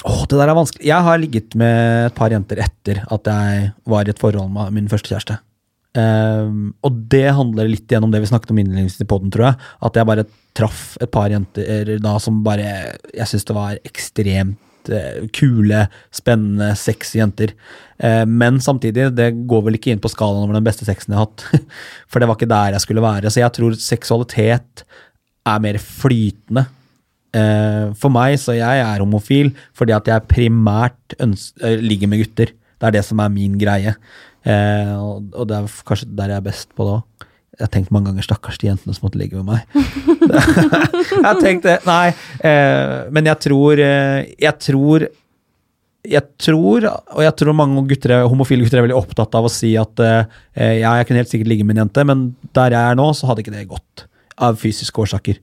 Åh, 0.05 0.21
det 0.29 0.37
der 0.37 0.51
er 0.51 0.53
vanskelig. 0.53 0.85
Jeg 0.85 1.01
har 1.01 1.17
ligget 1.17 1.55
med 1.57 2.11
et 2.11 2.15
par 2.17 2.29
jenter 2.29 2.59
etter 2.61 3.01
at 3.09 3.29
jeg 3.31 3.71
var 3.89 4.05
i 4.05 4.13
et 4.13 4.21
forhold 4.21 4.51
med 4.53 4.75
min 4.75 4.89
første 4.91 5.09
kjæreste. 5.09 5.39
Um, 5.95 6.73
og 6.83 6.97
det 7.09 7.29
handler 7.37 7.69
litt 7.71 7.87
gjennom 7.89 8.11
det 8.11 8.19
vi 8.21 8.27
snakket 8.29 8.51
om 8.51 8.59
innledningsvis 8.59 9.05
i 9.05 9.09
podden, 9.09 9.31
tror 9.33 9.47
jeg. 9.47 9.57
At 9.87 9.97
jeg 9.97 10.09
bare 10.11 10.27
traff 10.55 10.83
et 11.01 11.11
par 11.11 11.31
jenter 11.33 11.95
da 12.03 12.13
som 12.23 12.43
bare 12.45 12.67
Jeg 13.15 13.27
syns 13.31 13.47
det 13.47 13.55
var 13.55 13.79
ekstremt 13.87 14.91
eh, 14.93 15.25
kule, 15.35 15.85
spennende, 16.13 16.69
sexy 16.79 17.17
jenter. 17.17 17.55
Eh, 17.97 18.23
men 18.29 18.59
samtidig, 18.61 19.09
det 19.17 19.31
går 19.49 19.65
vel 19.65 19.79
ikke 19.79 19.95
inn 19.95 20.03
på 20.03 20.11
skalaen 20.11 20.45
over 20.45 20.59
den 20.59 20.67
beste 20.67 20.85
sexen 20.87 21.15
jeg 21.15 21.21
har 21.21 21.31
hatt. 21.31 21.65
For 22.11 22.21
det 22.21 22.29
var 22.29 22.37
ikke 22.37 22.51
der 22.53 22.77
jeg 22.77 22.85
skulle 22.85 23.05
være. 23.05 23.31
Så 23.31 23.41
jeg 23.41 23.55
tror 23.57 23.79
seksualitet 23.79 24.85
er 25.45 25.61
mer 25.63 25.79
flytende. 25.81 26.65
Eh, 27.35 27.89
for 27.99 28.13
meg, 28.13 28.37
så 28.39 28.53
jeg 28.55 28.83
er 28.83 29.01
homofil 29.03 29.49
fordi 29.75 29.95
at 29.95 30.07
jeg 30.07 30.27
primært 30.31 31.17
eh, 31.19 31.81
ligger 31.83 32.11
med 32.11 32.23
gutter. 32.23 32.53
Det 32.55 32.87
er 32.87 32.95
det 32.95 33.03
som 33.07 33.19
er 33.23 33.33
min 33.33 33.57
greie. 33.59 33.95
Eh, 34.45 34.93
og, 34.95 35.43
det 35.49 35.57
er 35.57 35.75
kanskje 35.87 36.07
der 36.15 36.35
jeg 36.35 36.39
er 36.43 36.47
best 36.47 36.71
på 36.77 36.87
det 36.87 36.95
òg. 36.99 37.27
Jeg 37.55 37.63
har 37.63 37.71
tenkt 37.71 37.91
mange 37.95 38.09
ganger 38.09 38.25
stakkars 38.27 38.57
de 38.59 38.67
jentene 38.67 38.95
som 38.95 39.05
måtte 39.07 39.19
ligge 39.19 39.39
med 39.39 39.47
meg. 39.47 39.75
jeg 41.11 41.23
har 41.23 41.37
tenkt 41.39 41.63
det, 41.63 41.77
nei. 41.87 42.09
Men 43.15 43.29
jeg 43.29 43.39
tror 43.45 43.79
Jeg 43.79 44.51
tror 44.59 45.05
jeg 46.05 46.21
tror, 46.37 46.85
og 47.15 47.21
jeg 47.23 47.33
tror 47.39 47.55
mange 47.57 47.81
gutter, 47.89 48.11
er- 48.13 48.27
homofile 48.29 48.61
gutter 48.61 48.77
er 48.77 48.83
veldig 48.85 48.97
opptatt 48.99 49.39
av 49.39 49.47
å 49.47 49.49
si 49.49 49.71
at 49.79 50.03
ja, 50.03 50.91
jeg 50.99 51.07
kunne 51.07 51.23
helt 51.23 51.31
sikkert 51.31 51.49
ligge 51.49 51.65
med 51.65 51.79
en 51.79 51.85
jente, 51.87 52.03
men 52.05 52.27
der 52.53 52.75
jeg 52.75 52.91
er 52.91 52.99
nå, 52.99 53.07
så 53.17 53.31
hadde 53.31 53.41
ikke 53.41 53.55
det 53.55 53.63
gått. 53.71 54.03
Av 54.41 54.57
fysiske 54.59 55.01
årsaker. 55.01 55.39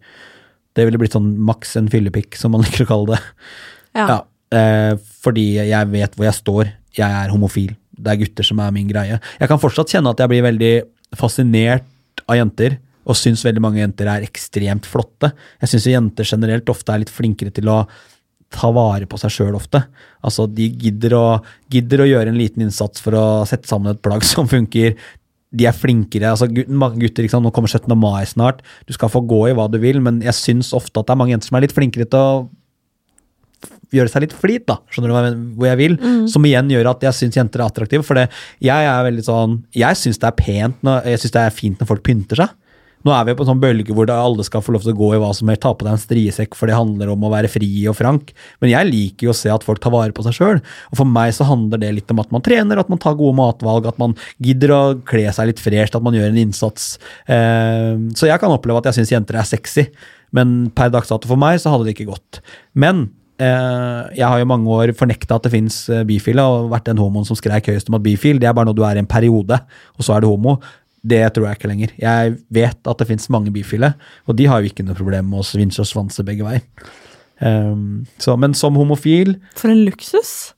Det 0.72 0.86
ville 0.86 1.00
blitt 1.00 1.16
sånn 1.16 1.34
maks 1.44 1.76
en 1.80 1.90
fyllepikk, 1.92 2.36
som 2.40 2.54
man 2.54 2.62
liker 2.64 2.86
å 2.86 2.90
kalle 2.90 3.16
det. 3.16 3.22
Ja. 3.96 4.06
Ja, 4.06 4.18
eh, 4.56 4.92
fordi 5.24 5.46
jeg 5.58 5.92
vet 5.92 6.16
hvor 6.16 6.28
jeg 6.28 6.38
står. 6.38 6.72
Jeg 6.96 7.08
er 7.22 7.32
homofil. 7.32 7.74
Det 7.92 8.12
er 8.12 8.20
gutter 8.20 8.46
som 8.46 8.60
er 8.64 8.72
min 8.74 8.88
greie. 8.90 9.18
Jeg 9.40 9.50
kan 9.50 9.60
fortsatt 9.60 9.92
kjenne 9.92 10.12
at 10.12 10.20
jeg 10.20 10.32
blir 10.32 10.44
veldig 10.44 10.72
fascinert 11.16 12.24
av 12.28 12.38
jenter, 12.38 12.78
og 13.02 13.18
syns 13.18 13.42
veldig 13.44 13.62
mange 13.64 13.80
jenter 13.80 14.08
er 14.08 14.24
ekstremt 14.24 14.86
flotte. 14.88 15.32
Jeg 15.62 15.72
syns 15.72 15.88
jenter 15.90 16.28
generelt 16.28 16.68
ofte 16.70 16.94
er 16.94 17.02
litt 17.02 17.12
flinkere 17.12 17.52
til 17.54 17.70
å 17.72 17.82
ta 18.52 18.68
vare 18.74 19.08
på 19.08 19.18
seg 19.20 19.32
sjøl 19.32 19.56
ofte. 19.56 19.80
Altså, 20.24 20.46
de 20.46 20.68
gidder 20.84 21.16
å, 21.16 21.26
gidder 21.72 22.04
å 22.04 22.08
gjøre 22.08 22.32
en 22.32 22.38
liten 22.38 22.66
innsats 22.66 23.02
for 23.02 23.16
å 23.16 23.24
sette 23.48 23.70
sammen 23.70 23.94
et 23.94 24.02
plagg 24.04 24.24
som 24.28 24.48
funker. 24.50 24.96
De 25.52 25.66
er 25.68 25.76
flinkere. 25.76 26.32
altså 26.32 26.48
gutter, 26.48 27.28
sant? 27.28 27.44
Nå 27.44 27.52
kommer 27.52 27.68
17. 27.68 27.92
mai 27.98 28.24
snart. 28.28 28.62
Du 28.88 28.94
skal 28.96 29.12
få 29.12 29.20
gå 29.28 29.44
i 29.50 29.54
hva 29.56 29.68
du 29.70 29.78
vil, 29.82 30.00
men 30.00 30.22
jeg 30.24 30.36
syns 30.38 30.72
ofte 30.72 31.00
at 31.00 31.06
det 31.10 31.14
er 31.14 31.20
mange 31.20 31.34
jenter 31.34 31.50
som 31.50 31.58
er 31.58 31.66
litt 31.66 31.76
flinkere 31.76 32.08
til 32.08 32.18
å 32.18 32.48
gjøre 33.92 34.08
seg 34.08 34.24
litt 34.24 34.34
flit, 34.36 34.64
da. 34.66 34.78
Skjønner 34.90 35.12
du 35.12 35.42
hvor 35.58 35.68
jeg 35.68 35.80
vil? 35.80 35.98
Som 36.32 36.46
igjen 36.48 36.70
gjør 36.72 36.94
at 36.94 37.04
jeg 37.04 37.18
syns 37.18 37.36
jenter 37.36 37.60
er 37.60 37.68
attraktive. 37.68 38.06
For 38.06 38.18
det, 38.18 38.28
jeg 38.64 38.88
er 38.88 39.04
veldig 39.04 39.24
sånn 39.26 39.58
Jeg 39.76 39.98
syns 40.00 40.18
det 40.22 40.30
er 40.30 40.38
pent 40.38 40.80
når, 40.86 41.04
jeg 41.12 41.22
synes 41.22 41.36
det 41.36 41.42
er 41.44 41.54
fint 41.54 41.80
når 41.82 41.90
folk 41.92 42.04
pynter 42.06 42.42
seg. 42.42 42.56
Nå 43.06 43.12
er 43.14 43.26
vi 43.26 43.34
på 43.36 43.44
en 43.44 43.50
sånn 43.52 43.62
bølge 43.62 43.94
hvor 43.96 44.10
alle 44.14 44.44
skal 44.46 44.62
få 44.64 44.74
lov 44.74 44.84
til 44.84 44.94
å 44.94 44.98
gå 44.98 45.08
i 45.16 45.20
hva 45.22 45.30
som 45.36 45.50
helst, 45.50 45.62
ta 45.64 45.72
på 45.74 45.86
deg 45.86 45.96
en 45.96 46.02
striesekk, 46.02 46.56
for 46.58 46.70
det 46.70 46.78
handler 46.78 47.12
om 47.12 47.26
å 47.26 47.32
være 47.32 47.50
fri 47.50 47.70
og 47.90 47.96
frank. 47.98 48.32
Men 48.62 48.72
jeg 48.72 48.90
liker 48.90 49.28
jo 49.28 49.34
å 49.34 49.38
se 49.38 49.52
at 49.52 49.66
folk 49.66 49.82
tar 49.82 49.94
vare 49.94 50.14
på 50.16 50.24
seg 50.26 50.36
sjøl. 50.38 50.62
Og 50.92 51.00
for 51.00 51.08
meg 51.08 51.34
så 51.36 51.46
handler 51.48 51.82
det 51.82 51.92
litt 51.98 52.14
om 52.14 52.22
at 52.22 52.34
man 52.34 52.44
trener, 52.44 52.80
at 52.80 52.92
man 52.92 53.00
tar 53.02 53.18
gode 53.18 53.38
matvalg, 53.38 53.88
at 53.90 54.00
man 54.02 54.16
gidder 54.42 54.74
å 54.76 54.82
kle 55.08 55.26
seg 55.34 55.50
litt 55.50 55.62
fresht, 55.62 55.98
at 55.98 56.04
man 56.04 56.16
gjør 56.16 56.30
en 56.30 56.42
innsats. 56.44 56.92
Eh, 57.26 57.96
så 58.18 58.30
jeg 58.30 58.42
kan 58.42 58.54
oppleve 58.54 58.82
at 58.82 58.90
jeg 58.90 59.00
syns 59.00 59.16
jenter 59.16 59.40
er 59.40 59.48
sexy, 59.48 59.88
men 60.32 60.70
per 60.76 60.92
dags 60.92 61.10
dato 61.12 61.28
for 61.28 61.40
meg 61.40 61.58
så 61.60 61.74
hadde 61.74 61.88
det 61.88 61.96
ikke 61.96 62.12
gått. 62.14 62.40
Men 62.78 63.10
Eh, 63.42 64.02
jeg 64.14 64.28
har 64.28 64.38
jo 64.38 64.46
mange 64.46 64.70
år 64.70 64.92
fornekta 64.94 65.38
at 65.38 65.46
det 65.46 65.54
fins 65.54 65.78
bifile, 66.06 66.44
og 66.44 66.68
vært 66.70 66.90
den 66.90 67.00
homoen 67.00 67.26
som 67.26 67.38
skreik 67.38 67.70
høyest 67.70 67.88
om 67.90 67.96
at 67.98 68.04
bifil, 68.04 68.38
det 68.38 68.46
er 68.46 68.54
bare 68.54 68.68
når 68.68 68.76
du 68.78 68.84
er 68.86 68.98
i 68.98 69.02
en 69.02 69.08
periode, 69.08 69.58
og 69.96 70.06
så 70.06 70.16
er 70.16 70.22
du 70.22 70.28
homo. 70.30 70.58
Det 71.02 71.22
tror 71.34 71.48
jeg 71.48 71.58
ikke 71.58 71.70
lenger. 71.70 71.92
Jeg 71.98 72.34
vet 72.54 72.90
at 72.92 73.00
det 73.00 73.08
fins 73.08 73.28
mange 73.34 73.50
bifile, 73.54 73.94
og 74.30 74.36
de 74.38 74.46
har 74.46 74.62
jo 74.62 74.70
ikke 74.70 74.84
noe 74.86 74.98
problem 74.98 75.32
med 75.32 75.42
å 75.42 75.46
svinse 75.46 75.82
og 75.82 75.88
svanse 75.90 76.22
begge 76.26 76.46
veier. 76.46 76.62
Um, 77.42 78.04
så, 78.22 78.36
men 78.38 78.52
som 78.54 78.76
homofil 78.78 79.34
For 79.58 79.72
en 79.72 79.80
luksus. 79.82 80.52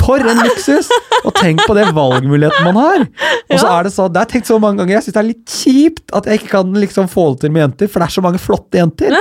For 0.00 0.22
en 0.24 0.40
luksus! 0.42 0.88
Og 1.22 1.34
tenk 1.36 1.60
på 1.68 1.74
det 1.76 1.90
valgmuligheten 1.92 2.64
man 2.66 2.78
har! 2.80 3.04
Og 3.52 3.60
så 3.60 3.68
er 3.68 3.86
det 3.86 3.92
så, 3.94 4.08
det 4.08 4.20
har 4.20 4.26
jeg 4.26 4.38
tenkt 4.38 4.48
så 4.50 4.58
mange 4.62 4.80
ganger, 4.80 4.96
jeg 4.96 5.06
syns 5.06 5.16
det 5.16 5.22
er 5.22 5.28
litt 5.28 5.58
kjipt 5.60 6.16
at 6.16 6.28
jeg 6.28 6.40
ikke 6.40 6.54
kan 6.56 6.72
liksom 6.82 7.10
få 7.12 7.28
det 7.34 7.44
til 7.44 7.54
med 7.54 7.66
jenter, 7.66 7.92
for 7.92 8.02
det 8.02 8.08
er 8.08 8.16
så 8.16 8.24
mange 8.24 8.40
flotte 8.42 8.80
jenter. 8.80 9.18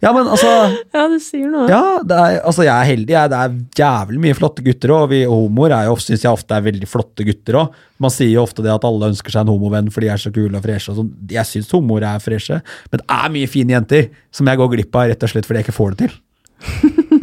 Ja, 0.00 0.12
men 0.16 0.28
altså 0.32 0.48
Ja, 0.96 1.02
du 1.12 1.18
sier 1.20 1.50
noe. 1.52 1.66
ja, 1.68 1.80
det 2.00 2.16
er, 2.16 2.38
altså 2.48 2.64
jeg 2.64 2.72
er 2.72 2.88
heldig. 2.88 3.12
Jeg, 3.16 3.30
det 3.32 3.40
er 3.40 3.56
jævlig 3.82 4.22
mye 4.24 4.38
flotte 4.38 4.64
gutter 4.64 4.94
òg. 4.96 5.04
Vi 5.12 5.20
homoer 5.28 5.74
er 5.76 5.90
syns 6.00 6.24
jeg 6.24 6.32
ofte 6.32 6.56
er 6.56 6.64
veldig 6.64 6.88
flotte 6.88 7.26
gutter 7.28 7.58
òg. 7.60 7.76
Man 8.00 8.14
sier 8.14 8.32
jo 8.32 8.46
ofte 8.46 8.64
det 8.64 8.72
at 8.72 8.86
alle 8.88 9.10
ønsker 9.12 9.34
seg 9.34 9.44
en 9.44 9.52
homovenn 9.52 9.92
fordi 9.92 10.08
de 10.08 10.14
er 10.14 10.22
så 10.22 10.32
kule 10.32 10.56
og 10.56 10.64
freshe. 10.64 10.88
og 10.94 11.02
sånn. 11.02 11.12
Jeg 11.28 11.44
syns 11.50 11.70
homoer 11.76 12.06
er 12.14 12.24
freshe, 12.24 12.62
men 12.90 13.02
det 13.02 13.06
er 13.20 13.36
mye 13.36 13.50
fine 13.52 13.76
jenter 13.76 14.08
som 14.32 14.48
jeg 14.48 14.60
går 14.62 14.72
glipp 14.78 14.96
av 14.96 15.10
rett 15.12 15.28
og 15.28 15.34
slett 15.34 15.48
fordi 15.48 15.60
jeg 15.60 15.68
ikke 15.68 15.78
får 15.82 15.94
det 15.96 16.06
til. 16.06 16.18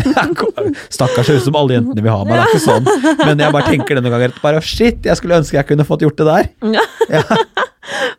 Stakkars 0.94 1.30
høres 1.30 1.44
ut 1.44 1.48
som 1.50 1.58
alle 1.60 1.78
jentene 1.78 2.04
vil 2.04 2.14
ha 2.14 2.22
meg, 2.26 2.38
det 2.38 2.44
er 2.44 2.52
ikke 2.54 2.64
sånn. 2.64 2.88
Men 3.24 3.42
jeg 3.44 3.54
bare 3.56 3.72
tenker 3.74 4.00
denne 4.00 4.12
gangen 4.14 4.38
bare 4.42 4.62
shit, 4.66 5.02
jeg 5.06 5.20
skulle 5.20 5.38
ønske 5.42 5.58
jeg 5.60 5.68
kunne 5.70 5.86
fått 5.88 6.06
gjort 6.06 6.22
det 6.22 6.30
der. 6.30 6.50
Ja. 7.18 7.24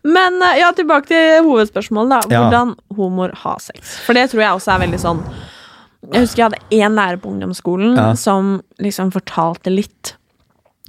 Men 0.05 0.39
eh, 0.43 0.59
ja, 0.63 0.71
tilbake 0.77 1.11
til 1.11 1.45
hovedspørsmålet, 1.47 2.11
da. 2.15 2.35
Ja. 2.35 2.43
Hvordan 2.47 2.75
homoer 2.97 3.35
har 3.45 3.59
sex. 3.63 3.97
For 4.07 4.17
det 4.17 4.29
tror 4.33 4.45
jeg 4.45 4.59
også 4.61 4.75
er 4.77 4.83
veldig 4.87 5.01
sånn 5.03 5.23
Jeg 6.13 6.23
husker 6.23 6.43
jeg 6.45 6.47
hadde 6.51 6.79
én 6.79 6.95
lærer 6.97 7.19
på 7.21 7.33
ungdomsskolen 7.33 7.97
Ja. 7.99 8.13
som 8.15 8.63
liksom 8.81 9.11
fortalte 9.13 9.73
litt. 9.75 10.15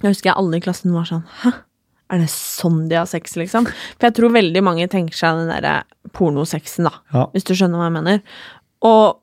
Jeg 0.04 0.14
husker 0.14 0.30
jeg 0.32 0.38
alle 0.40 0.60
i 0.60 0.64
klassen 0.64 0.94
var 0.96 1.08
sånn 1.10 1.26
Hæ? 1.42 1.54
Er 2.10 2.22
det 2.24 2.30
sånn 2.34 2.88
de 2.90 2.96
har 2.98 3.06
sex, 3.06 3.36
liksom? 3.38 3.68
For 3.70 4.08
jeg 4.08 4.16
tror 4.18 4.32
veldig 4.34 4.62
mange 4.66 4.88
tenker 4.90 5.14
seg 5.14 5.36
den 5.44 5.52
derre 5.52 5.84
pornosexen, 6.18 6.88
da. 6.90 6.94
Ja. 7.14 7.26
Hvis 7.36 7.46
du 7.46 7.52
skjønner 7.54 7.78
hva 7.78 7.86
jeg 7.92 7.98
mener. 8.00 8.22
Og 8.82 9.20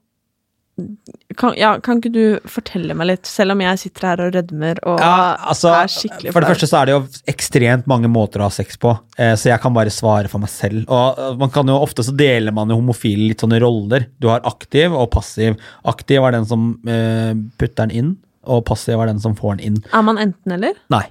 kan, 1.37 1.55
ja, 1.57 1.70
kan 1.81 2.01
ikke 2.03 2.11
du 2.12 2.49
fortelle 2.51 2.95
meg 2.97 3.09
litt, 3.09 3.29
selv 3.29 3.55
om 3.55 3.62
jeg 3.64 3.81
sitter 3.81 4.07
her 4.11 4.22
og 4.27 4.35
rødmer 4.35 4.81
og 4.85 5.01
Ja, 5.01 5.37
altså, 5.49 5.70
er 5.72 5.89
skikkelig 5.93 6.35
For 6.35 6.45
det 6.45 6.51
første 6.51 6.68
så 6.68 6.79
er 6.81 6.89
det 6.89 6.95
jo 6.95 7.01
ekstremt 7.33 7.89
mange 7.89 8.11
måter 8.12 8.43
å 8.43 8.51
ha 8.51 8.53
sex 8.53 8.77
på, 8.81 8.93
eh, 9.16 9.33
så 9.41 9.51
jeg 9.55 9.62
kan 9.62 9.74
bare 9.77 9.93
svare 9.95 10.29
for 10.33 10.43
meg 10.43 10.53
selv. 10.53 10.85
Og 10.93 11.22
eh, 11.22 11.33
man 11.41 11.53
kan 11.55 11.72
jo 11.72 11.79
Ofte 11.87 12.05
så 12.05 12.12
deler 12.16 12.53
man 12.57 12.72
jo 12.72 12.79
homofile 12.81 13.31
litt 13.31 13.43
sånne 13.45 13.61
roller. 13.62 14.09
Du 14.20 14.29
har 14.33 14.45
aktiv 14.49 14.93
og 14.93 15.09
passiv. 15.14 15.57
Aktiv 15.89 16.24
er 16.24 16.37
den 16.37 16.49
som 16.49 16.70
eh, 16.89 17.33
putter 17.61 17.87
den 17.87 17.95
inn, 17.97 18.14
og 18.45 18.64
passiv 18.68 19.01
er 19.01 19.12
den 19.12 19.22
som 19.22 19.37
får 19.39 19.57
den 19.57 19.70
inn. 19.70 19.79
Er 19.97 20.05
man 20.05 20.20
enten-eller? 20.20 20.77
Nei. 20.93 21.07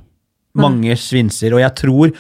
Mange 0.56 0.96
svinser, 1.00 1.56
og 1.56 1.64
jeg 1.64 1.74
tror 1.82 2.14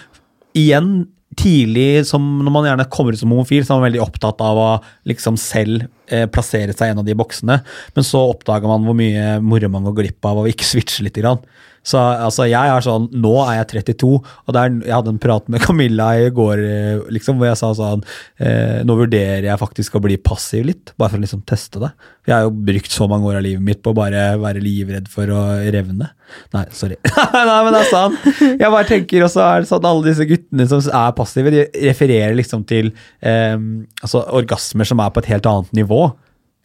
igjen 0.56 0.96
tidlig, 1.40 2.06
som 2.08 2.24
når 2.44 2.54
man 2.54 2.68
gjerne 2.70 2.88
kommer 2.92 3.16
ut 3.16 3.22
som 3.22 3.34
homofil, 3.34 3.66
så 3.66 3.76
er 3.76 3.80
man 3.82 3.90
veldig 3.90 4.04
opptatt 4.06 4.42
av 4.44 4.60
å 4.60 4.70
liksom 5.10 5.38
selv 5.40 5.86
plassere 6.32 6.76
seg 6.76 6.92
i 6.92 6.94
en 6.94 7.02
av 7.02 7.08
de 7.08 7.16
boksene, 7.18 7.60
men 7.96 8.06
så 8.06 8.22
oppdager 8.32 8.70
man 8.70 8.86
hvor 8.86 8.98
mye 8.98 9.38
moro 9.44 9.72
man 9.74 9.88
går 9.88 10.00
glipp 10.02 10.28
av 10.30 10.44
å 10.44 10.50
ikke 10.50 10.68
switche 10.68 11.06
litt. 11.06 11.16
Grann. 11.16 11.40
Så 11.86 12.00
altså, 12.02 12.48
jeg 12.50 12.72
er 12.74 12.84
sånn, 12.84 13.08
Nå 13.14 13.34
er 13.46 13.60
jeg 13.60 13.86
32, 13.94 14.10
og 14.18 14.56
det 14.56 14.62
er, 14.62 14.78
jeg 14.88 14.96
hadde 14.96 15.14
en 15.14 15.22
prat 15.22 15.52
med 15.54 15.62
Camilla 15.64 16.10
i 16.18 16.32
går 16.34 16.64
eh, 16.66 17.04
liksom, 17.14 17.38
hvor 17.38 17.52
jeg 17.52 17.60
sa 17.62 17.72
sånn 17.78 18.02
eh, 18.42 18.82
Nå 18.88 18.98
vurderer 18.98 19.46
jeg 19.46 19.62
faktisk 19.62 19.98
å 19.98 20.02
bli 20.04 20.18
passiv 20.18 20.66
litt, 20.72 20.96
bare 20.98 21.14
for 21.14 21.22
å 21.22 21.26
liksom 21.26 21.46
teste 21.48 21.82
det. 21.84 21.92
Jeg 22.26 22.34
har 22.34 22.48
jo 22.48 22.54
brukt 22.68 22.94
så 22.94 23.06
mange 23.10 23.30
år 23.30 23.38
av 23.38 23.46
livet 23.46 23.62
mitt 23.62 23.84
på 23.86 23.94
å 23.94 23.98
bare 23.98 24.32
være 24.42 24.64
livredd 24.64 25.10
for 25.12 25.30
å 25.30 25.42
revne. 25.62 26.10
Nei, 26.56 26.64
sorry. 26.74 26.98
Nei, 27.36 27.60
men 27.68 27.70
det 27.76 27.84
er 27.84 27.92
sant. 27.92 28.24
Jeg 28.42 28.72
bare 28.74 28.88
tenker 28.90 29.28
også 29.28 29.44
er 29.46 29.62
det 29.62 29.70
sånn 29.70 29.86
Alle 29.86 30.08
disse 30.08 30.26
guttene 30.26 30.66
som 30.72 30.82
er 30.82 31.14
passive, 31.18 31.54
de 31.54 31.68
refererer 31.86 32.34
liksom 32.40 32.66
til 32.66 32.90
eh, 33.22 33.54
altså 34.02 34.26
orgasmer 34.34 34.90
som 34.90 35.06
er 35.06 35.14
på 35.14 35.22
et 35.22 35.30
helt 35.36 35.52
annet 35.52 35.78
nivå 35.84 35.95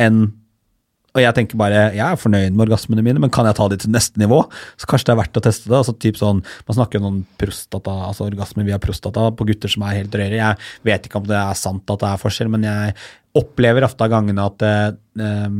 enn 0.00 0.28
og 1.10 1.18
jeg 1.18 1.34
tenker 1.34 1.58
bare, 1.58 1.78
jeg 1.96 2.04
er 2.04 2.18
fornøyd 2.20 2.54
med 2.54 2.68
orgasmene 2.68 3.02
mine, 3.02 3.18
men 3.22 3.32
kan 3.34 3.48
jeg 3.48 3.56
ta 3.58 3.66
de 3.70 3.78
til 3.82 3.90
neste 3.90 4.20
nivå? 4.22 4.44
Så 4.78 4.86
kanskje 4.86 5.08
det 5.08 5.14
er 5.16 5.18
verdt 5.18 5.40
å 5.40 5.42
teste 5.42 5.66
det. 5.66 5.78
altså 5.80 5.94
typ 5.98 6.20
sånn, 6.20 6.42
Man 6.68 6.76
snakker 6.78 7.00
jo 7.00 7.08
om 7.08 7.16
prostata, 7.40 7.94
altså 8.06 8.28
orgasmer 8.28 8.68
via 8.68 8.78
prostata 8.78 9.26
på 9.34 9.46
gutter 9.48 9.72
som 9.72 9.82
er 9.88 9.98
helt 9.98 10.14
røre. 10.14 10.38
Jeg 10.38 10.86
vet 10.86 11.08
ikke 11.08 11.18
om 11.18 11.26
det 11.26 11.34
er 11.34 11.58
sant 11.58 11.90
at 11.90 12.04
det 12.04 12.12
er 12.12 12.22
forskjell, 12.22 12.52
men 12.54 12.66
jeg 12.68 12.94
opplever 13.40 13.86
ofte 13.86 14.06
av 14.06 14.12
gangene 14.14 14.46
at 14.46 14.62
eh, 14.70 15.58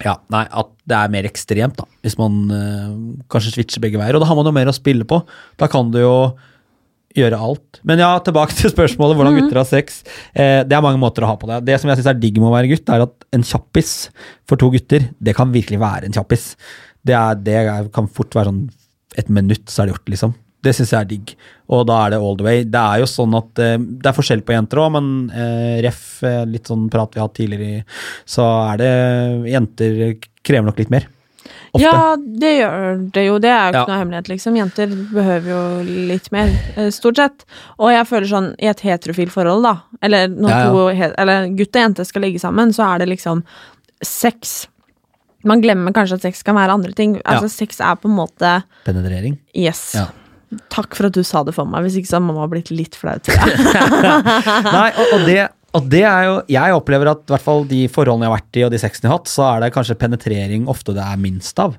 ja, 0.00 0.16
nei, 0.34 0.44
at 0.50 0.74
det 0.88 0.98
er 0.98 1.14
mer 1.14 1.30
ekstremt, 1.30 1.78
da. 1.78 1.86
Hvis 2.02 2.18
man 2.18 2.42
eh, 2.56 2.92
kanskje 3.30 3.54
switcher 3.54 3.84
begge 3.84 4.02
veier. 4.02 4.18
Og 4.18 4.24
da 4.24 4.32
har 4.32 4.38
man 4.38 4.50
jo 4.50 4.56
mer 4.56 4.70
å 4.70 4.74
spille 4.74 5.06
på. 5.06 5.22
Da 5.62 5.70
kan 5.70 5.94
du 5.94 6.00
jo 6.02 6.14
gjøre 7.16 7.38
alt. 7.42 7.80
Men 7.86 8.02
ja, 8.02 8.10
tilbake 8.24 8.54
til 8.58 8.72
spørsmålet 8.72 9.18
hvordan 9.18 9.38
gutter 9.38 9.60
har 9.62 9.68
sex. 9.68 10.02
Eh, 10.34 10.60
det 10.66 10.76
er 10.76 10.84
mange 10.84 11.00
måter 11.02 11.26
å 11.26 11.32
ha 11.32 11.38
på 11.40 11.48
det. 11.50 11.62
Det 11.68 11.78
som 11.80 11.90
jeg 11.90 12.00
syns 12.00 12.12
er 12.12 12.20
digg 12.20 12.38
med 12.38 12.50
å 12.50 12.54
være 12.54 12.70
gutt, 12.70 12.92
er 12.92 13.06
at 13.06 13.26
en 13.36 13.46
kjappis 13.46 13.94
for 14.48 14.60
to 14.60 14.70
gutter, 14.74 15.10
det 15.18 15.34
kan 15.38 15.54
virkelig 15.54 15.80
være 15.82 16.08
en 16.08 16.14
kjappis. 16.16 16.52
Det, 17.06 17.16
er, 17.16 17.40
det 17.40 17.58
kan 17.94 18.10
fort 18.10 18.36
være 18.36 18.52
sånn 18.52 18.62
et 19.18 19.30
minutt, 19.32 19.66
så 19.66 19.82
er 19.82 19.88
det 19.88 19.96
gjort, 19.96 20.12
liksom. 20.14 20.38
Det 20.60 20.74
syns 20.76 20.92
jeg 20.92 21.00
er 21.00 21.08
digg. 21.08 21.30
Og 21.72 21.86
da 21.88 21.96
er 22.04 22.12
det 22.12 22.18
all 22.20 22.36
the 22.38 22.44
way. 22.46 22.64
Det 22.68 22.80
er 22.80 23.00
jo 23.02 23.08
sånn 23.08 23.34
at 23.38 23.62
eh, 23.62 23.78
det 23.80 24.10
er 24.10 24.16
forskjell 24.16 24.44
på 24.46 24.54
jenter 24.54 24.82
òg, 24.82 24.90
men 24.98 25.08
eh, 25.32 25.78
ref, 25.86 26.02
eh, 26.26 26.42
litt 26.48 26.68
sånn 26.70 26.88
prat 26.92 27.16
vi 27.16 27.22
har 27.22 27.30
hatt 27.30 27.38
tidligere, 27.38 27.86
så 28.28 28.46
er 28.72 28.82
det 28.82 28.92
Jenter 29.50 29.96
krever 30.46 30.68
nok 30.68 30.82
litt 30.82 30.92
mer. 30.92 31.08
Ofte. 31.70 31.82
Ja, 31.84 32.16
det 32.16 32.50
gjør 32.58 33.12
det 33.14 33.24
jo. 33.26 33.38
Det 33.38 33.50
er 33.50 33.60
jo 33.60 33.70
ikke 33.70 33.80
Ja. 33.80 33.84
noe 33.86 33.98
hemmelighet, 34.00 34.28
liksom. 34.32 34.56
Jenter 34.58 34.86
behøver 35.12 35.48
jo 35.52 35.82
litt 36.08 36.32
mer, 36.32 36.48
eh, 36.76 36.90
stort 36.90 37.16
sett. 37.16 37.44
Og 37.78 37.90
jeg 37.94 38.06
føler 38.08 38.26
sånn, 38.26 38.54
i 38.58 38.66
et 38.66 38.80
heterofilt 38.80 39.30
forhold, 39.30 39.62
da, 39.62 39.76
eller 40.02 40.26
når 40.28 40.50
Ja, 40.50 40.58
ja. 40.58 40.70
to 40.70 41.12
eller 41.18 41.48
gutt 41.54 41.76
og 41.76 41.82
jente 41.82 42.06
skal 42.06 42.22
ligge 42.22 42.40
sammen, 42.40 42.72
så 42.74 42.82
er 42.94 42.98
det 42.98 43.08
liksom 43.08 43.42
sex. 44.02 44.66
Man 45.44 45.62
glemmer 45.62 45.92
kanskje 45.92 46.14
at 46.18 46.22
sex 46.22 46.42
kan 46.42 46.54
være 46.56 46.70
andre 46.74 46.92
ting. 46.92 47.20
Altså, 47.24 47.48
Sex 47.48 47.80
er 47.80 47.94
på 47.96 48.10
en 48.10 48.16
måte 48.16 48.62
Penetrering. 48.84 49.38
Yes. 49.56 49.94
Ja. 49.94 50.08
Takk 50.68 50.96
for 50.96 51.06
at 51.06 51.12
du 51.12 51.22
sa 51.22 51.44
det 51.44 51.54
for 51.54 51.64
meg, 51.64 51.84
hvis 51.84 51.96
ikke 51.96 52.08
så 52.10 52.18
hadde 52.18 52.26
mamma 52.26 52.48
blitt 52.50 52.70
litt 52.74 52.96
flau, 52.98 53.14
til 53.22 53.34
deg. 53.38 53.54
Nei, 54.74 54.90
og, 54.98 55.12
og, 55.14 55.20
det, 55.28 55.48
og 55.76 55.86
det 55.92 56.02
er 56.02 56.24
jo 56.26 56.34
Jeg 56.50 56.74
opplever 56.74 57.12
at 57.12 57.22
i 57.26 57.32
hvert 57.34 57.44
fall 57.44 57.64
de 57.70 57.84
forholdene 57.92 58.26
jeg 58.26 58.32
har 58.32 58.38
vært 58.40 58.58
i, 58.58 58.64
og 58.66 58.72
de 58.74 58.80
sexene 58.82 59.06
jeg 59.06 59.12
har 59.12 59.20
hatt, 59.20 59.30
så 59.30 59.46
er 59.50 59.62
det 59.64 59.72
kanskje 59.76 59.98
penetrering 60.00 60.66
ofte 60.70 60.94
det 60.96 61.04
er 61.04 61.20
minst 61.20 61.58
av. 61.62 61.76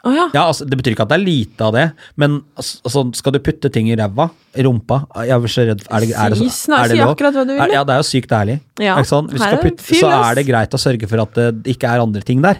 Oh, 0.00 0.14
ja. 0.16 0.30
Ja, 0.32 0.46
altså, 0.48 0.64
Det 0.64 0.78
betyr 0.80 0.94
ikke 0.94 1.04
at 1.04 1.10
det 1.12 1.18
er 1.18 1.24
lite 1.26 1.60
av 1.66 1.74
det, 1.76 1.82
men 2.16 2.38
altså, 2.56 2.78
altså, 2.88 3.02
skal 3.18 3.34
du 3.36 3.40
putte 3.44 3.68
ting 3.72 3.90
i 3.92 3.96
ræva, 4.00 4.30
i 4.56 4.64
rumpa 4.64 5.02
Jeg 5.28 5.34
er 5.36 5.52
så 5.52 5.66
redd 5.68 5.82
er 5.84 6.00
det, 6.06 6.14
er 6.16 6.32
det, 6.32 6.38
så- 6.40 6.48
Si 6.56 6.72
er 6.72 6.88
det 6.88 6.96
lov? 7.02 7.12
hva 7.20 7.32
du 7.34 7.40
vil, 7.52 7.60
Er, 7.60 7.74
ja, 7.74 7.84
det 7.84 7.92
er 7.94 8.00
jo 8.00 8.08
sykt 8.08 8.32
ærlig. 8.32 8.60
Ja, 8.80 8.96
sant? 9.04 9.28
Hvis 9.30 9.40
du 9.40 9.44
skal 9.44 9.58
er 9.58 9.62
putte, 9.66 10.00
så 10.00 10.08
er 10.30 10.34
det 10.40 10.46
greit 10.48 10.72
å 10.72 10.80
sørge 10.80 11.08
for 11.08 11.20
at 11.20 11.34
det 11.34 11.76
ikke 11.76 11.84
er 11.92 12.00
andre 12.00 12.22
ting 12.22 12.40
der. 12.40 12.56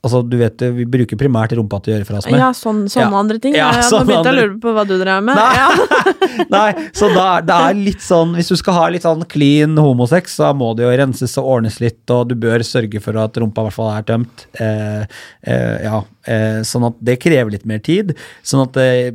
Altså, 0.00 0.22
du 0.24 0.38
vet, 0.40 0.62
vi 0.72 0.84
bruker 0.88 1.18
primært 1.20 1.52
rumpa 1.58 1.78
til 1.84 1.92
å 1.92 1.96
gjøre 1.98 2.06
fra 2.08 2.18
oss 2.22 2.26
med. 2.30 2.38
Ja, 2.40 2.48
sånn, 2.56 2.84
sånne 2.88 3.10
Ja. 3.12 3.18
andre 3.18 3.38
ting. 3.38 3.54
Ja, 3.54 3.70
Ja, 3.76 3.82
Nå 3.92 4.04
begynte 4.06 4.30
jeg 4.32 4.34
å 4.34 4.40
lure 4.40 4.58
på 4.62 4.72
hva 4.72 4.86
du 4.88 4.94
drev 4.98 5.22
med. 5.22 5.36
Nei. 5.36 5.56
Ja. 5.58 5.68
Nei, 6.56 6.70
så 6.96 7.10
da, 7.12 7.40
det 7.44 7.56
er 7.68 7.74
litt 7.74 8.00
sånn 8.00 8.34
Hvis 8.36 8.48
du 8.48 8.56
skal 8.56 8.74
ha 8.74 8.86
litt 8.88 9.02
sånn 9.02 9.24
clean 9.28 9.76
homosex, 9.76 10.36
så 10.40 10.52
må 10.56 10.74
det 10.76 10.84
jo 10.86 10.94
renses 11.02 11.36
og 11.38 11.44
ordnes 11.58 11.80
litt, 11.80 12.00
og 12.10 12.28
du 12.28 12.34
bør 12.34 12.64
sørge 12.64 13.00
for 13.02 13.16
at 13.20 13.36
rumpa 13.36 13.60
i 13.62 13.64
hvert 13.68 13.76
fall 13.76 13.90
er 13.96 14.02
tømt. 14.08 14.46
Eh, 14.58 15.04
eh, 15.44 15.82
ja, 15.84 15.98
eh, 16.00 16.21
sånn 16.66 16.86
at 16.86 16.98
det 17.02 17.16
krever 17.22 17.50
litt 17.54 17.64
mer 17.68 17.80
tid. 17.82 18.12
Sånn 18.46 18.64
at 18.64 18.78
eh, 18.80 19.10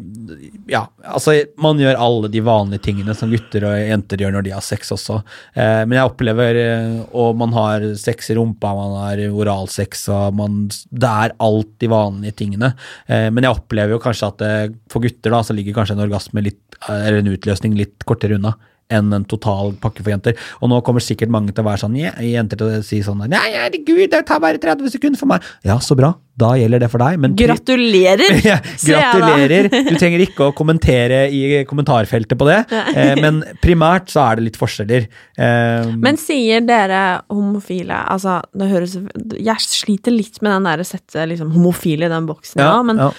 Ja, 0.67 0.85
altså 1.07 1.35
man 1.61 1.79
gjør 1.79 1.99
alle 2.03 2.31
de 2.31 2.41
vanlige 2.43 2.83
tingene 2.89 3.15
som 3.15 3.31
gutter 3.31 3.63
og 3.69 3.77
jenter 3.79 4.23
gjør 4.23 4.35
når 4.37 4.47
de 4.47 4.53
har 4.55 4.65
sex 4.65 4.91
også. 4.95 5.21
Eh, 5.55 5.83
men 5.87 5.97
jeg 5.97 6.11
opplever 6.11 6.59
eh, 6.61 6.99
Og 7.17 7.37
man 7.39 7.55
har 7.55 7.85
sex 7.99 8.31
i 8.31 8.37
rumpa, 8.37 8.73
man 8.75 8.95
har 9.01 9.23
oralsex, 9.27 10.07
og 10.13 10.37
man 10.39 10.65
Det 10.67 11.11
er 11.27 11.35
alt 11.43 11.73
de 11.81 11.91
vanlige 11.91 12.39
tingene. 12.43 12.73
Eh, 13.07 13.29
men 13.31 13.47
jeg 13.47 13.55
opplever 13.55 13.95
jo 13.95 14.03
kanskje 14.03 14.31
at 14.33 14.47
eh, 14.47 14.63
for 14.91 15.03
gutter 15.03 15.33
da, 15.33 15.43
så 15.43 15.55
ligger 15.55 15.77
kanskje 15.77 15.97
en 15.97 16.07
orgasme 16.07 16.43
litt, 16.43 16.63
eller 16.87 17.21
en 17.21 17.31
utløsning 17.33 17.77
litt 17.77 18.05
kortere 18.07 18.37
unna 18.37 18.55
enn 18.93 19.11
en 19.15 19.25
total 19.27 19.73
pakke 19.81 20.03
for 20.03 20.13
jenter. 20.13 20.37
Og 20.61 20.71
nå 20.71 20.79
kommer 20.85 21.03
sikkert 21.03 21.31
mange 21.33 21.51
til 21.53 21.63
å 21.65 21.67
være 21.67 21.83
sånn, 21.83 21.97
jenter 21.97 22.59
til 22.59 22.69
å 22.69 22.85
si 22.85 23.01
sånn 23.05 23.25
Nei, 23.27 23.49
herregud, 23.55 24.05
det 24.13 24.23
tar 24.29 24.39
bare 24.43 24.61
30 24.61 24.93
sekunder 24.93 25.19
for 25.19 25.29
meg. 25.33 25.45
Ja, 25.67 25.79
så 25.83 25.97
bra. 25.97 26.13
Da 26.37 26.51
gjelder 26.53 26.83
det 26.83 26.89
for 26.93 27.01
deg. 27.01 27.17
Men 27.21 27.33
Gratulerer! 27.37 28.37
ja, 28.45 28.59
gratulerer. 28.61 29.69
Du 29.89 29.95
trenger 29.97 30.21
ikke 30.23 30.49
å 30.49 30.55
kommentere 30.55 31.23
i 31.33 31.63
kommentarfeltet 31.67 32.37
på 32.37 32.47
det. 32.47 32.59
Eh, 32.93 33.15
men 33.19 33.41
primært 33.63 34.11
så 34.13 34.21
er 34.27 34.37
det 34.37 34.47
litt 34.51 34.59
forskjeller. 34.61 35.07
Eh, 35.33 35.89
Men 35.97 36.19
sier 36.21 36.61
dere 36.65 37.01
homofile 37.33 37.97
Altså, 38.11 38.37
det 38.57 38.67
høres 38.71 38.95
Jeg 39.41 39.63
sliter 39.63 40.13
litt 40.13 40.39
med 40.43 40.53
den 40.53 40.67
der 40.69 40.83
å 40.83 40.87
sette 40.87 41.25
liksom, 41.29 41.51
homofile 41.55 42.07
i 42.07 42.11
den 42.11 42.27
boksen 42.29 42.61
ja, 42.61 42.69
nå, 42.75 42.85
men 42.91 43.01
ja. 43.01 43.09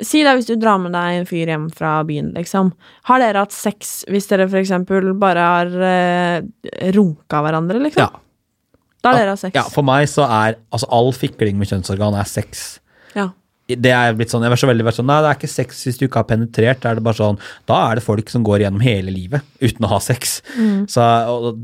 Si 0.00 0.22
da 0.24 0.32
hvis 0.36 0.48
du 0.48 0.54
drar 0.56 0.80
med 0.80 0.94
deg 0.96 1.18
en 1.18 1.28
fyr 1.28 1.50
hjem 1.52 1.68
fra 1.74 1.98
byen, 2.08 2.32
liksom. 2.36 2.72
Har 3.10 3.20
dere 3.20 3.44
hatt 3.44 3.54
sex 3.54 4.02
hvis 4.08 4.30
dere 4.30 4.48
for 4.48 4.62
eksempel 4.62 5.12
bare 5.20 5.48
har 5.54 5.72
eh, 5.88 6.92
runka 6.96 7.42
hverandre, 7.44 7.82
liksom? 7.82 8.06
Ja. 8.06 8.78
Da 9.02 9.12
har 9.12 9.20
dere 9.20 9.34
hatt 9.34 9.42
sex? 9.42 9.56
ja, 9.58 9.66
for 9.68 9.84
meg 9.86 10.06
så 10.10 10.24
er 10.28 10.60
altså 10.72 10.88
all 10.94 11.12
fikling 11.16 11.58
med 11.60 11.68
kjønnsorgan 11.72 12.16
er 12.16 12.28
sex. 12.30 12.78
Det 13.76 13.90
er 13.92 14.14
blitt 14.18 14.30
sånn, 14.32 14.42
jeg 14.42 14.52
var 14.52 14.60
så 14.60 14.68
veldig 14.70 14.84
vært 14.86 14.98
sånn, 14.98 15.06
Nei, 15.06 15.20
det 15.22 15.28
er 15.30 15.38
ikke 15.38 15.50
sex 15.50 15.82
hvis 15.86 15.98
du 16.00 16.06
ikke 16.06 16.20
har 16.22 16.28
penetrert. 16.28 16.84
Er 16.88 16.94
det 16.98 17.04
bare 17.06 17.18
sånn, 17.18 17.38
da 17.66 17.78
er 17.90 17.96
det 18.00 18.04
folk 18.04 18.28
som 18.32 18.44
går 18.44 18.64
gjennom 18.64 18.80
hele 18.84 19.10
livet 19.14 19.42
uten 19.62 19.86
å 19.86 19.90
ha 19.94 19.98
sex. 20.02 20.42
Mm. 20.58 20.86
Så 20.90 21.02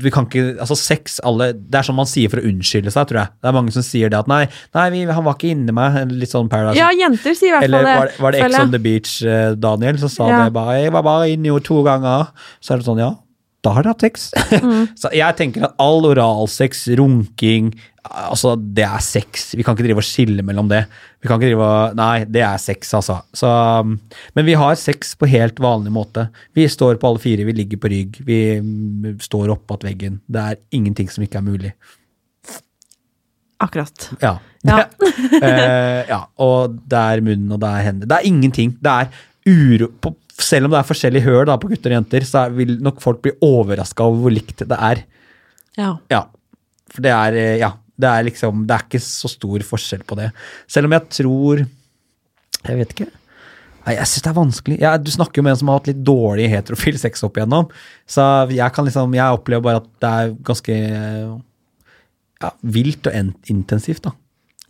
vi 0.01 0.11
kan 0.11 0.25
ikke, 0.29 0.57
altså 0.59 0.75
sex, 0.79 1.19
alle, 1.23 1.51
Det 1.53 1.79
er 1.79 1.83
sånn 1.89 1.95
man 1.99 2.09
sier 2.09 2.29
for 2.29 2.39
å 2.41 2.47
unnskylde 2.49 2.91
seg, 2.91 3.07
tror 3.11 3.21
jeg. 3.23 3.33
Det 3.41 3.47
er 3.51 3.57
mange 3.59 3.71
som 3.75 3.83
sier 3.83 4.09
det 4.09 4.19
at 4.19 4.27
nei, 4.31 4.47
nei 4.75 4.89
vi, 4.95 5.05
han 5.05 5.23
var 5.23 5.35
ikke 5.37 5.51
inni 5.53 5.71
meg. 5.75 5.99
Litt 6.11 6.31
sånn 6.33 6.49
Paradise. 6.49 6.79
ja, 6.79 6.89
jenter 6.95 7.33
sier 7.35 7.49
i 7.49 7.55
hvert 7.57 7.63
Eller 7.69 7.83
fall 7.83 7.89
det. 7.89 7.95
var 7.99 8.07
det, 8.07 8.19
var 8.19 8.31
det 8.31 8.43
Ex 8.45 8.59
on 8.59 8.71
the 8.71 8.79
Beach, 8.79 9.15
eh, 9.23 9.53
Daniel, 9.55 9.97
som 9.99 10.09
sa 10.09 10.29
Ja. 10.29 10.43
det 10.45 10.53
bare 10.53 10.79
'Jeg 10.81 10.91
var 10.93 11.03
bare 11.03 11.29
inni 11.29 11.49
henne 11.49 11.63
to 11.63 11.83
ganger'. 11.83 12.27
Så 12.61 12.73
er 12.73 12.77
det 12.77 12.85
sånn, 12.85 12.99
ja, 12.99 13.15
da 13.65 13.73
har 13.75 13.83
dere 13.83 13.93
hatt 13.93 14.05
sex. 14.05 14.29
Mm. 14.63 14.83
så 15.01 15.11
jeg 15.15 15.37
tenker 15.39 15.67
at 15.67 15.79
all 15.83 16.05
oralsex, 16.07 16.85
runking, 16.99 17.73
altså 18.07 18.53
det 18.57 18.85
er 18.87 19.03
sex. 19.03 19.49
Vi 19.57 19.65
kan 19.65 19.75
ikke 19.75 19.87
drive 19.89 20.01
og 20.01 20.07
skille 20.07 20.45
mellom 20.45 20.69
det. 20.71 20.85
Vi 21.19 21.27
kan 21.27 21.39
ikke 21.39 21.51
drive 21.51 21.67
og, 21.67 21.97
Nei, 21.99 22.23
det 22.31 22.43
er 22.47 22.61
sex, 22.61 22.93
altså. 22.97 23.19
Så, 23.35 23.49
um, 23.83 23.97
men 24.37 24.47
vi 24.47 24.55
har 24.59 24.79
sex 24.79 25.13
på 25.19 25.29
helt 25.29 25.59
vanlig 25.63 25.93
måte. 25.95 26.29
Vi 26.55 26.67
står 26.71 27.01
på 27.01 27.11
alle 27.11 27.23
fire, 27.23 27.47
vi 27.47 27.57
ligger 27.57 27.81
på 27.83 27.91
rygg, 27.91 28.21
vi 28.27 28.41
mm, 28.63 29.17
står 29.23 29.51
oppå 29.57 29.79
veggen. 29.83 30.21
Det 30.27 30.45
er 30.45 30.61
ingenting 30.79 31.11
som 31.11 31.25
ikke 31.25 31.41
er 31.41 31.49
mulig. 31.49 31.73
Akkurat. 33.59 34.11
Ja. 34.21 34.37
Ja. 34.63 34.85
Eh, 35.39 36.01
ja. 36.09 36.23
Og 36.41 36.73
det 36.89 36.99
er 36.99 37.21
munnen, 37.23 37.51
og 37.53 37.59
det 37.61 37.69
er 37.69 37.83
hendene. 37.85 38.07
Det 38.09 38.17
er 38.17 38.27
ingenting. 38.27 38.71
Det 38.81 38.91
er 38.91 39.11
uro 39.47 39.87
på, 40.01 40.11
Selv 40.39 40.67
om 40.67 40.73
det 40.73 40.79
er 40.79 40.87
forskjellig 40.87 41.21
høl 41.25 41.45
da, 41.49 41.57
på 41.59 41.69
gutter 41.71 41.91
og 41.93 41.97
jenter, 41.99 42.25
så 42.27 42.45
vil 42.55 42.77
nok 42.83 43.01
folk 43.03 43.21
bli 43.25 43.33
overraska 43.45 44.05
over 44.07 44.25
hvor 44.25 44.33
likt 44.35 44.63
det 44.69 44.77
er. 44.77 45.03
Ja. 45.79 45.93
Ja. 46.11 46.23
For 46.89 47.05
det 47.05 47.13
er 47.15 47.39
eh, 47.43 47.59
Ja. 47.61 47.75
Det 47.99 48.07
er 48.07 48.23
liksom 48.23 48.61
Det 48.63 48.71
er 48.71 48.83
ikke 48.85 49.01
så 49.03 49.27
stor 49.27 49.63
forskjell 49.67 50.05
på 50.07 50.15
det. 50.15 50.29
Selv 50.71 50.87
om 50.87 50.93
jeg 50.95 51.09
tror 51.17 51.65
Jeg 52.63 52.77
vet 52.77 52.93
ikke. 52.95 53.07
Nei, 53.83 53.95
jeg 53.97 54.07
syns 54.07 54.23
det 54.23 54.29
er 54.29 54.37
vanskelig. 54.37 54.77
Jeg, 54.79 55.01
du 55.03 55.11
snakker 55.11 55.39
jo 55.39 55.43
med 55.43 55.51
en 55.51 55.59
som 55.59 55.71
har 55.71 55.79
hatt 55.81 55.89
litt 55.89 55.99
dårlig 56.07 56.47
heterofil 56.51 56.99
sex 57.01 57.23
opp 57.27 57.35
igjennom. 57.39 57.67
Så 58.07 58.23
jeg 58.55 58.75
kan 58.75 58.87
liksom 58.87 59.15
Jeg 59.17 59.35
opplever 59.35 59.65
bare 59.65 59.81
at 59.83 59.89
det 60.03 60.09
er 60.09 60.33
ganske 60.47 60.77
ja, 62.39 62.51
vilt 62.63 63.09
og 63.09 63.33
intensivt, 63.51 64.05
da. 64.07 64.13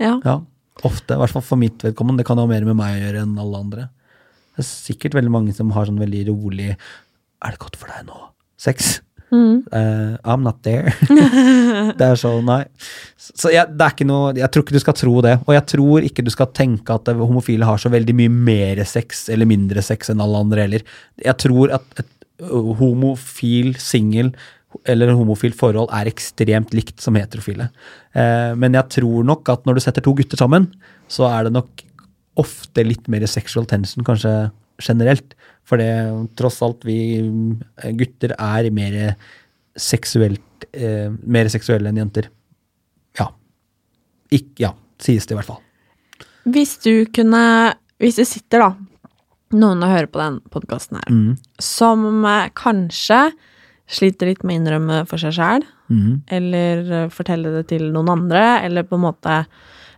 ja. 0.01 0.15
Ja, 0.25 0.39
ofte. 0.87 1.13
I 1.13 1.21
hvert 1.21 1.35
fall 1.35 1.45
for 1.45 1.59
mitt 1.61 1.83
vedkommende. 1.85 2.23
Det 2.23 2.29
kan 2.29 2.39
ha 2.41 2.47
mer 2.49 2.65
med 2.65 2.77
meg 2.79 2.95
å 2.95 3.01
gjøre 3.03 3.25
enn 3.25 3.37
alle 3.45 3.61
andre. 3.61 3.87
Det 4.59 4.65
er 4.65 4.67
sikkert 4.67 5.15
veldig 5.15 5.31
mange 5.31 5.53
som 5.55 5.71
har 5.71 5.87
sånn 5.87 6.01
veldig 6.01 6.25
rolig 6.27 6.73
Er 6.73 7.53
det 7.53 7.61
godt 7.61 7.79
for 7.79 7.87
deg 7.87 8.09
nå? 8.09 8.25
Sex? 8.59 8.97
Mm. 9.31 9.61
Uh, 9.71 10.17
I'm 10.25 10.41
not 10.43 10.63
there. 10.65 10.91
det 11.99 12.05
er 12.05 12.17
sånn, 12.19 12.47
nei. 12.49 12.63
Så 13.15 13.53
jeg, 13.53 13.69
det 13.77 13.85
er 13.85 13.93
ikke 13.93 14.07
noe, 14.09 14.33
jeg 14.35 14.49
tror 14.51 14.65
ikke 14.65 14.75
du 14.75 14.83
skal 14.83 14.97
tro 14.97 15.13
det. 15.23 15.35
Og 15.45 15.53
jeg 15.55 15.65
tror 15.69 16.07
ikke 16.07 16.25
du 16.25 16.31
skal 16.33 16.49
tenke 16.57 16.97
at 16.97 17.11
eh, 17.11 17.21
homofile 17.21 17.67
har 17.69 17.79
så 17.79 17.91
veldig 17.93 18.15
mye 18.17 18.33
mer 18.33 18.81
sex 18.89 19.27
eller 19.31 19.47
mindre 19.47 19.85
sex 19.85 20.11
enn 20.11 20.23
alle 20.25 20.41
andre 20.43 20.65
heller. 20.65 20.87
Jeg 21.21 21.37
tror 21.45 21.75
at 21.77 22.01
et 22.03 22.15
homofil 22.81 23.75
singel 23.79 24.33
eller 24.89 25.13
homofil 25.17 25.53
forhold 25.57 25.93
er 25.95 26.09
ekstremt 26.09 26.73
likt 26.77 26.99
som 27.03 27.17
heterofile. 27.17 27.69
Uh, 28.17 28.57
men 28.59 28.75
jeg 28.75 28.97
tror 28.99 29.29
nok 29.29 29.53
at 29.53 29.63
når 29.69 29.77
du 29.77 29.85
setter 29.85 30.05
to 30.05 30.17
gutter 30.17 30.41
sammen, 30.41 30.67
så 31.09 31.29
er 31.29 31.47
det 31.47 31.55
nok 31.55 31.85
ofte 32.37 32.83
litt 32.85 33.07
mer 33.07 33.25
sexual 33.27 33.65
tension, 33.65 34.03
kanskje 34.03 34.51
generelt. 34.85 35.33
For 35.67 35.77
det, 35.77 35.89
tross 36.39 36.61
alt, 36.65 36.85
vi 36.87 37.19
gutter 37.97 38.33
er 38.39 38.69
mer 38.71 39.15
seksuelt 39.79 40.65
eh, 40.73 41.09
Mer 41.23 41.47
seksuelle 41.51 41.89
enn 41.91 41.97
jenter. 42.01 42.29
Ja. 43.19 43.29
Ikk, 44.31 44.53
ja, 44.59 44.73
sies 45.01 45.25
det 45.27 45.35
i 45.35 45.39
hvert 45.39 45.49
fall. 45.49 45.61
Hvis 46.49 46.77
du 46.83 47.05
kunne 47.13 47.75
Hvis 47.99 48.15
det 48.15 48.27
sitter, 48.29 48.59
da, 48.63 48.69
noen 49.59 49.81
og 49.83 49.89
hører 49.91 50.07
på 50.07 50.19
den 50.21 50.39
podkasten 50.53 50.95
her, 51.01 51.09
Mm. 51.11 51.37
som 51.59 52.23
eh, 52.25 52.49
kanskje 52.55 53.33
sliter 53.89 54.27
litt 54.29 54.43
med 54.43 54.53
å 54.55 54.59
innrømme 54.61 55.07
for 55.09 55.17
seg 55.17 55.33
sjæl, 55.35 55.65
Mm. 55.89 56.21
eller 56.29 56.91
eh, 56.93 57.09
fortelle 57.09 57.51
det 57.57 57.67
til 57.67 57.91
noen 57.91 58.07
andre, 58.13 58.61
eller 58.63 58.83
på 58.83 58.95
en 58.95 59.01
måte 59.01 59.45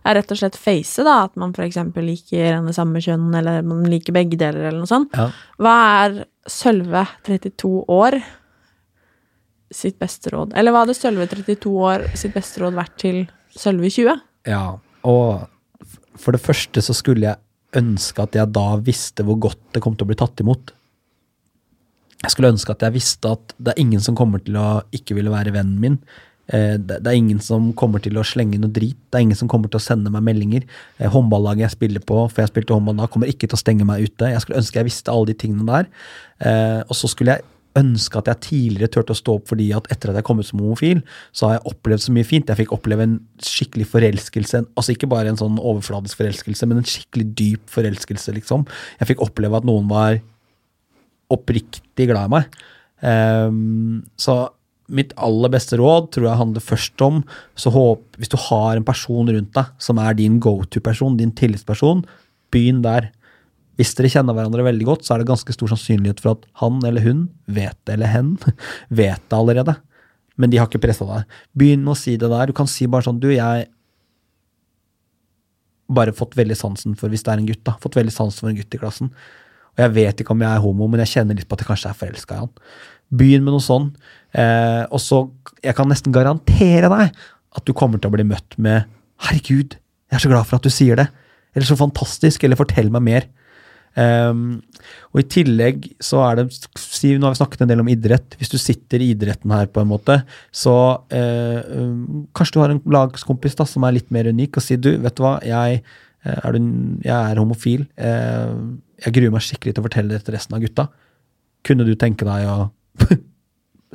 er 0.02 0.18
rett 0.18 0.32
og 0.34 0.38
slett 0.40 0.58
face, 0.58 1.04
da, 1.06 1.22
at 1.28 1.36
man 1.38 1.54
eksempel 1.62 2.06
liker 2.08 2.56
en 2.56 2.70
av 2.70 2.76
samme 2.76 3.02
kjønn, 3.02 3.28
eller 3.38 3.62
man 3.66 3.84
liker 3.90 4.14
begge 4.16 4.38
deler, 4.40 4.68
eller 4.68 4.82
noe 4.82 4.90
sånt. 4.90 5.14
Ja. 5.14 5.28
Hva 5.62 5.74
er 6.02 6.22
Sølve 6.50 7.04
32 7.26 7.70
år 7.92 8.18
sitt 9.72 10.00
beste 10.02 10.32
råd? 10.34 10.56
Eller 10.58 10.74
hva 10.74 10.82
hadde 10.84 10.98
Sølve 10.98 11.28
32 11.30 11.72
år 11.86 12.08
sitt 12.18 12.34
beste 12.34 12.64
råd 12.64 12.76
vært 12.78 12.98
til 13.02 13.24
Sølve 13.54 13.90
20? 13.92 14.28
ja. 14.50 14.66
Og 15.02 15.48
for 16.22 16.34
det 16.34 16.42
første 16.44 16.82
så 16.84 16.94
skulle 16.94 17.26
jeg 17.26 17.80
ønske 17.80 18.22
at 18.22 18.36
jeg 18.36 18.52
da 18.54 18.76
visste 18.84 19.24
hvor 19.26 19.38
godt 19.48 19.62
det 19.74 19.82
kom 19.82 19.96
til 19.96 20.06
å 20.06 20.10
bli 20.12 20.18
tatt 20.20 20.42
imot. 20.44 20.70
Jeg 22.22 22.34
skulle 22.34 22.52
ønske 22.52 22.74
at 22.74 22.84
jeg 22.86 22.94
visste 22.94 23.32
at 23.34 23.54
det 23.58 23.72
er 23.72 23.82
ingen 23.82 24.02
som 24.04 24.14
kommer 24.18 24.42
til 24.44 24.58
å 24.60 24.84
ikke 24.94 25.16
ville 25.18 25.32
være 25.32 25.54
vennen 25.56 25.80
min. 25.82 25.96
Eh, 26.52 26.76
Det 26.76 27.06
er 27.06 27.16
ingen 27.16 27.40
som 27.40 27.72
kommer 27.72 28.02
til 28.02 28.18
å 28.20 28.24
slenge 28.26 28.58
noe 28.60 28.70
drit. 28.70 28.96
Det 29.10 29.18
er 29.18 29.26
ingen 29.26 29.38
som 29.38 29.48
kommer 29.48 29.70
til 29.72 29.80
å 29.80 29.84
sende 29.84 30.10
meg 30.12 30.22
meldinger. 30.22 30.66
Eh, 30.98 31.08
Håndballaget 31.08 31.66
jeg 31.66 31.76
spiller 31.78 32.00
på, 32.00 32.30
for 32.30 32.42
jeg 32.42 32.52
spilte 32.52 32.74
håndball 32.74 32.96
da, 33.00 33.06
kommer 33.06 33.30
ikke 33.30 33.48
til 33.48 33.56
å 33.56 33.62
stenge 33.62 33.86
meg 33.88 34.04
ute. 34.04 34.28
Jeg 34.32 34.40
skulle 34.44 34.60
ønske 34.60 34.80
jeg 34.80 34.88
visste 34.90 35.12
alle 35.12 35.26
de 35.32 35.34
tingene 35.34 35.66
der. 35.66 35.86
Eh, 36.40 36.82
Og 36.88 36.94
så 36.94 37.08
skulle 37.08 37.36
jeg 37.38 37.44
ønske 37.74 38.18
at 38.18 38.26
jeg 38.28 38.40
tidligere 38.44 38.90
turte 38.92 39.14
å 39.14 39.16
stå 39.16 39.34
opp 39.38 39.46
fordi 39.48 39.70
at 39.74 39.86
etter 39.90 40.10
at 40.10 40.16
jeg 40.16 40.24
kom 40.24 40.38
ut 40.38 40.44
som 40.44 40.60
homofil, 40.60 41.02
så 41.32 41.48
har 41.48 41.54
jeg 41.56 41.72
opplevd 41.72 42.04
så 42.04 42.12
mye 42.12 42.28
fint. 42.28 42.46
Jeg 42.46 42.58
fikk 42.66 42.74
oppleve 42.76 43.00
en 43.06 43.20
skikkelig 43.40 43.86
forelskelse. 43.88 44.66
Altså 44.76 44.92
ikke 44.92 45.08
bare 45.08 45.28
en 45.32 45.40
sånn 45.40 45.56
overfladisk 45.56 46.20
forelskelse, 46.20 46.68
men 46.68 46.82
en 46.82 46.84
skikkelig 46.84 47.34
dyp 47.34 47.70
forelskelse, 47.72 48.34
liksom. 48.36 48.66
Jeg 49.00 49.08
fikk 49.08 49.24
oppleve 49.24 49.56
at 49.56 49.64
noen 49.64 49.88
var 49.88 50.20
oppriktig 51.32 52.08
glad 52.10 52.28
i 52.28 52.34
meg. 52.34 52.44
Um, 53.02 54.04
så 54.20 54.50
mitt 54.88 55.12
aller 55.20 55.52
beste 55.52 55.78
råd 55.78 56.10
tror 56.14 56.26
jeg 56.28 56.40
handler 56.40 56.64
først 56.64 57.04
om 57.04 57.22
så 57.58 57.72
håp, 57.72 58.04
Hvis 58.18 58.32
du 58.32 58.36
har 58.36 58.76
en 58.76 58.84
person 58.84 59.28
rundt 59.28 59.52
deg 59.54 59.66
som 59.78 59.98
er 59.98 60.14
din 60.14 60.40
go-to-person, 60.40 61.16
din 61.16 61.32
tillitsperson, 61.32 62.04
begynn 62.50 62.82
der. 62.82 63.10
Hvis 63.76 63.94
dere 63.96 64.10
kjenner 64.12 64.36
hverandre 64.36 64.64
veldig 64.66 64.84
godt, 64.84 65.04
så 65.04 65.14
er 65.14 65.22
det 65.22 65.30
ganske 65.30 65.52
stor 65.52 65.70
sannsynlighet 65.72 66.20
for 66.20 66.36
at 66.36 66.44
han 66.60 66.82
eller 66.84 67.00
hun 67.00 67.28
vet 67.46 67.78
det, 67.86 67.94
eller 67.94 68.12
hen 68.12 68.34
vet 69.02 69.22
det 69.22 69.38
allerede. 69.38 69.76
Men 70.36 70.50
de 70.50 70.58
har 70.58 70.68
ikke 70.68 70.82
pressa 70.82 71.06
deg. 71.08 71.38
Begynn 71.56 71.88
å 71.88 71.96
si 71.96 72.16
det 72.16 72.28
der. 72.28 72.50
Du 72.50 72.56
kan 72.56 72.68
si 72.70 72.88
bare 72.90 73.04
sånn 73.06 73.20
Du, 73.20 73.30
jeg 73.32 73.68
bare 75.92 76.14
fått 76.16 76.36
veldig 76.38 76.56
sansen 76.56 76.96
for 76.96 77.12
hvis 77.12 77.24
det 77.24 77.34
er 77.34 77.42
en 77.42 77.48
gutt. 77.48 77.64
da, 77.66 77.76
Fått 77.82 77.98
veldig 77.98 78.14
sansen 78.14 78.46
for 78.46 78.52
en 78.52 78.58
gutt 78.58 78.74
i 78.74 78.80
klassen. 78.80 79.12
Og 79.72 79.84
jeg 79.84 79.94
vet 79.96 80.20
ikke 80.20 80.34
om 80.34 80.42
jeg 80.44 80.52
er 80.52 80.64
homo, 80.64 80.88
men 80.88 81.00
jeg 81.04 81.14
kjenner 81.16 81.36
litt 81.36 81.48
på 81.48 81.56
at 81.56 81.64
jeg 81.64 81.70
kanskje 81.70 81.92
er 81.92 82.00
forelska 82.00 82.36
i 82.36 82.42
han. 82.42 82.52
Begynn 83.12 83.44
med 83.44 83.56
noe 83.56 83.64
sånn. 83.64 83.90
Eh, 84.32 84.84
og 84.88 85.00
så 85.02 85.26
Jeg 85.62 85.76
kan 85.76 85.90
nesten 85.90 86.14
garantere 86.14 86.88
deg 86.88 87.12
at 87.52 87.66
du 87.68 87.74
kommer 87.76 88.00
til 88.00 88.08
å 88.08 88.14
bli 88.16 88.24
møtt 88.24 88.56
med 88.56 88.88
'herregud, 89.20 89.76
Jeg 90.10 90.16
er 90.16 90.22
så 90.24 90.28
glad 90.28 90.46
for 90.46 90.56
at 90.56 90.64
du 90.64 90.70
sier 90.70 90.96
det. 90.96 91.08
Eller 91.54 91.66
så 91.66 91.76
fantastisk. 91.76 92.44
Eller 92.44 92.56
fortell 92.56 92.90
meg 92.90 93.02
mer. 93.02 93.28
Um, 93.92 94.62
og 95.12 95.20
i 95.20 95.26
tillegg 95.28 95.90
så 96.00 96.22
er 96.24 96.38
det 96.38 96.46
si, 96.80 97.10
Nå 97.12 97.26
har 97.28 97.34
vi 97.34 97.40
snakket 97.42 97.64
en 97.64 97.68
del 97.68 97.82
om 97.82 97.90
idrett. 97.92 98.36
Hvis 98.40 98.52
du 98.52 98.56
sitter 98.60 99.04
i 99.04 99.10
idretten 99.12 99.52
her, 99.52 99.68
på 99.68 99.82
en 99.82 99.90
måte, 99.90 100.22
så 100.50 100.74
uh, 101.12 101.60
kanskje 102.32 102.56
du 102.56 102.60
har 102.62 102.72
en 102.72 102.82
lagskompis 102.84 103.58
da, 103.58 103.68
som 103.68 103.84
er 103.84 103.98
litt 103.98 104.10
mer 104.10 104.30
unik, 104.32 104.56
og 104.56 104.64
sier 104.64 104.80
du, 104.80 104.94
vet 105.02 105.16
du 105.16 105.24
hva, 105.24 105.38
jeg, 105.44 105.82
uh, 106.24 106.38
er, 106.38 106.56
du, 106.56 106.72
jeg 107.04 107.18
er 107.18 107.42
homofil. 107.42 107.84
Uh, 108.00 108.80
jeg 109.04 109.16
gruer 109.18 109.34
meg 109.34 109.44
skikkelig 109.44 109.76
til 109.76 109.84
å 109.84 109.88
fortelle 109.88 110.14
det 110.14 110.24
til 110.24 110.36
resten 110.38 110.56
av 110.56 110.64
gutta. 110.64 110.88
Kunne 111.66 111.86
du 111.86 111.92
tenke 111.98 112.26
deg 112.28 112.48
å 112.48 112.56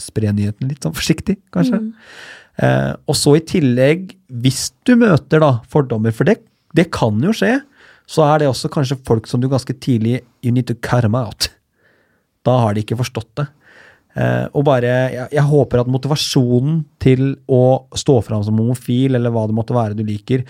spre 0.02 0.32
nyheten 0.36 0.70
litt 0.70 0.86
sånn 0.86 0.96
forsiktig, 0.96 1.40
kanskje? 1.54 1.82
Mm. 1.84 1.94
og 3.06 3.14
så 3.14 3.36
i 3.38 3.42
tillegg, 3.46 4.16
hvis 4.42 4.72
du 4.88 4.96
møter 4.98 5.44
da 5.44 5.52
fordommer, 5.70 6.14
for 6.16 6.26
det, 6.26 6.40
det 6.74 6.88
kan 6.96 7.20
jo 7.22 7.36
skje 7.36 7.60
så 8.08 8.24
er 8.24 8.42
det 8.42 8.50
også 8.50 8.72
kanskje 8.72 9.00
folk 9.08 9.28
som 9.28 9.44
du 9.44 9.50
ganske 9.52 9.76
tidlig 9.84 10.22
You 10.46 10.54
need 10.56 10.70
to 10.70 10.76
cut 10.80 11.04
them 11.04 11.16
out. 11.20 11.50
Da 12.48 12.56
har 12.64 12.76
de 12.76 12.84
ikke 12.86 13.00
forstått 13.02 13.34
det. 13.40 13.48
Eh, 14.18 14.46
og 14.56 14.64
bare, 14.66 14.94
jeg, 15.12 15.28
jeg, 15.36 15.46
håper 15.52 15.84
at 15.84 15.92
motivasjonen 15.92 16.80
til 17.04 17.36
å 17.52 17.86
stå 18.00 18.22
fram 18.26 18.46
som 18.48 18.58
homofil, 18.58 19.18
eller 19.18 19.34
hva 19.34 19.44
det 19.50 19.58
måtte 19.58 19.76
være 19.76 19.98
du 19.98 20.06
liker, 20.08 20.46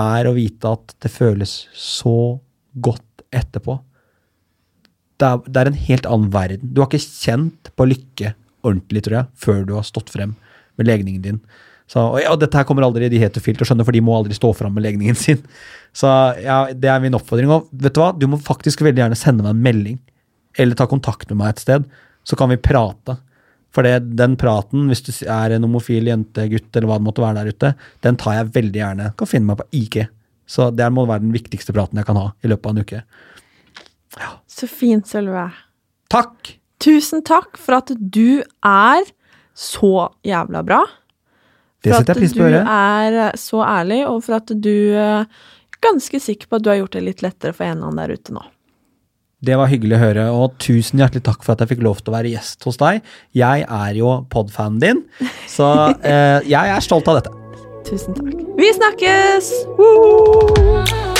er 0.00 0.28
å 0.28 0.34
vite 0.34 0.72
at 0.72 0.96
det 1.04 1.12
føles 1.12 1.66
så 1.76 2.38
godt 2.72 3.26
etterpå. 3.28 3.76
Det 5.20 5.28
er, 5.28 5.44
det 5.46 5.60
er 5.60 5.70
en 5.70 5.82
helt 5.84 6.08
annen 6.08 6.32
verden. 6.32 6.72
Du 6.72 6.80
har 6.80 6.88
ikke 6.88 7.04
kjent 7.04 7.70
på 7.76 7.90
lykke 7.92 8.32
ordentlig, 8.62 9.04
tror 9.06 9.20
jeg, 9.20 9.30
før 9.44 9.62
du 9.68 9.76
har 9.76 9.86
stått 9.86 10.12
frem 10.14 10.34
med 10.80 10.88
legningen 10.88 11.22
din. 11.24 11.40
Så, 11.90 12.00
og, 12.00 12.20
ja, 12.22 12.32
dette 12.40 12.56
her 12.56 12.64
kommer 12.68 12.86
aldri 12.86 13.10
de 13.12 13.20
til 13.20 13.58
å 13.60 13.66
skjønne, 13.68 13.84
for 13.84 13.92
de 13.92 14.00
må 14.04 14.14
aldri 14.16 14.36
stå 14.36 14.52
fram 14.56 14.72
med 14.76 14.86
legningen 14.86 15.18
sin. 15.18 15.42
Så 15.92 16.08
ja, 16.40 16.64
det 16.72 16.88
er 16.88 17.02
min 17.02 17.18
oppfordring. 17.18 17.50
Og 17.52 17.68
vet 17.72 17.92
du 17.92 18.00
hva, 18.00 18.12
du 18.16 18.24
må 18.30 18.38
faktisk 18.40 18.84
veldig 18.86 19.04
gjerne 19.04 19.18
sende 19.18 19.44
meg 19.44 19.52
en 19.52 19.66
melding, 19.66 19.98
eller 20.62 20.78
ta 20.78 20.86
kontakt 20.88 21.28
med 21.32 21.42
meg 21.42 21.52
et 21.52 21.66
sted, 21.66 21.84
så 22.24 22.38
kan 22.38 22.52
vi 22.52 22.60
prate. 22.62 23.18
For 23.72 23.84
det, 23.84 24.14
den 24.20 24.38
praten, 24.40 24.86
hvis 24.88 25.04
du 25.04 25.10
er 25.32 25.54
en 25.54 25.64
homofil 25.64 26.08
jente, 26.08 26.44
gutt 26.52 26.76
eller 26.76 26.90
hva 26.90 26.98
det 27.00 27.06
måtte 27.08 27.24
være 27.24 27.40
der 27.40 27.52
ute, 27.56 27.74
den 28.04 28.18
tar 28.20 28.38
jeg 28.38 28.52
veldig 28.56 28.82
gjerne. 28.82 29.12
Kan 29.16 29.30
finne 29.30 29.48
meg 29.48 29.60
på 29.60 29.68
IG. 29.76 30.02
Så 30.48 30.68
det 30.76 30.88
må 30.92 31.06
være 31.08 31.24
den 31.24 31.32
viktigste 31.32 31.72
praten 31.76 32.00
jeg 32.00 32.08
kan 32.08 32.20
ha 32.20 32.26
i 32.44 32.50
løpet 32.52 32.68
av 32.68 32.74
en 32.74 32.84
uke. 32.84 33.04
Ja. 34.20 34.34
Så 34.48 34.68
fint, 34.68 35.08
Sølve. 35.08 35.46
Takk! 36.12 36.56
Tusen 36.82 37.22
takk 37.26 37.58
for 37.60 37.78
at 37.78 37.92
du 37.94 38.42
er 38.66 39.12
så 39.54 40.08
jævla 40.26 40.62
bra. 40.66 40.80
Det 41.82 41.92
setter 41.94 42.14
jeg 42.14 42.22
pris 42.22 42.34
på 42.36 42.42
å 42.42 42.46
høre. 42.46 42.62
For 42.62 42.70
at 42.70 43.12
du 43.12 43.18
er 43.18 43.42
så 43.42 43.60
ærlig, 43.66 44.00
og 44.08 44.24
for 44.26 44.38
at 44.38 44.54
du 44.64 44.74
er 44.94 45.22
eh, 45.24 45.44
ganske 45.82 46.20
sikker 46.22 46.50
på 46.50 46.58
at 46.58 46.64
du 46.64 46.70
har 46.70 46.80
gjort 46.82 46.98
det 46.98 47.04
litt 47.08 47.22
lettere 47.24 47.54
for 47.56 47.66
en 47.66 47.76
eller 47.76 47.90
annen 47.90 48.02
der 48.02 48.18
ute 48.18 48.34
nå. 48.36 48.44
Det 49.42 49.56
var 49.58 49.70
hyggelig 49.72 49.96
å 49.96 50.02
høre, 50.04 50.26
og 50.38 50.58
tusen 50.62 51.02
hjertelig 51.02 51.24
takk 51.26 51.42
for 51.42 51.56
at 51.56 51.64
jeg 51.64 51.72
fikk 51.72 51.82
lov 51.82 51.98
til 51.98 52.12
å 52.12 52.14
være 52.14 52.30
gjest 52.30 52.62
hos 52.68 52.78
deg. 52.78 53.02
Jeg 53.34 53.66
er 53.66 53.98
jo 53.98 54.20
podfanen 54.30 54.78
din, 54.82 55.02
så 55.50 55.72
eh, 56.12 56.38
jeg 56.46 56.76
er 56.76 56.86
stolt 56.86 57.10
av 57.10 57.18
dette. 57.18 57.34
Tusen 57.90 58.14
takk. 58.14 58.36
Vi 58.58 58.70
snakkes! 58.78 59.50
Woo! 59.80 61.11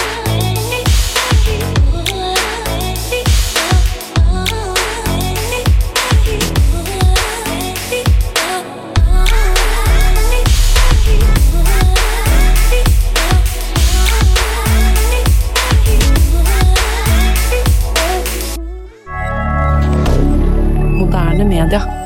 Media. 21.44 22.01